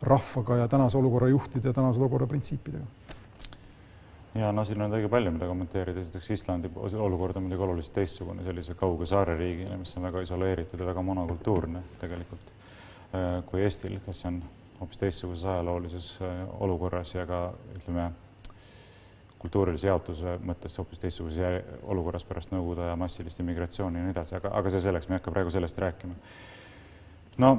rahvaga 0.01 0.57
ja 0.57 0.67
tänase 0.67 0.97
olukorra 0.97 1.27
juhtide 1.27 1.69
ja 1.69 1.73
tänase 1.73 1.99
olukorra 1.99 2.27
printsiipidega. 2.27 2.85
ja 4.35 4.51
no 4.51 4.65
siin 4.65 4.81
on 4.81 4.91
õige 4.91 5.09
palju, 5.09 5.31
mida 5.31 5.47
kommenteerida, 5.47 6.01
esiteks 6.01 6.29
Islandi 6.35 6.71
olukord 6.75 7.37
on 7.37 7.47
muidugi 7.47 7.63
oluliselt 7.63 7.93
teistsugune 8.01 8.43
sellise 8.43 8.75
kauge 8.75 9.05
saareriigina, 9.05 9.77
mis 9.77 9.95
on 9.97 10.03
väga 10.03 10.21
isoleeritud 10.21 10.79
ja 10.79 10.89
väga 10.91 11.01
monokultuurne 11.01 11.83
tegelikult 12.01 12.51
äh, 12.51 13.41
kui 13.45 13.63
Eestil, 13.63 13.99
kes 14.05 14.25
on 14.25 14.43
hoopis 14.79 14.99
teistsuguses 14.99 15.45
ajaloolises 15.45 16.11
äh, 16.21 16.45
olukorras 16.59 17.15
ja 17.15 17.25
ka 17.25 17.41
ütleme, 17.77 18.11
kultuurilise 19.45 19.87
jaotuse 19.87 20.37
mõttes 20.45 20.75
hoopis 20.79 20.99
teistsuguses 20.99 21.65
olukorras 21.83 22.25
pärast 22.27 22.53
Nõukogude 22.53 22.87
aja 22.87 22.95
massilist 22.99 23.39
immigratsiooni 23.43 23.99
ja 23.99 24.07
nii 24.07 24.15
edasi, 24.15 24.35
aga, 24.39 24.51
aga 24.57 24.71
see 24.73 24.83
selleks, 24.87 25.09
me 25.09 25.15
ei 25.15 25.21
hakka 25.21 25.33
praegu 25.35 25.53
sellest 25.53 25.79
rääkima. 25.83 26.15
no 27.37 27.51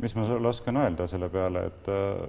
mis 0.00 0.16
ma 0.16 0.24
sulle 0.26 0.48
oskan 0.48 0.80
öelda 0.80 1.06
selle 1.10 1.28
peale, 1.28 1.66
et 1.70 1.88
äh, 1.92 2.24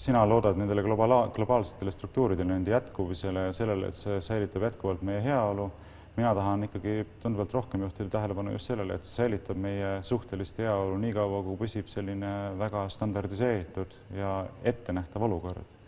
sina 0.00 0.24
loodad 0.28 0.56
nendele 0.56 0.82
globaala-, 0.86 1.28
globaalsetele 1.34 1.92
struktuuridele, 1.92 2.52
nende 2.52 2.74
jätkuvusele 2.74 3.48
ja 3.48 3.56
sellele, 3.56 3.90
et 3.90 3.98
see 3.98 4.20
säilitab 4.24 4.70
jätkuvalt 4.70 5.02
meie 5.06 5.22
heaolu 5.24 5.70
mina 6.16 6.34
tahan 6.34 6.64
ikkagi 6.66 7.06
tunduvalt 7.22 7.52
rohkem 7.54 7.82
juhtida 7.82 8.10
tähelepanu 8.10 8.52
just 8.52 8.70
sellele, 8.70 8.96
et 8.98 9.06
see 9.06 9.22
säilitab 9.22 9.58
meie 9.60 9.90
suhtelist 10.06 10.58
heaolu 10.58 10.98
nii 11.00 11.12
kaua, 11.16 11.42
kui 11.46 11.58
püsib 11.62 11.90
selline 11.90 12.32
väga 12.58 12.86
standardiseeritud 12.92 13.94
ja 14.18 14.34
ettenähtav 14.64 15.22
olukord. 15.28 15.78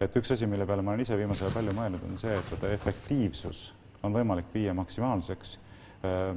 et 0.00 0.16
üks 0.16 0.32
asi, 0.34 0.46
mille 0.46 0.66
peale 0.66 0.82
ma 0.82 0.92
olen 0.92 1.04
ise 1.04 1.16
viimasel 1.16 1.46
ajal 1.46 1.54
palju 1.54 1.74
mõelnud, 1.76 2.06
on 2.08 2.16
see, 2.18 2.34
et 2.34 2.64
efektiivsus 2.72 3.60
on 4.02 4.12
võimalik 4.12 4.50
viia 4.54 4.74
maksimaalseks 4.74 5.54
äh, 6.04 6.34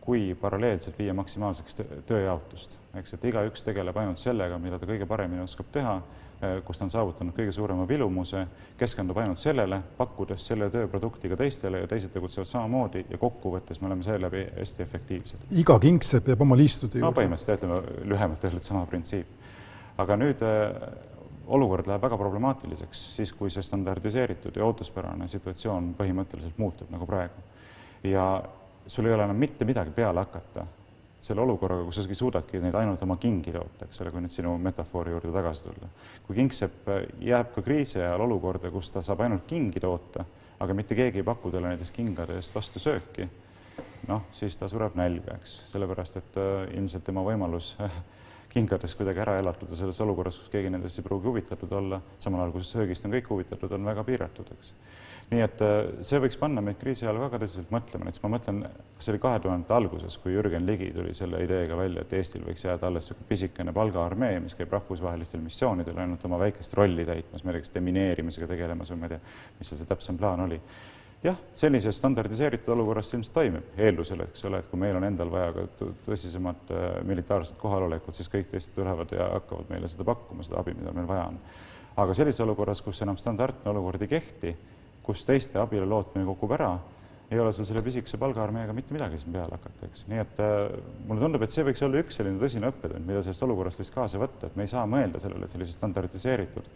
kui 0.00 0.34
paralleelselt 0.34 0.98
viia 0.98 1.14
maksimaalseks 1.14 1.76
tööjaotust, 2.08 2.78
eks, 2.96 3.14
et 3.14 3.24
igaüks 3.30 3.64
tegeleb 3.66 3.96
ainult 4.00 4.20
sellega, 4.20 4.58
mida 4.58 4.78
ta 4.80 4.88
kõige 4.88 5.06
paremini 5.08 5.42
oskab 5.44 5.68
teha, 5.72 5.96
eh, 6.40 6.54
kus 6.64 6.80
ta 6.80 6.86
on 6.86 6.92
saavutanud 6.94 7.36
kõige 7.36 7.52
suurema 7.52 7.84
vilumuse, 7.88 8.46
keskendub 8.80 9.20
ainult 9.20 9.42
sellele, 9.42 9.82
pakkudes 9.98 10.46
selle 10.46 10.70
tööprodukti 10.72 11.28
ka 11.28 11.36
teistele 11.36 11.82
ja 11.82 11.90
teised 11.90 12.14
tegutsevad 12.14 12.48
samamoodi 12.48 13.04
ja 13.10 13.20
kokkuvõttes 13.20 13.80
me 13.80 13.90
oleme 13.90 14.06
seeläbi 14.06 14.46
hästi 14.56 14.82
efektiivsed. 14.82 15.44
iga 15.50 15.78
kingsepp 15.78 16.32
jääb 16.32 16.40
oma 16.40 16.56
liistude 16.56 16.98
juurde. 16.98 17.06
no 17.06 17.12
põhimõtteliselt 17.20 17.60
ütleme 17.60 18.08
lühemalt 18.14 18.44
öeldes 18.44 18.66
sama 18.66 18.86
printsiip. 18.86 19.26
aga 19.98 20.16
nüüd 20.16 20.42
äh, 20.42 20.74
olukord 21.46 21.86
läheb 21.86 22.02
väga 22.02 22.16
problemaatiliseks 22.16 23.02
siis, 23.16 23.32
kui 23.32 23.50
see 23.50 23.62
standardiseeritud 23.62 24.56
ja 24.56 24.64
ootuspärane 24.64 25.28
situatsioon 25.28 25.94
põhimõtteliselt 25.98 26.58
muutub 26.58 26.90
nagu 26.90 27.06
praegu. 27.06 27.42
ja 28.02 28.42
sul 28.90 29.06
ei 29.06 29.14
ole 29.14 29.24
enam 29.24 29.38
mitte 29.38 29.64
midagi 29.64 29.94
peale 29.94 30.18
hakata 30.18 30.66
selle 31.20 31.42
olukorraga, 31.44 31.84
kus 31.84 32.00
sa 32.00 32.16
suudadki 32.16 32.58
neid 32.62 32.74
ainult 32.80 33.02
oma 33.04 33.18
kingi 33.20 33.52
toota, 33.52 33.86
eks 33.86 34.00
ole, 34.02 34.10
kui 34.10 34.22
nüüd 34.24 34.32
sinu 34.32 34.54
metafoori 34.58 35.12
juurde 35.12 35.32
tagasi 35.34 35.66
tulla. 35.68 35.88
kui 36.26 36.36
kingsepp 36.38 36.88
jääb 37.20 37.52
ka 37.54 37.62
kriisi 37.62 38.00
ajal 38.00 38.24
olukorda, 38.24 38.70
kus 38.72 38.90
ta 38.90 39.02
saab 39.04 39.20
ainult 39.26 39.44
kingi 39.46 39.82
toota, 39.84 40.24
aga 40.60 40.74
mitte 40.74 40.96
keegi 40.96 41.20
ei 41.20 41.26
paku 41.26 41.52
talle 41.52 41.74
näiteks 41.74 41.92
kingade 41.92 42.38
eest 42.40 42.54
vastu 42.54 42.80
sööki, 42.80 43.28
noh, 44.08 44.24
siis 44.32 44.56
ta 44.56 44.68
sureb 44.68 44.96
nälga, 44.96 45.36
eks, 45.36 45.60
sellepärast 45.74 46.16
et 46.22 46.40
äh, 46.40 46.64
ilmselt 46.80 47.04
tema 47.04 47.24
võimalus 47.26 47.74
kingades 48.50 48.96
kuidagi 48.98 49.20
ära 49.22 49.36
elatuda 49.38 49.76
selles 49.78 50.00
olukorras, 50.00 50.40
kus 50.40 50.50
keegi 50.50 50.72
nendest 50.72 50.98
ei 50.98 51.06
pruugi 51.06 51.28
huvitatud 51.28 51.76
olla, 51.78 52.00
samal 52.18 52.46
ajal 52.46 52.56
kui 52.56 52.66
söögist 52.66 53.04
on 53.06 53.14
kõik 53.14 53.28
huvitatud, 53.30 53.76
on 53.76 53.92
väga 53.92 54.08
piiratud, 54.08 54.56
eks 54.56 54.72
nii 55.30 55.42
et 55.44 55.60
äh, 55.62 55.76
see 56.06 56.18
võiks 56.22 56.38
panna 56.40 56.62
meid 56.64 56.78
kriisi 56.80 57.04
ajal 57.06 57.20
väga 57.22 57.38
tõsiselt 57.44 57.70
mõtlema, 57.70 58.08
näiteks 58.08 58.22
ma 58.24 58.30
mõtlen, 58.34 58.60
see 58.98 59.12
oli 59.12 59.20
kahe 59.22 59.38
tuhandete 59.44 59.74
alguses, 59.76 60.16
kui 60.18 60.34
Jürgen 60.34 60.66
Ligi 60.66 60.88
tuli 60.94 61.12
selle 61.14 61.42
ideega 61.44 61.76
välja, 61.78 62.02
et 62.02 62.14
Eestil 62.18 62.42
võiks 62.46 62.64
jääda 62.66 62.88
alles 62.88 63.06
niisugune 63.06 63.28
pisikene 63.28 63.74
palgaarmee, 63.74 64.40
mis 64.42 64.56
käib 64.58 64.72
rahvusvahelistel 64.74 65.42
missioonidel 65.44 66.00
ainult 66.02 66.24
oma 66.26 66.40
väikest 66.42 66.74
rolli 66.78 67.06
täitmas, 67.06 67.44
ma 67.44 67.52
ei 67.52 67.60
tea, 67.60 67.66
kas 67.66 67.76
demineerimisega 67.76 68.48
tegelemas 68.50 68.90
või 68.90 69.02
ma 69.02 69.06
ei 69.06 69.12
tea, 69.14 69.36
mis 69.60 69.70
seal 69.70 69.78
see 69.78 69.90
täpsem 69.92 70.18
plaan 70.18 70.42
oli. 70.48 70.58
jah, 71.22 71.38
sellises 71.54 71.98
standardiseeritud 72.00 72.72
olukorras 72.74 73.10
see 73.10 73.18
ilmselt 73.20 73.34
toimib, 73.36 73.70
eeldusel, 73.78 74.24
eks 74.24 74.44
ole, 74.48 74.62
et 74.64 74.70
kui 74.70 74.80
meil 74.82 74.98
on 74.98 75.04
endal 75.04 75.30
vaja 75.30 75.52
ka 75.54 75.90
tõsisemat 76.08 76.74
äh, 76.74 76.88
militaarset 77.06 77.60
kohalolekut, 77.60 78.18
siis 78.18 78.32
kõik 78.32 78.50
teised 78.50 78.74
tulevad 78.74 79.14
ja 79.14 79.28
hakkavad 79.36 79.70
meile 79.70 79.92
seda 79.92 80.08
pakkuma, 80.08 80.42
seda 80.42 80.58
abi, 80.64 80.74
mida 80.80 80.96
meil 80.96 81.06
vaja 81.06 81.28
on. 81.30 81.38
aga 82.00 82.18
sellises 82.18 82.42
olukorras, 82.42 82.82
kus 82.82 83.02
enam 83.04 83.20
standardne 83.20 83.70
olukord 83.70 84.02
ei 84.02 84.14
kehti 84.16 84.56
kus 85.10 85.26
teiste 85.26 85.58
abile 85.58 85.88
lootmine 85.88 86.28
kukub 86.28 86.54
ära, 86.54 86.70
ei 87.30 87.38
ole 87.38 87.52
sul 87.54 87.66
selle 87.66 87.82
pisikese 87.86 88.18
palgaarmeega 88.18 88.74
mitte 88.74 88.94
midagi 88.94 89.18
siin 89.22 89.34
peale 89.34 89.54
hakata, 89.54 89.86
eks. 89.86 90.06
nii 90.10 90.22
et 90.22 90.40
äh, 90.42 90.62
mulle 91.06 91.22
tundub, 91.22 91.44
et 91.46 91.54
see 91.54 91.66
võiks 91.66 91.82
olla 91.86 92.00
üks 92.02 92.18
selline 92.18 92.42
tõsine 92.42 92.70
õppetund, 92.72 93.06
mida 93.06 93.22
sellest 93.22 93.44
olukorrast 93.46 93.78
võiks 93.78 93.92
kaasa 93.94 94.22
võtta, 94.22 94.48
et 94.48 94.56
me 94.58 94.66
ei 94.66 94.72
saa 94.72 94.82
mõelda 94.90 95.22
sellele, 95.22 95.46
et 95.46 95.54
sellised 95.54 95.78
standardiseeritud 95.78 96.72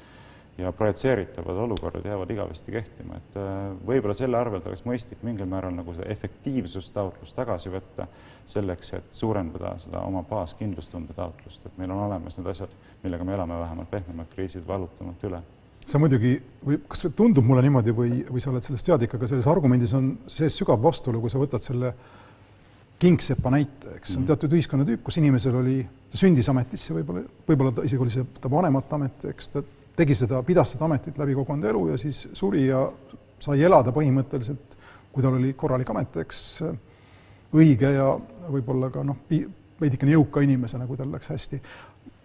ja 0.59 0.70
projitseeritavad 0.70 1.59
olukorrad 1.64 2.07
jäävad 2.07 2.30
igavesti 2.30 2.76
kehtima, 2.76 3.18
et 3.18 3.41
äh, 3.43 3.57
võib-olla 3.91 4.14
selle 4.14 4.39
arvelt 4.39 4.68
oleks 4.70 4.85
mõistlik 4.87 5.26
mingil 5.26 5.51
määral 5.51 5.74
nagu 5.74 5.97
seda 5.97 6.07
efektiivsustaotlust 6.14 7.35
tagasi 7.35 7.74
võtta, 7.74 8.07
selleks 8.47 8.95
et 9.01 9.11
suurendada 9.18 9.74
seda 9.82 10.05
oma 10.07 10.22
baaskindlustunde 10.30 11.18
taotlust, 11.18 11.66
et 11.66 11.82
meil 11.82 11.91
on 11.91 12.07
olemas 12.07 12.39
need 12.39 12.55
asjad, 12.55 12.78
millega 13.03 13.26
me 13.26 13.35
elame 13.35 13.59
vähemalt 13.66 13.91
pehmemad 13.91 14.30
kriisid 14.37 14.66
valutamalt 14.70 15.26
üle 15.26 15.43
sa 15.87 16.01
muidugi 16.01 16.35
või 16.64 16.78
kas 16.89 17.05
tundub 17.16 17.45
mulle 17.45 17.62
niimoodi 17.64 17.93
või, 17.97 18.22
või 18.28 18.43
sa 18.43 18.51
oled 18.51 18.64
sellest 18.64 18.87
teadlik, 18.89 19.14
aga 19.16 19.28
selles 19.28 19.49
argumendis 19.51 19.93
on 19.97 20.14
sees 20.30 20.57
sügav 20.57 20.80
vastuolu, 20.82 21.20
kui 21.20 21.32
sa 21.32 21.41
võtad 21.41 21.64
selle 21.64 21.93
kingsepa 23.01 23.51
näite, 23.53 23.97
eks 23.99 24.12
see 24.12 24.18
on 24.18 24.22
mhm. 24.22 24.28
teatud 24.30 24.55
ühiskonnatüüp, 24.57 25.03
kus 25.05 25.18
inimesel 25.20 25.59
oli, 25.61 25.80
ta 26.11 26.20
sündis 26.20 26.49
ametisse 26.49 26.95
võib-olla, 26.97 27.24
võib-olla 27.49 27.74
ta 27.76 27.85
isegi 27.85 28.05
oli 28.05 28.14
see 28.14 28.28
ta 28.41 28.51
vanemate 28.53 28.97
amet, 28.97 29.26
eks 29.32 29.51
ta 29.53 29.64
tegi 29.99 30.16
seda, 30.18 30.41
pidas 30.47 30.72
seda 30.74 30.89
ametit 30.89 31.18
läbi 31.20 31.37
kogu 31.37 31.57
enda 31.57 31.70
elu 31.70 31.89
ja 31.93 31.99
siis 32.01 32.24
suri 32.39 32.68
ja 32.68 32.87
sai 33.43 33.62
elada 33.66 33.93
põhimõtteliselt, 33.95 34.78
kui 35.12 35.22
tal 35.22 35.37
oli 35.37 35.53
korralik 35.59 35.91
amet, 35.93 36.16
eks 36.24 36.41
õige 37.55 37.93
ja 37.95 38.09
võib-olla 38.51 38.91
ka 38.95 39.05
noh, 39.07 39.20
veidikene 39.80 40.14
jõuka 40.14 40.43
inimesena, 40.47 40.87
kui 40.89 40.99
tal 40.99 41.12
läks 41.12 41.30
hästi. 41.30 41.61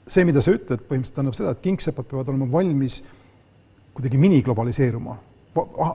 see, 0.09 0.25
mida 0.25 0.41
sa 0.41 0.53
ütled, 0.55 0.81
põhimõtteliselt 0.87 1.17
tähendab 1.17 1.37
seda, 1.37 1.51
et 1.53 1.65
kingsepad 1.65 2.07
peavad 2.09 2.31
olema 2.31 2.47
valmis 2.49 3.01
kuidagi 3.99 4.17
miniglobaliseeruma, 4.17 5.17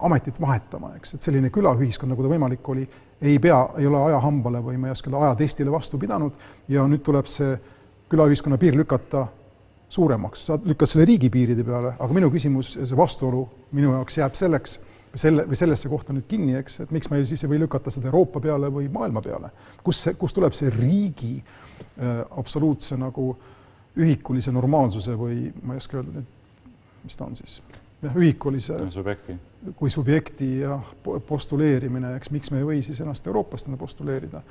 ametit 0.05 0.37
vahetama, 0.41 0.93
eks, 0.99 1.15
et 1.17 1.25
selline 1.25 1.49
külaühiskond, 1.55 2.13
nagu 2.13 2.25
ta 2.25 2.29
võimalik 2.29 2.69
oli, 2.69 2.85
ei 3.25 3.39
pea, 3.41 3.61
ei 3.81 3.87
ole 3.89 4.03
ajahambale 4.11 4.61
või 4.65 4.77
ma 4.81 4.91
ei 4.91 4.97
oska 4.97 5.09
öelda, 5.09 5.23
ajatestile 5.31 5.73
vastu 5.73 6.01
pidanud. 6.03 6.35
Ja 6.69 6.85
nüüd 6.91 7.01
tuleb 7.07 7.31
see 7.31 7.55
külaühiskonna 8.13 8.59
piir 8.61 8.77
lükata 8.77 9.25
suuremaks, 9.95 10.49
sa 10.51 10.59
lükkad 10.61 10.91
selle 10.91 11.07
riigipiiride 11.09 11.65
peale, 11.65 11.95
aga 11.97 12.17
minu 12.17 12.29
küsimus 12.35 12.75
ja 12.77 12.85
see 12.89 12.99
vastuolu 12.99 13.45
minu 13.77 13.95
jaoks 13.95 14.19
jääb 14.19 14.37
selleks, 14.37 14.77
või 15.15 15.23
selle, 15.23 15.47
või 15.49 15.61
sellesse 15.61 15.89
kohta 15.93 16.17
nüüd 16.17 16.27
kinni, 16.29 16.59
eks, 16.59 16.81
et 16.85 16.93
miks 16.95 17.09
me 17.13 17.23
siis 17.25 17.47
ei 17.47 17.53
või 17.55 17.63
lükata 17.63 17.93
seda 17.95 18.11
Euroopa 18.11 18.43
peale 18.43 18.69
või 18.75 18.91
maailma 18.93 19.23
peale. 19.25 19.53
kus 19.87 20.03
see, 20.05 20.19
kust 20.19 20.37
tuleb 20.37 20.57
see 20.57 20.73
riigi 20.75 21.37
äh, 21.39 22.21
absoluutse 22.37 22.99
nagu 23.01 23.31
ühikulise 23.97 24.53
normaalsuse 24.53 25.15
või 25.17 25.47
ma 25.63 25.79
ei 25.79 25.85
oska 25.85 26.01
öelda 26.01 26.19
nüüd, 26.19 26.29
mis 27.07 27.17
ta 27.17 27.29
on 27.29 27.39
siis 27.39 27.61
jah, 28.05 28.17
ühikulise 28.17 28.79
subjekti. 28.91 29.37
kui 29.77 29.91
subjekti 29.91 30.49
ja 30.61 30.79
postuleerimine, 31.27 32.15
eks 32.17 32.31
miks 32.31 32.51
me 32.53 32.63
ei 32.63 32.69
või 32.69 32.83
siis 32.83 33.01
ennast 33.01 33.27
eurooplastena 33.27 33.77
postuleerida. 33.81 34.43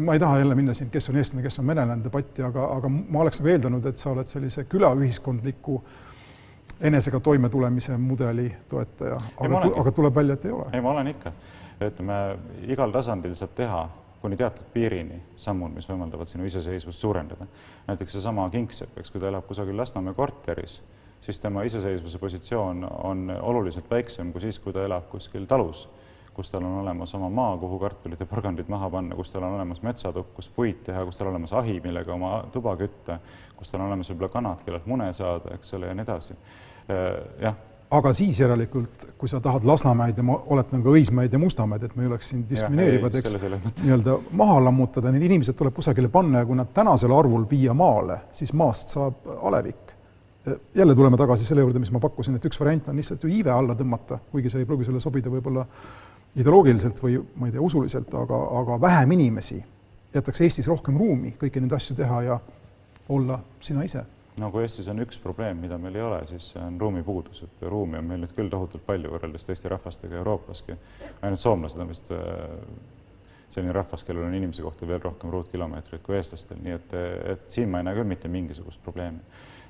Ma 0.00 0.14
ei 0.16 0.20
taha 0.20 0.38
jälle 0.40 0.54
minna 0.56 0.74
siin, 0.74 0.88
kes 0.90 1.10
on 1.12 1.16
eestlane, 1.20 1.42
kes 1.44 1.58
on 1.60 1.66
venelane 1.68 2.04
debatti, 2.04 2.42
aga, 2.42 2.70
aga 2.78 2.88
ma 2.88 3.20
oleks 3.20 3.40
nagu 3.40 3.50
eeldanud, 3.52 3.86
et 3.86 4.00
sa 4.00 4.14
oled 4.14 4.26
sellise 4.26 4.64
külaühiskondliku 4.64 5.82
enesega 6.80 7.20
toimetulemise 7.20 7.96
mudeli 8.00 8.48
toetaja, 8.68 9.18
aga, 9.36 9.60
aga 9.82 9.92
tuleb 9.92 10.16
välja, 10.16 10.38
et 10.38 10.46
ei 10.48 10.56
ole. 10.56 10.70
ei, 10.72 10.80
ma 10.80 10.94
olen 10.96 11.12
ikka. 11.12 11.32
ütleme, 11.84 12.16
igal 12.70 12.92
tasandil 12.94 13.34
saab 13.36 13.52
teha 13.54 13.82
kuni 14.24 14.38
teatud 14.40 14.64
piirini 14.72 15.18
sammud, 15.36 15.74
mis 15.76 15.84
võimaldavad 15.84 16.30
sinu 16.30 16.46
iseseisvust 16.48 17.02
suurendada. 17.02 17.46
näiteks 17.86 18.16
seesama 18.16 18.46
kingsepp, 18.50 18.98
eks, 18.98 19.10
kui 19.12 19.20
ta 19.20 19.28
elab 19.28 19.44
kusagil 19.44 19.76
Lasnamäe 19.76 20.14
korteris 20.16 20.78
siis 21.24 21.40
tema 21.40 21.62
iseseisvuse 21.62 22.18
positsioon 22.18 22.86
on 23.02 23.36
oluliselt 23.40 23.90
väiksem 23.90 24.32
kui 24.32 24.40
siis, 24.44 24.58
kui 24.58 24.72
ta 24.72 24.84
elab 24.84 25.08
kuskil 25.12 25.46
talus, 25.48 25.86
kus 26.34 26.50
tal 26.50 26.64
on 26.66 26.80
olemas 26.82 27.14
oma 27.14 27.30
maa, 27.32 27.56
kuhu 27.58 27.78
kartulid 27.80 28.20
ja 28.20 28.26
porgandid 28.28 28.68
maha 28.68 28.90
panna, 28.90 29.16
kus 29.16 29.32
tal 29.32 29.46
on 29.46 29.56
olemas 29.56 29.80
metsatukk, 29.82 30.34
kus 30.36 30.50
puid 30.52 30.82
teha, 30.84 31.04
kus 31.06 31.20
tal 31.20 31.30
on 31.30 31.36
olemas 31.36 31.54
ahi, 31.56 31.78
millega 31.84 32.12
oma 32.14 32.36
tuba 32.52 32.74
kütta, 32.80 33.20
kus 33.56 33.72
tal 33.72 33.84
on 33.84 33.92
olemas 33.92 34.10
võib-olla 34.12 34.32
kanad, 34.34 34.64
kellelt 34.66 34.90
mune 34.90 35.12
saada, 35.16 35.54
eks 35.56 35.78
ole, 35.78 35.88
ja 35.88 35.94
nii 35.94 36.04
edasi. 36.08 36.36
Äh, 36.90 37.06
jah. 37.46 37.62
Aga 37.94 38.10
siis 38.16 38.40
järelikult, 38.40 39.04
kui 39.20 39.30
sa 39.30 39.38
tahad 39.40 39.64
Lasnamäed 39.68 40.16
ja 40.18 40.24
ma 40.26 40.34
oletan 40.50 40.82
ka 40.82 40.90
Õismäed 40.90 41.32
ja 41.32 41.38
Mustamäed, 41.38 41.84
et 41.86 41.92
me 41.94 42.02
ei 42.02 42.08
oleks 42.10 42.32
siin 42.32 42.42
diskrimineerivad, 42.48 43.18
eks, 43.20 43.36
nii-öelda 43.84 44.16
maha 44.40 44.56
lammutada, 44.64 45.12
need 45.14 45.28
inimesed 45.28 45.54
tuleb 45.56 45.76
kusagile 45.76 46.10
panna 46.10 46.42
ja 46.42 46.48
kui 46.48 46.58
nad 46.58 46.72
tänasel 46.74 47.14
arvul 47.14 47.44
viia 47.50 47.76
maale, 47.76 48.24
siis 48.34 48.52
maast 48.56 48.96
saab 48.96 49.28
alevik 49.46 49.83
jälle 50.74 50.94
tuleme 50.94 51.16
tagasi 51.16 51.44
selle 51.44 51.60
juurde, 51.60 51.78
mis 51.78 51.92
ma 51.92 52.00
pakkusin, 52.00 52.36
et 52.36 52.44
üks 52.44 52.60
variant 52.60 52.88
on 52.88 52.96
lihtsalt 53.00 53.22
ju 53.24 53.30
iive 53.32 53.52
alla 53.52 53.76
tõmmata, 53.78 54.18
kuigi 54.32 54.52
see 54.52 54.64
ei 54.64 54.68
pruugi 54.68 54.84
sulle 54.88 55.00
sobida 55.00 55.32
võib-olla 55.32 55.64
ideoloogiliselt 56.36 57.00
või 57.02 57.16
ma 57.40 57.48
ei 57.48 57.54
tea, 57.54 57.62
usuliselt, 57.62 58.12
aga, 58.18 58.40
aga 58.60 58.80
vähem 58.80 59.14
inimesi 59.16 59.60
jätaks 60.14 60.42
Eestis 60.44 60.68
rohkem 60.68 60.98
ruumi 60.98 61.34
kõiki 61.40 61.62
neid 61.62 61.72
asju 61.76 61.96
teha 61.98 62.20
ja 62.26 62.38
olla 63.08 63.38
sina 63.60 63.84
ise. 63.86 64.04
no 64.36 64.50
kui 64.50 64.66
Eestis 64.66 64.88
on 64.92 65.00
üks 65.04 65.20
probleem, 65.22 65.62
mida 65.64 65.78
meil 65.78 65.96
ei 65.96 66.02
ole, 66.02 66.20
siis 66.28 66.50
see 66.52 66.62
on 66.62 66.76
ruumipuudus, 66.80 67.44
et 67.46 67.64
ruumi 67.70 67.98
on 67.98 68.10
meil 68.10 68.20
nüüd 68.24 68.34
küll 68.36 68.50
tohutult 68.52 68.84
palju 68.86 69.14
võrreldes 69.14 69.46
teiste 69.46 69.72
rahvastega 69.72 70.20
Euroopaski. 70.20 70.76
ainult 71.22 71.40
soomlased 71.40 71.80
on 71.80 71.88
vist 71.88 72.12
äh, 72.12 72.20
selline 73.48 73.72
rahvas, 73.72 74.04
kellel 74.04 74.26
on 74.26 74.34
inimese 74.34 74.62
kohta 74.62 74.88
veel 74.88 75.00
rohkem 75.00 75.30
ruutkilomeetreid 75.30 76.02
kui 76.02 76.18
eestlastel, 76.18 76.60
nii 76.62 76.76
et, 76.76 76.94
et 77.32 77.50
siin 77.54 77.70
ma 77.70 77.80
ei 77.80 77.88
näe 77.88 77.96
küll 78.00 78.10
mitte 78.10 78.28
mingisugust 78.28 78.82
probleemi 78.82 79.22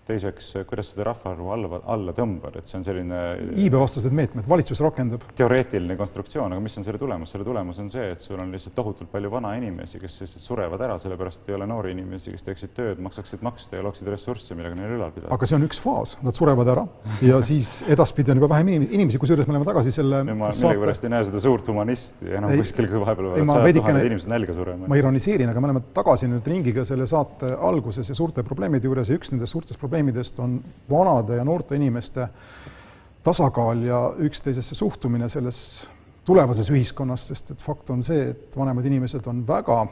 teiseks, 0.09 0.51
kuidas 0.69 0.91
seda 0.93 1.07
rahvaarvu 1.09 1.51
alla, 1.55 1.81
alla 1.95 2.13
tõmbad, 2.17 2.59
et 2.61 2.69
see 2.69 2.77
on 2.79 2.85
selline 2.87 3.21
iibevastased 3.65 4.13
meetmed, 4.15 4.45
valitsus 4.49 4.83
rakendab. 4.85 5.25
teoreetiline 5.39 5.97
konstruktsioon, 5.97 6.53
aga 6.53 6.65
mis 6.65 6.77
on 6.79 6.87
selle 6.87 7.01
tulemus? 7.01 7.33
selle 7.35 7.47
tulemus 7.47 7.81
on 7.81 7.89
see, 7.93 8.11
et 8.13 8.21
sul 8.21 8.41
on 8.41 8.53
lihtsalt 8.53 8.77
tohutult 8.77 9.11
palju 9.13 9.31
vanainimesi, 9.33 10.01
kes 10.03 10.19
lihtsalt 10.25 10.45
surevad 10.45 10.85
ära, 10.85 10.99
sellepärast 11.01 11.43
et 11.43 11.53
ei 11.53 11.57
ole 11.57 11.69
noori 11.71 11.95
inimesi, 11.97 12.35
kes 12.35 12.45
teeksid 12.49 12.75
tööd, 12.77 13.01
maksaksid 13.05 13.45
makse 13.47 13.79
ja 13.79 13.85
looksid 13.87 14.11
ressursse, 14.13 14.57
millega 14.59 14.77
neil 14.79 14.93
ülal 14.99 15.15
pidada. 15.15 15.33
aga 15.35 15.49
see 15.49 15.57
on 15.57 15.65
üks 15.69 15.81
faas, 15.81 16.17
nad 16.25 16.37
surevad 16.37 16.73
ära 16.75 16.85
ja 17.25 17.41
siis 17.45 17.79
edaspidi 17.89 18.35
on 18.35 18.43
juba 18.43 18.53
vähem 18.53 18.75
inimesi, 18.85 19.21
kusjuures 19.23 19.49
me 19.49 19.57
oleme 19.57 19.69
tagasi 19.71 19.95
selle 19.95 20.21
ma 20.29 20.53
millegipärast 20.53 21.09
ei 21.09 21.15
näe 21.17 21.25
seda 21.31 21.41
suurt 21.43 21.73
humanisti 21.73 22.37
enam 22.37 22.53
ei, 22.53 22.61
kuskil, 22.61 22.91
kui 22.93 23.01
vahepeal 23.01 23.33
võivad 23.33 23.55
sajad 23.55 23.81
tuhanded 23.81 24.11
inimesed 24.11 24.33
nälga 24.35 24.57
surema. 24.57 24.91
ma 24.91 25.01
ironiseerin, 25.01 25.49
aga 25.49 25.65
me 25.65 25.71
oleme 25.71 25.85
tagasi 25.97 26.29
nüüd 26.29 26.53
ringiga 26.53 26.85
selle 26.89 27.09
saate 27.09 27.55
alguses 27.57 28.13
ja 28.13 28.17
suurte 28.19 28.45
probleemide 28.47 28.91
juures 28.91 29.09
ja 29.09 29.19
üks 29.19 29.33
nendest 29.33 29.57
suurtest 29.57 29.81
probleemidest 29.81 29.94
probleemidest 29.95 30.39
on 30.39 30.65
vanade 30.91 31.37
ja 31.37 31.45
noorte 31.45 31.77
inimeste 31.77 32.29
tasakaal 33.23 33.83
ja 33.83 34.15
üksteisesse 34.19 34.75
suhtumine 34.75 35.29
selles 35.29 35.89
tulevases 36.25 36.71
ühiskonnas, 36.71 37.29
sest 37.29 37.53
et 37.55 37.63
fakt 37.63 37.91
on 37.95 38.03
see, 38.03 38.31
et 38.33 38.57
vanemad 38.59 38.85
inimesed 38.91 39.27
on 39.31 39.45
väga 39.47 39.87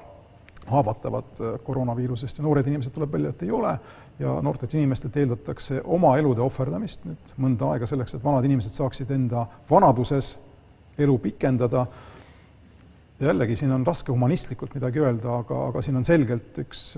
haavatavad 0.66 1.38
koroonaviirusest 1.62 2.38
ja 2.38 2.42
noored 2.44 2.66
inimesed 2.66 2.90
tuleb 2.90 3.12
välja, 3.12 3.30
et 3.30 3.42
ei 3.46 3.50
ole 3.50 3.78
ja 4.18 4.34
noortelt 4.42 4.74
inimestelt 4.74 5.16
eeldatakse 5.16 5.80
oma 5.84 6.16
elude 6.18 6.42
ohverdamist 6.42 7.06
nüüd 7.06 7.34
mõnda 7.38 7.70
aega 7.70 7.86
selleks, 7.86 8.16
et 8.18 8.24
vanad 8.24 8.44
inimesed 8.44 8.74
saaksid 8.74 9.10
enda 9.10 9.46
vanaduses 9.70 10.36
elu 10.98 11.18
pikendada. 11.18 11.86
jällegi, 13.20 13.56
siin 13.56 13.72
on 13.72 13.86
raske 13.86 14.12
humanistlikult 14.12 14.74
midagi 14.74 14.98
öelda, 14.98 15.38
aga, 15.44 15.68
aga 15.68 15.82
siin 15.82 15.96
on 15.96 16.04
selgelt 16.04 16.58
üks 16.58 16.88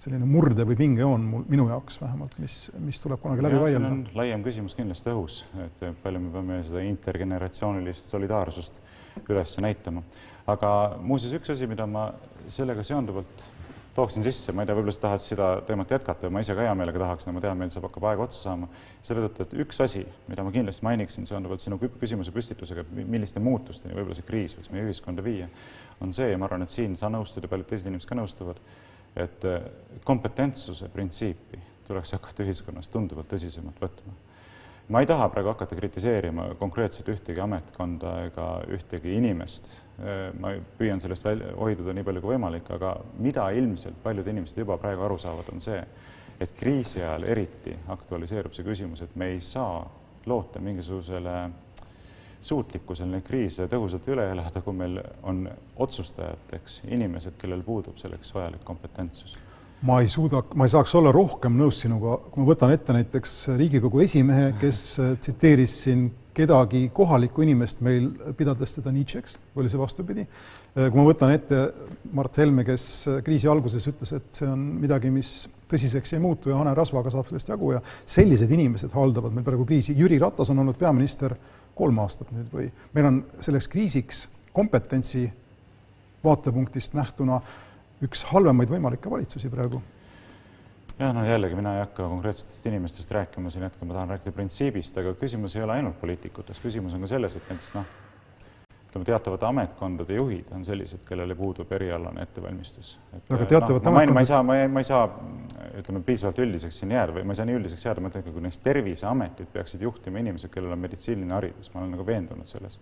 selline 0.00 0.26
murde- 0.28 0.64
või 0.68 0.78
pingejoon 0.78 1.26
mul, 1.32 1.44
minu 1.50 1.68
jaoks 1.68 2.00
vähemalt, 2.00 2.38
mis, 2.40 2.70
mis 2.80 3.00
tuleb 3.04 3.20
kunagi 3.20 3.44
läbi 3.44 3.60
vaielda. 3.60 3.92
laiem 4.16 4.44
küsimus 4.46 4.76
kindlasti 4.78 5.12
õhus, 5.12 5.42
et 5.66 5.84
palju 6.02 6.22
me 6.24 6.32
peame 6.34 6.60
seda 6.68 6.84
intergeneratsioonilist 6.88 8.12
solidaarsust 8.14 8.80
üles 9.28 9.56
näitama. 9.60 10.02
aga 10.50 10.74
muuseas, 11.04 11.34
üks 11.36 11.52
asi, 11.52 11.68
mida 11.70 11.86
ma 11.86 12.10
sellega 12.48 12.82
seonduvalt 12.86 13.48
tooksin 13.94 14.24
sisse, 14.24 14.52
ma 14.54 14.62
ei 14.62 14.68
tea, 14.68 14.74
võib-olla 14.78 14.94
sa 14.94 15.02
tahad 15.02 15.22
seda 15.22 15.46
teemat 15.66 15.90
jätkata 15.92 16.28
ja 16.28 16.32
ma 16.32 16.40
ise 16.40 16.54
ka 16.56 16.64
hea 16.64 16.74
meelega 16.78 17.02
tahaks, 17.02 17.26
ma 17.34 17.42
tean, 17.42 17.58
meil 17.58 17.72
saab, 17.74 17.88
hakkab 17.88 18.06
aeg 18.08 18.22
otsa 18.24 18.44
saama. 18.46 18.68
selle 19.02 19.26
tõttu, 19.26 19.44
et 19.44 19.54
üks 19.66 19.82
asi, 19.82 20.04
mida 20.30 20.44
ma 20.46 20.52
kindlasti 20.54 20.86
mainiksin 20.86 21.26
seonduvalt 21.28 21.60
sinu 21.60 21.78
küsimuse 21.82 22.32
püstitusega, 22.34 22.86
milliste 22.94 23.42
muutusteni 23.42 23.98
võib-olla 23.98 24.16
see 24.16 24.28
kriis 24.30 24.54
võiks 24.56 24.70
meie 24.72 24.86
ühiskonda 24.86 25.24
viia, 25.26 25.50
on 26.00 26.14
see 26.16 26.30
ja 26.30 26.38
ma 26.38 26.46
arvan, 26.46 26.64
et 26.64 26.72
siin 26.72 26.94
sa 26.96 27.10
nõustud 27.12 27.44
ja 27.44 27.50
paljud 27.50 27.68
teised 27.68 27.90
inimesed 27.90 28.08
ka 28.08 28.18
nõustuvad 28.18 28.62
et 29.16 29.44
äh, 29.44 29.62
kompetentsuse 30.04 30.88
printsiipi 30.88 31.60
tuleks 31.86 32.12
hakata 32.14 32.44
ühiskonnas 32.46 32.90
tunduvalt 32.92 33.30
tõsisemalt 33.32 33.80
võtma. 33.82 34.12
ma 34.90 35.00
ei 35.02 35.06
taha 35.06 35.28
praegu 35.30 35.52
hakata 35.52 35.76
kritiseerima 35.78 36.48
konkreetselt 36.58 37.08
ühtegi 37.12 37.42
ametkonda 37.42 38.14
ega 38.26 38.46
ühtegi 38.74 39.16
inimest. 39.18 39.70
Äh, 39.98 40.30
ma 40.38 40.54
püüan 40.78 41.02
sellest 41.02 41.24
välja 41.24 41.54
hoiduda 41.58 41.94
nii 41.94 42.06
palju 42.06 42.22
kui 42.24 42.34
võimalik, 42.34 42.70
aga 42.74 42.96
mida 43.18 43.50
ilmselt 43.50 43.98
paljud 44.02 44.26
inimesed 44.26 44.62
juba 44.62 44.78
praegu 44.78 45.06
aru 45.06 45.18
saavad, 45.18 45.50
on 45.52 45.62
see, 45.62 45.82
et 46.40 46.54
kriisi 46.58 47.02
ajal 47.02 47.26
eriti 47.28 47.74
aktualiseerub 47.88 48.54
see 48.56 48.66
küsimus, 48.66 49.02
et 49.04 49.16
me 49.16 49.32
ei 49.34 49.40
saa 49.44 49.82
loota 50.26 50.60
mingisugusele 50.60 51.36
suutlikkusel 52.40 53.08
neid 53.10 53.26
kriise 53.26 53.68
tõhusalt 53.70 54.08
üle 54.12 54.30
elada, 54.32 54.62
kui 54.64 54.76
meil 54.76 54.98
on 55.22 55.44
otsustajateks 55.76 56.82
inimesed, 56.88 57.36
kellel 57.40 57.62
puudub 57.66 58.00
selleks 58.00 58.34
vajalik 58.34 58.64
kompetentsus 58.64 59.38
ma 59.80 60.00
ei 60.00 60.08
suuda, 60.12 60.42
ma 60.54 60.66
ei 60.68 60.72
saaks 60.72 60.92
olla 60.98 61.12
rohkem 61.14 61.54
nõus 61.56 61.78
sinuga, 61.80 62.18
kui 62.28 62.42
ma 62.42 62.50
võtan 62.50 62.72
ette 62.74 62.92
näiteks 62.92 63.36
Riigikogu 63.56 64.02
esimehe, 64.04 64.50
kes 64.60 64.80
tsiteeris 65.22 65.76
siin 65.86 66.10
kedagi 66.36 66.82
kohalikku 66.94 67.42
inimest 67.44 67.80
meil, 67.84 68.10
pidades 68.38 68.76
teda 68.76 68.92
Nietzsche'ks, 68.94 69.38
oli 69.58 69.70
see 69.72 69.80
vastupidi. 69.80 70.26
kui 70.76 70.98
ma 70.98 71.06
võtan 71.06 71.32
ette 71.34 71.62
Mart 72.14 72.36
Helme, 72.38 72.64
kes 72.64 72.84
kriisi 73.24 73.48
alguses 73.50 73.88
ütles, 73.90 74.12
et 74.16 74.28
see 74.40 74.48
on 74.48 74.60
midagi, 74.82 75.10
mis 75.10 75.48
tõsiseks 75.70 76.14
ei 76.14 76.22
muutu 76.22 76.52
ja 76.52 76.60
hanerasvaga 76.60 77.10
saab 77.10 77.30
sellest 77.30 77.50
jagu 77.50 77.72
ja 77.74 77.80
sellised 78.06 78.50
inimesed 78.50 78.94
haldavad 78.94 79.34
meil 79.34 79.46
praegu 79.46 79.66
kriisi. 79.66 79.96
Jüri 79.98 80.20
Ratas 80.22 80.52
on 80.52 80.62
olnud 80.62 80.78
peaminister 80.78 81.34
kolm 81.80 82.02
aastat 82.04 82.30
nüüd 82.34 82.52
või 82.52 82.68
meil 82.96 83.08
on 83.08 83.22
selleks 83.40 83.68
kriisiks 83.72 84.26
kompetentsi 84.52 85.24
vaatepunktist 86.24 86.94
nähtuna 86.98 87.40
üks 88.04 88.26
halvemaid 88.30 88.70
võimalikke 88.72 89.10
valitsusi 89.12 89.50
praegu. 89.52 89.80
jah, 90.98 91.14
no 91.16 91.24
jällegi 91.24 91.56
mina 91.56 91.74
ei 91.78 91.84
hakka 91.84 92.08
konkreetsetest 92.08 92.66
inimestest 92.68 93.16
rääkima 93.16 93.50
siin 93.50 93.64
hetkel, 93.64 93.88
ma 93.88 93.96
tahan 93.96 94.14
rääkida 94.14 94.36
printsiibist, 94.36 94.98
aga 95.00 95.14
küsimus 95.20 95.56
ei 95.56 95.64
ole 95.64 95.78
ainult 95.78 96.00
poliitikutes, 96.00 96.60
küsimus 96.60 96.94
on 96.96 97.06
ka 97.06 97.12
selles, 97.14 97.36
et 97.36 97.48
näiteks 97.48 97.74
noh, 97.78 97.88
ütleme, 98.90 99.06
teatavate 99.06 99.46
ametkondade 99.46 100.16
juhid 100.16 100.48
on 100.54 100.64
sellised, 100.66 101.04
kellel 101.06 101.34
puudub 101.38 101.70
erialane 101.72 102.24
ettevalmistus. 102.26 102.96
aga 103.30 103.46
teatavate 103.46 103.86
no, 103.86 103.92
ametkondade... 103.94 104.14
ma 104.14 104.24
ei 104.24 104.30
saa, 104.30 104.42
ma 104.42 104.56
ei, 104.58 104.68
ma 104.68 104.82
ei 104.82 104.88
saa, 104.88 105.04
ütleme, 105.78 106.02
piisavalt 106.06 106.40
üldiseks 106.42 106.80
siin 106.82 106.96
jääda 106.96 107.14
või 107.14 107.28
ma 107.28 107.36
ei 107.36 107.38
saa 107.38 107.46
nii 107.46 107.60
üldiseks 107.60 107.86
jääda, 107.86 108.02
ma 108.02 108.10
ütlen, 108.10 108.26
kui 108.26 108.42
neist 108.42 108.62
terviseametit 108.66 109.52
peaksid 109.54 109.86
juhtima 109.86 110.22
inimesed, 110.24 110.50
kellel 110.50 110.74
on 110.74 110.82
meditsiiniline 110.82 111.36
haridus, 111.36 111.70
ma 111.74 111.84
olen 111.84 111.94
nagu 111.94 112.06
veendunud 112.06 112.50
selles. 112.50 112.80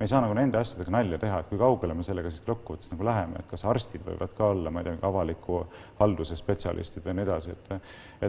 me 0.00 0.06
ei 0.08 0.08
saa 0.08 0.22
nagu 0.24 0.32
nende 0.32 0.56
asjadega 0.56 0.94
nalja 0.94 1.18
teha, 1.20 1.40
et 1.42 1.48
kui 1.50 1.58
kaugele 1.60 1.94
me 1.94 2.02
sellega 2.06 2.30
siis 2.32 2.40
kokkuvõttes 2.46 2.94
nagu 2.94 3.04
läheme, 3.04 3.42
et 3.42 3.50
kas 3.50 3.66
arstid 3.68 4.00
võivad 4.06 4.32
ka 4.36 4.46
olla, 4.54 4.72
ma 4.72 4.80
ei 4.80 4.88
tea, 4.88 4.94
avaliku 5.04 5.58
halduse 5.98 6.38
spetsialistid 6.40 7.04
või 7.04 7.18
nii 7.18 7.26
edasi, 7.28 7.52
et 7.52 7.74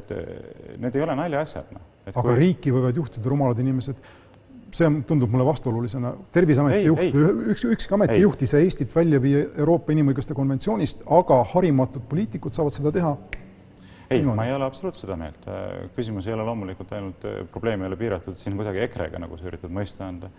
et 0.02 0.12
need 0.84 0.96
ei 0.96 1.06
ole 1.06 1.16
naljaasjad, 1.16 1.72
noh. 1.72 1.88
aga 2.12 2.26
kui... 2.28 2.36
riiki 2.36 2.76
võivad 2.76 3.00
juhtida 3.00 3.32
rumalad 3.32 3.64
inimesed 3.64 4.04
see 4.76 4.88
on, 4.88 5.04
tundub 5.08 5.32
mulle 5.32 5.46
vastuolulisena. 5.46 6.14
terviseameti 6.32 6.88
juht 6.88 7.16
või 7.16 7.54
üks, 7.54 7.64
ükski 7.76 7.96
ameti 7.98 8.18
ei. 8.18 8.26
juht 8.26 8.44
ei 8.44 8.50
saa 8.52 8.64
Eestit 8.64 8.96
välja 8.96 9.22
viia 9.22 9.46
Euroopa 9.60 9.94
Inimõiguste 9.94 10.36
konventsioonist, 10.38 11.06
aga 11.20 11.42
harimatud 11.54 12.06
poliitikud 12.10 12.56
saavad 12.56 12.76
seda 12.76 12.94
teha. 12.96 13.16
ei, 14.12 14.24
ma 14.28 14.46
ei 14.48 14.54
ole 14.56 14.68
absoluutselt 14.68 15.08
seda 15.08 15.18
meelt. 15.20 15.50
küsimus 15.96 16.28
ei 16.28 16.36
ole 16.36 16.46
loomulikult 16.48 16.94
ainult, 16.98 17.28
probleem 17.52 17.84
ei 17.84 17.92
ole 17.92 18.00
piiratud 18.00 18.40
siin 18.40 18.56
kuidagi 18.60 18.84
EKRE-ga, 18.88 19.20
nagu 19.24 19.40
sa 19.40 19.50
üritad 19.52 19.74
mõista 19.74 20.08
anda. 20.08 20.32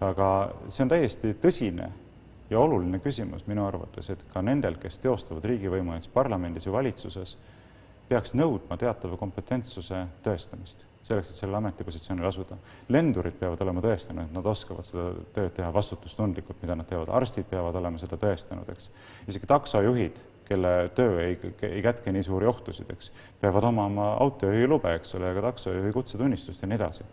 aga 0.00 0.28
see 0.68 0.84
on 0.84 0.92
täiesti 0.92 1.34
tõsine 1.42 1.88
ja 2.50 2.60
oluline 2.60 3.00
küsimus 3.04 3.46
minu 3.46 3.66
arvates, 3.66 4.10
et 4.10 4.22
ka 4.32 4.42
nendel, 4.42 4.76
kes 4.80 5.00
teostavad 5.04 5.44
riigivõimu 5.44 5.96
näiteks 5.96 6.12
parlamendis 6.12 6.68
või 6.68 6.80
valitsuses, 6.82 7.36
peaks 8.08 8.32
nõudma 8.36 8.78
teatava 8.80 9.16
kompetentsuse 9.20 10.06
tõestamist 10.24 10.87
selleks, 11.06 11.30
et 11.30 11.40
sellele 11.40 11.60
ametipositsioonile 11.60 12.28
asuda. 12.28 12.58
lendurid 12.88 13.38
peavad 13.40 13.62
olema 13.64 13.82
tõestanud, 13.84 14.28
et 14.28 14.34
nad 14.34 14.46
oskavad 14.46 14.86
seda 14.88 15.10
tööd 15.36 15.54
teha 15.56 15.70
vastutustundlikult, 15.74 16.60
mida 16.62 16.76
nad 16.78 16.88
teevad, 16.88 17.12
arstid 17.20 17.48
peavad 17.50 17.76
olema 17.80 18.00
seda 18.00 18.18
tõestanud, 18.20 18.68
eks. 18.74 18.90
isegi 19.28 19.48
taksojuhid, 19.48 20.20
kelle 20.48 20.74
töö 20.96 21.18
ei, 21.26 21.36
ei 21.68 21.82
kätke 21.84 22.12
nii 22.12 22.24
suuri 22.24 22.48
ohtusid, 22.48 22.88
eks, 22.94 23.12
peavad 23.40 23.68
omama 23.68 24.14
autojuhilube, 24.22 24.94
eks 25.00 25.14
ole, 25.18 25.28
ja 25.28 25.36
ka 25.36 25.50
taksojuhi 25.50 25.92
kutsetunnistust 25.92 26.64
ja 26.64 26.70
nii 26.70 26.80
edasi 26.80 27.08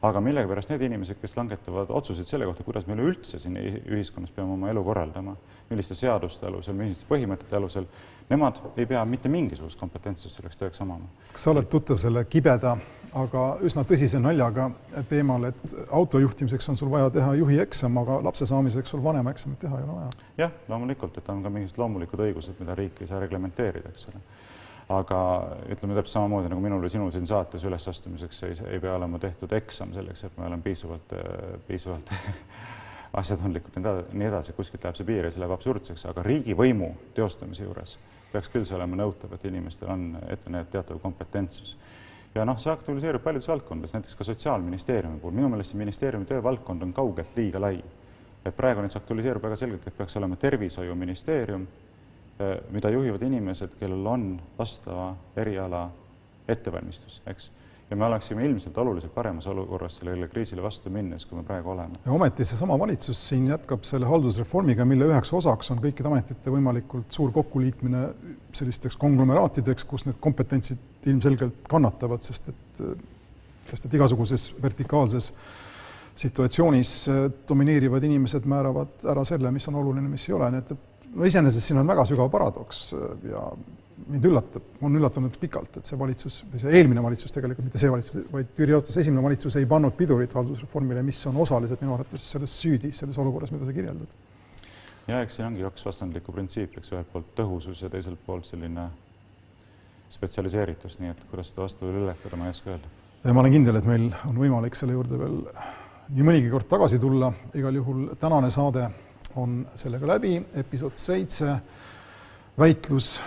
aga 0.00 0.20
millegipärast 0.24 0.70
need 0.72 0.84
inimesed, 0.86 1.18
kes 1.20 1.34
langetavad 1.36 1.90
otsuseid 1.92 2.28
selle 2.28 2.46
kohta, 2.48 2.64
kuidas 2.64 2.86
me 2.88 2.96
üleüldse 2.96 3.40
siin 3.40 3.58
ühiskonnas 3.60 4.32
peame 4.32 4.54
oma 4.54 4.70
elu 4.72 4.84
korraldama, 4.84 5.34
milliste 5.68 5.96
seaduste 5.98 6.48
alusel, 6.48 6.76
milliste 6.78 7.08
põhimõtete 7.10 7.58
alusel, 7.58 7.88
nemad 8.30 8.60
ei 8.76 8.86
pea 8.86 9.02
mitte 9.04 9.28
mingisugust 9.28 9.78
kompetentsust 9.78 10.38
selleks 10.38 10.58
tööks 10.60 10.80
omama. 10.84 11.08
kas 11.32 11.44
sa 11.46 11.54
oled 11.54 11.66
tuttav 11.70 11.98
selle 12.00 12.24
kibeda, 12.30 12.76
aga 13.20 13.46
üsna 13.66 13.82
tõsise 13.88 14.20
naljaga 14.22 14.68
teemal, 15.10 15.48
et 15.50 15.74
auto 15.90 16.20
juhtimiseks 16.22 16.70
on 16.70 16.78
sul 16.78 16.92
vaja 16.92 17.10
teha 17.14 17.34
juhieksam, 17.40 17.98
aga 18.04 18.20
lapse 18.24 18.46
saamiseks 18.46 18.94
sul 18.94 19.02
vanemaeksamit 19.04 19.58
teha 19.64 19.80
ei 19.80 19.88
ole 19.88 19.98
vaja? 19.98 20.30
jah, 20.44 20.54
loomulikult, 20.68 21.18
et 21.18 21.28
on 21.28 21.42
ka 21.42 21.52
mingisugused 21.52 21.82
loomulikud 21.82 22.24
õigused, 22.28 22.58
mida 22.62 22.78
riik 22.78 23.02
ei 23.02 23.10
saa 23.10 23.20
reglementeerida, 23.22 23.90
eks 23.90 24.08
ole 24.12 24.22
aga 24.90 25.18
ütleme 25.70 25.94
täpselt 25.94 26.16
samamoodi 26.16 26.48
nagu 26.50 26.62
minul 26.62 26.80
või 26.82 26.90
sinul 26.90 27.12
siin 27.14 27.26
saates 27.26 27.62
ülesastumiseks 27.66 28.40
ei, 28.48 28.56
ei 28.74 28.80
pea 28.82 28.96
olema 28.96 29.20
tehtud 29.22 29.52
eksam 29.54 29.92
selleks, 29.94 30.24
et 30.26 30.38
ma 30.38 30.48
olen 30.48 30.62
piisavalt, 30.62 31.14
piisavalt 31.68 32.10
asjatundlikud 33.22 33.78
ja 33.78 33.92
nii 34.10 34.26
edasi, 34.26 34.54
kuskilt 34.56 34.86
läheb 34.86 34.98
see 34.98 35.06
piir 35.06 35.26
ja 35.26 35.30
see 35.30 35.42
läheb 35.42 35.54
absurdseks, 35.54 36.06
aga 36.10 36.26
riigivõimu 36.26 36.90
teostamise 37.14 37.66
juures 37.66 37.98
peaks 38.32 38.48
küll 38.52 38.64
see 38.64 38.76
olema 38.76 38.96
nõutav, 39.00 39.34
et 39.34 39.44
inimestel 39.50 39.90
on 39.90 40.06
ette 40.28 40.50
näidata 40.50 40.78
teatav 40.78 41.00
kompetentsus. 41.02 41.76
ja 42.34 42.44
noh, 42.44 42.58
see 42.58 42.72
aktualiseerub 42.72 43.22
paljudes 43.22 43.48
valdkondades, 43.48 43.94
näiteks 43.94 44.16
ka 44.16 44.24
Sotsiaalministeeriumi 44.24 45.20
puhul, 45.20 45.34
minu 45.34 45.48
meelest 45.48 45.74
see 45.74 45.78
ministeeriumi 45.78 46.26
töövaldkond 46.26 46.82
on 46.82 46.92
kaugelt 46.92 47.36
liiga 47.36 47.60
lai. 47.60 47.82
et 48.44 48.56
praegu 48.56 48.88
see 48.88 49.00
aktualiseerub 49.02 49.42
väga 49.42 49.56
selgelt, 49.56 49.86
et 49.86 49.96
peaks 49.96 50.16
olema 50.16 50.36
tervishoiuministeerium 50.36 51.66
Äh, 52.40 52.56
mida 52.70 52.88
juhivad 52.90 53.22
inimesed, 53.22 53.74
kellel 53.76 54.06
on 54.06 54.40
vastava 54.58 55.10
eriala 55.36 55.90
ettevalmistus, 56.48 57.18
eks. 57.28 57.50
Ja 57.90 57.96
me 57.96 58.04
oleksime 58.06 58.44
ilmselt 58.46 58.78
oluliselt 58.78 59.14
paremas 59.14 59.46
olukorras 59.46 59.96
sellele 59.98 60.28
kriisile 60.28 60.62
vastu 60.62 60.90
minnes, 60.90 61.24
kui 61.26 61.38
me 61.38 61.44
praegu 61.46 61.70
oleme. 61.70 61.98
ja 62.04 62.12
ometi 62.12 62.44
seesama 62.44 62.78
valitsus 62.78 63.22
siin 63.28 63.48
jätkab 63.50 63.84
selle 63.88 64.06
haldusreformiga, 64.06 64.84
mille 64.84 65.08
üheks 65.10 65.32
osaks 65.36 65.70
on 65.74 65.80
kõikide 65.82 66.10
ametite 66.10 66.54
võimalikult 66.54 67.10
suur 67.10 67.32
kokkuliitmine 67.34 68.04
sellisteks 68.56 68.96
konglomeraatideks, 69.00 69.84
kus 69.90 70.06
need 70.06 70.20
kompetentsid 70.20 71.08
ilmselgelt 71.10 71.66
kannatavad, 71.70 72.22
sest 72.22 72.52
et, 72.52 72.84
sest 73.72 73.88
et 73.88 73.98
igasuguses 73.98 74.52
vertikaalses 74.62 75.32
situatsioonis 76.20 76.94
domineerivad 77.48 78.04
inimesed 78.04 78.46
määravad 78.50 79.06
ära 79.08 79.24
selle, 79.24 79.50
mis 79.54 79.66
on 79.70 79.78
oluline, 79.82 80.08
mis 80.10 80.28
ei 80.28 80.34
ole, 80.36 80.50
nii 80.54 80.62
et, 80.62 80.72
et 80.76 81.14
no 81.16 81.26
iseenesest 81.26 81.70
siin 81.70 81.80
on 81.80 81.90
väga 81.90 82.04
sügav 82.06 82.30
paradoks 82.30 82.90
ja 83.26 83.44
mind 84.10 84.26
üllatab, 84.28 84.64
on 84.84 84.96
üllatanud 84.98 85.36
pikalt, 85.40 85.76
et 85.80 85.88
see 85.88 85.98
valitsus 85.98 86.40
või 86.50 86.62
see 86.62 86.72
eelmine 86.78 87.02
valitsus 87.04 87.34
tegelikult, 87.34 87.66
mitte 87.68 87.80
see 87.80 87.90
valitsus, 87.92 88.24
vaid 88.32 88.50
Jüri 88.58 88.74
Ratase 88.74 89.02
esimene 89.02 89.22
valitsus 89.24 89.56
ei 89.60 89.68
pannud 89.70 89.94
pidurit 89.98 90.34
haldusreformile, 90.36 91.04
mis 91.06 91.20
on 91.30 91.38
osaliselt 91.44 91.82
minu 91.84 91.94
arvates 91.96 92.26
selles 92.34 92.54
süüdi, 92.62 92.92
selles 92.96 93.18
olukorras, 93.22 93.52
mida 93.54 93.68
sa 93.68 93.74
kirjeldad. 93.76 94.16
ja 95.08 95.20
eks 95.24 95.38
siin 95.38 95.48
ongi 95.48 95.64
kaks 95.66 95.86
vastandlikku 95.86 96.32
printsiipi, 96.34 96.80
eks 96.80 96.92
ühelt 96.94 97.12
poolt 97.12 97.34
tõhusus 97.38 97.82
ja 97.82 97.90
teiselt 97.92 98.20
poolt 98.26 98.46
selline 98.46 98.88
spetsialiseeritus, 100.10 100.98
nii 101.00 101.12
et 101.12 101.28
kuidas 101.30 101.52
seda 101.52 101.66
vastuolu 101.66 102.04
ületada, 102.04 102.38
ma 102.38 102.48
ei 102.48 102.56
oska 102.56 102.74
öelda. 102.74 102.96
ma 103.32 103.44
olen 103.44 103.54
kindel, 103.58 103.78
et 103.78 103.86
meil 103.86 104.08
on 104.28 104.38
võimalik 104.38 104.78
selle 104.78 104.98
juurde 104.98 105.18
veel 105.18 105.38
nii 106.10 106.26
mõnigi 106.26 106.50
kord 106.50 106.66
tagasi 106.70 106.98
tulla, 106.98 107.30
igal 107.54 107.76
juhul 107.78 108.08
tänane 108.18 108.50
saade 108.50 108.88
on 109.38 109.60
sellega 109.78 110.08
läbi, 110.10 110.34
episood 110.58 110.98
seitse, 110.98 111.52
väitlus 112.58 113.20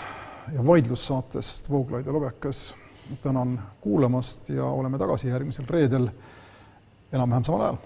ja 0.53 0.65
vaidlussaatest 0.67 1.69
Vooglaid 1.69 2.05
ja 2.05 2.13
Lobekas. 2.13 2.75
tänan 3.21 3.61
kuulamast 3.81 4.49
ja 4.49 4.65
oleme 4.65 4.97
tagasi 4.97 5.27
järgmisel 5.27 5.65
reedel 5.69 6.07
enam-vähem 7.11 7.43
samal 7.43 7.61
ajal 7.61 7.77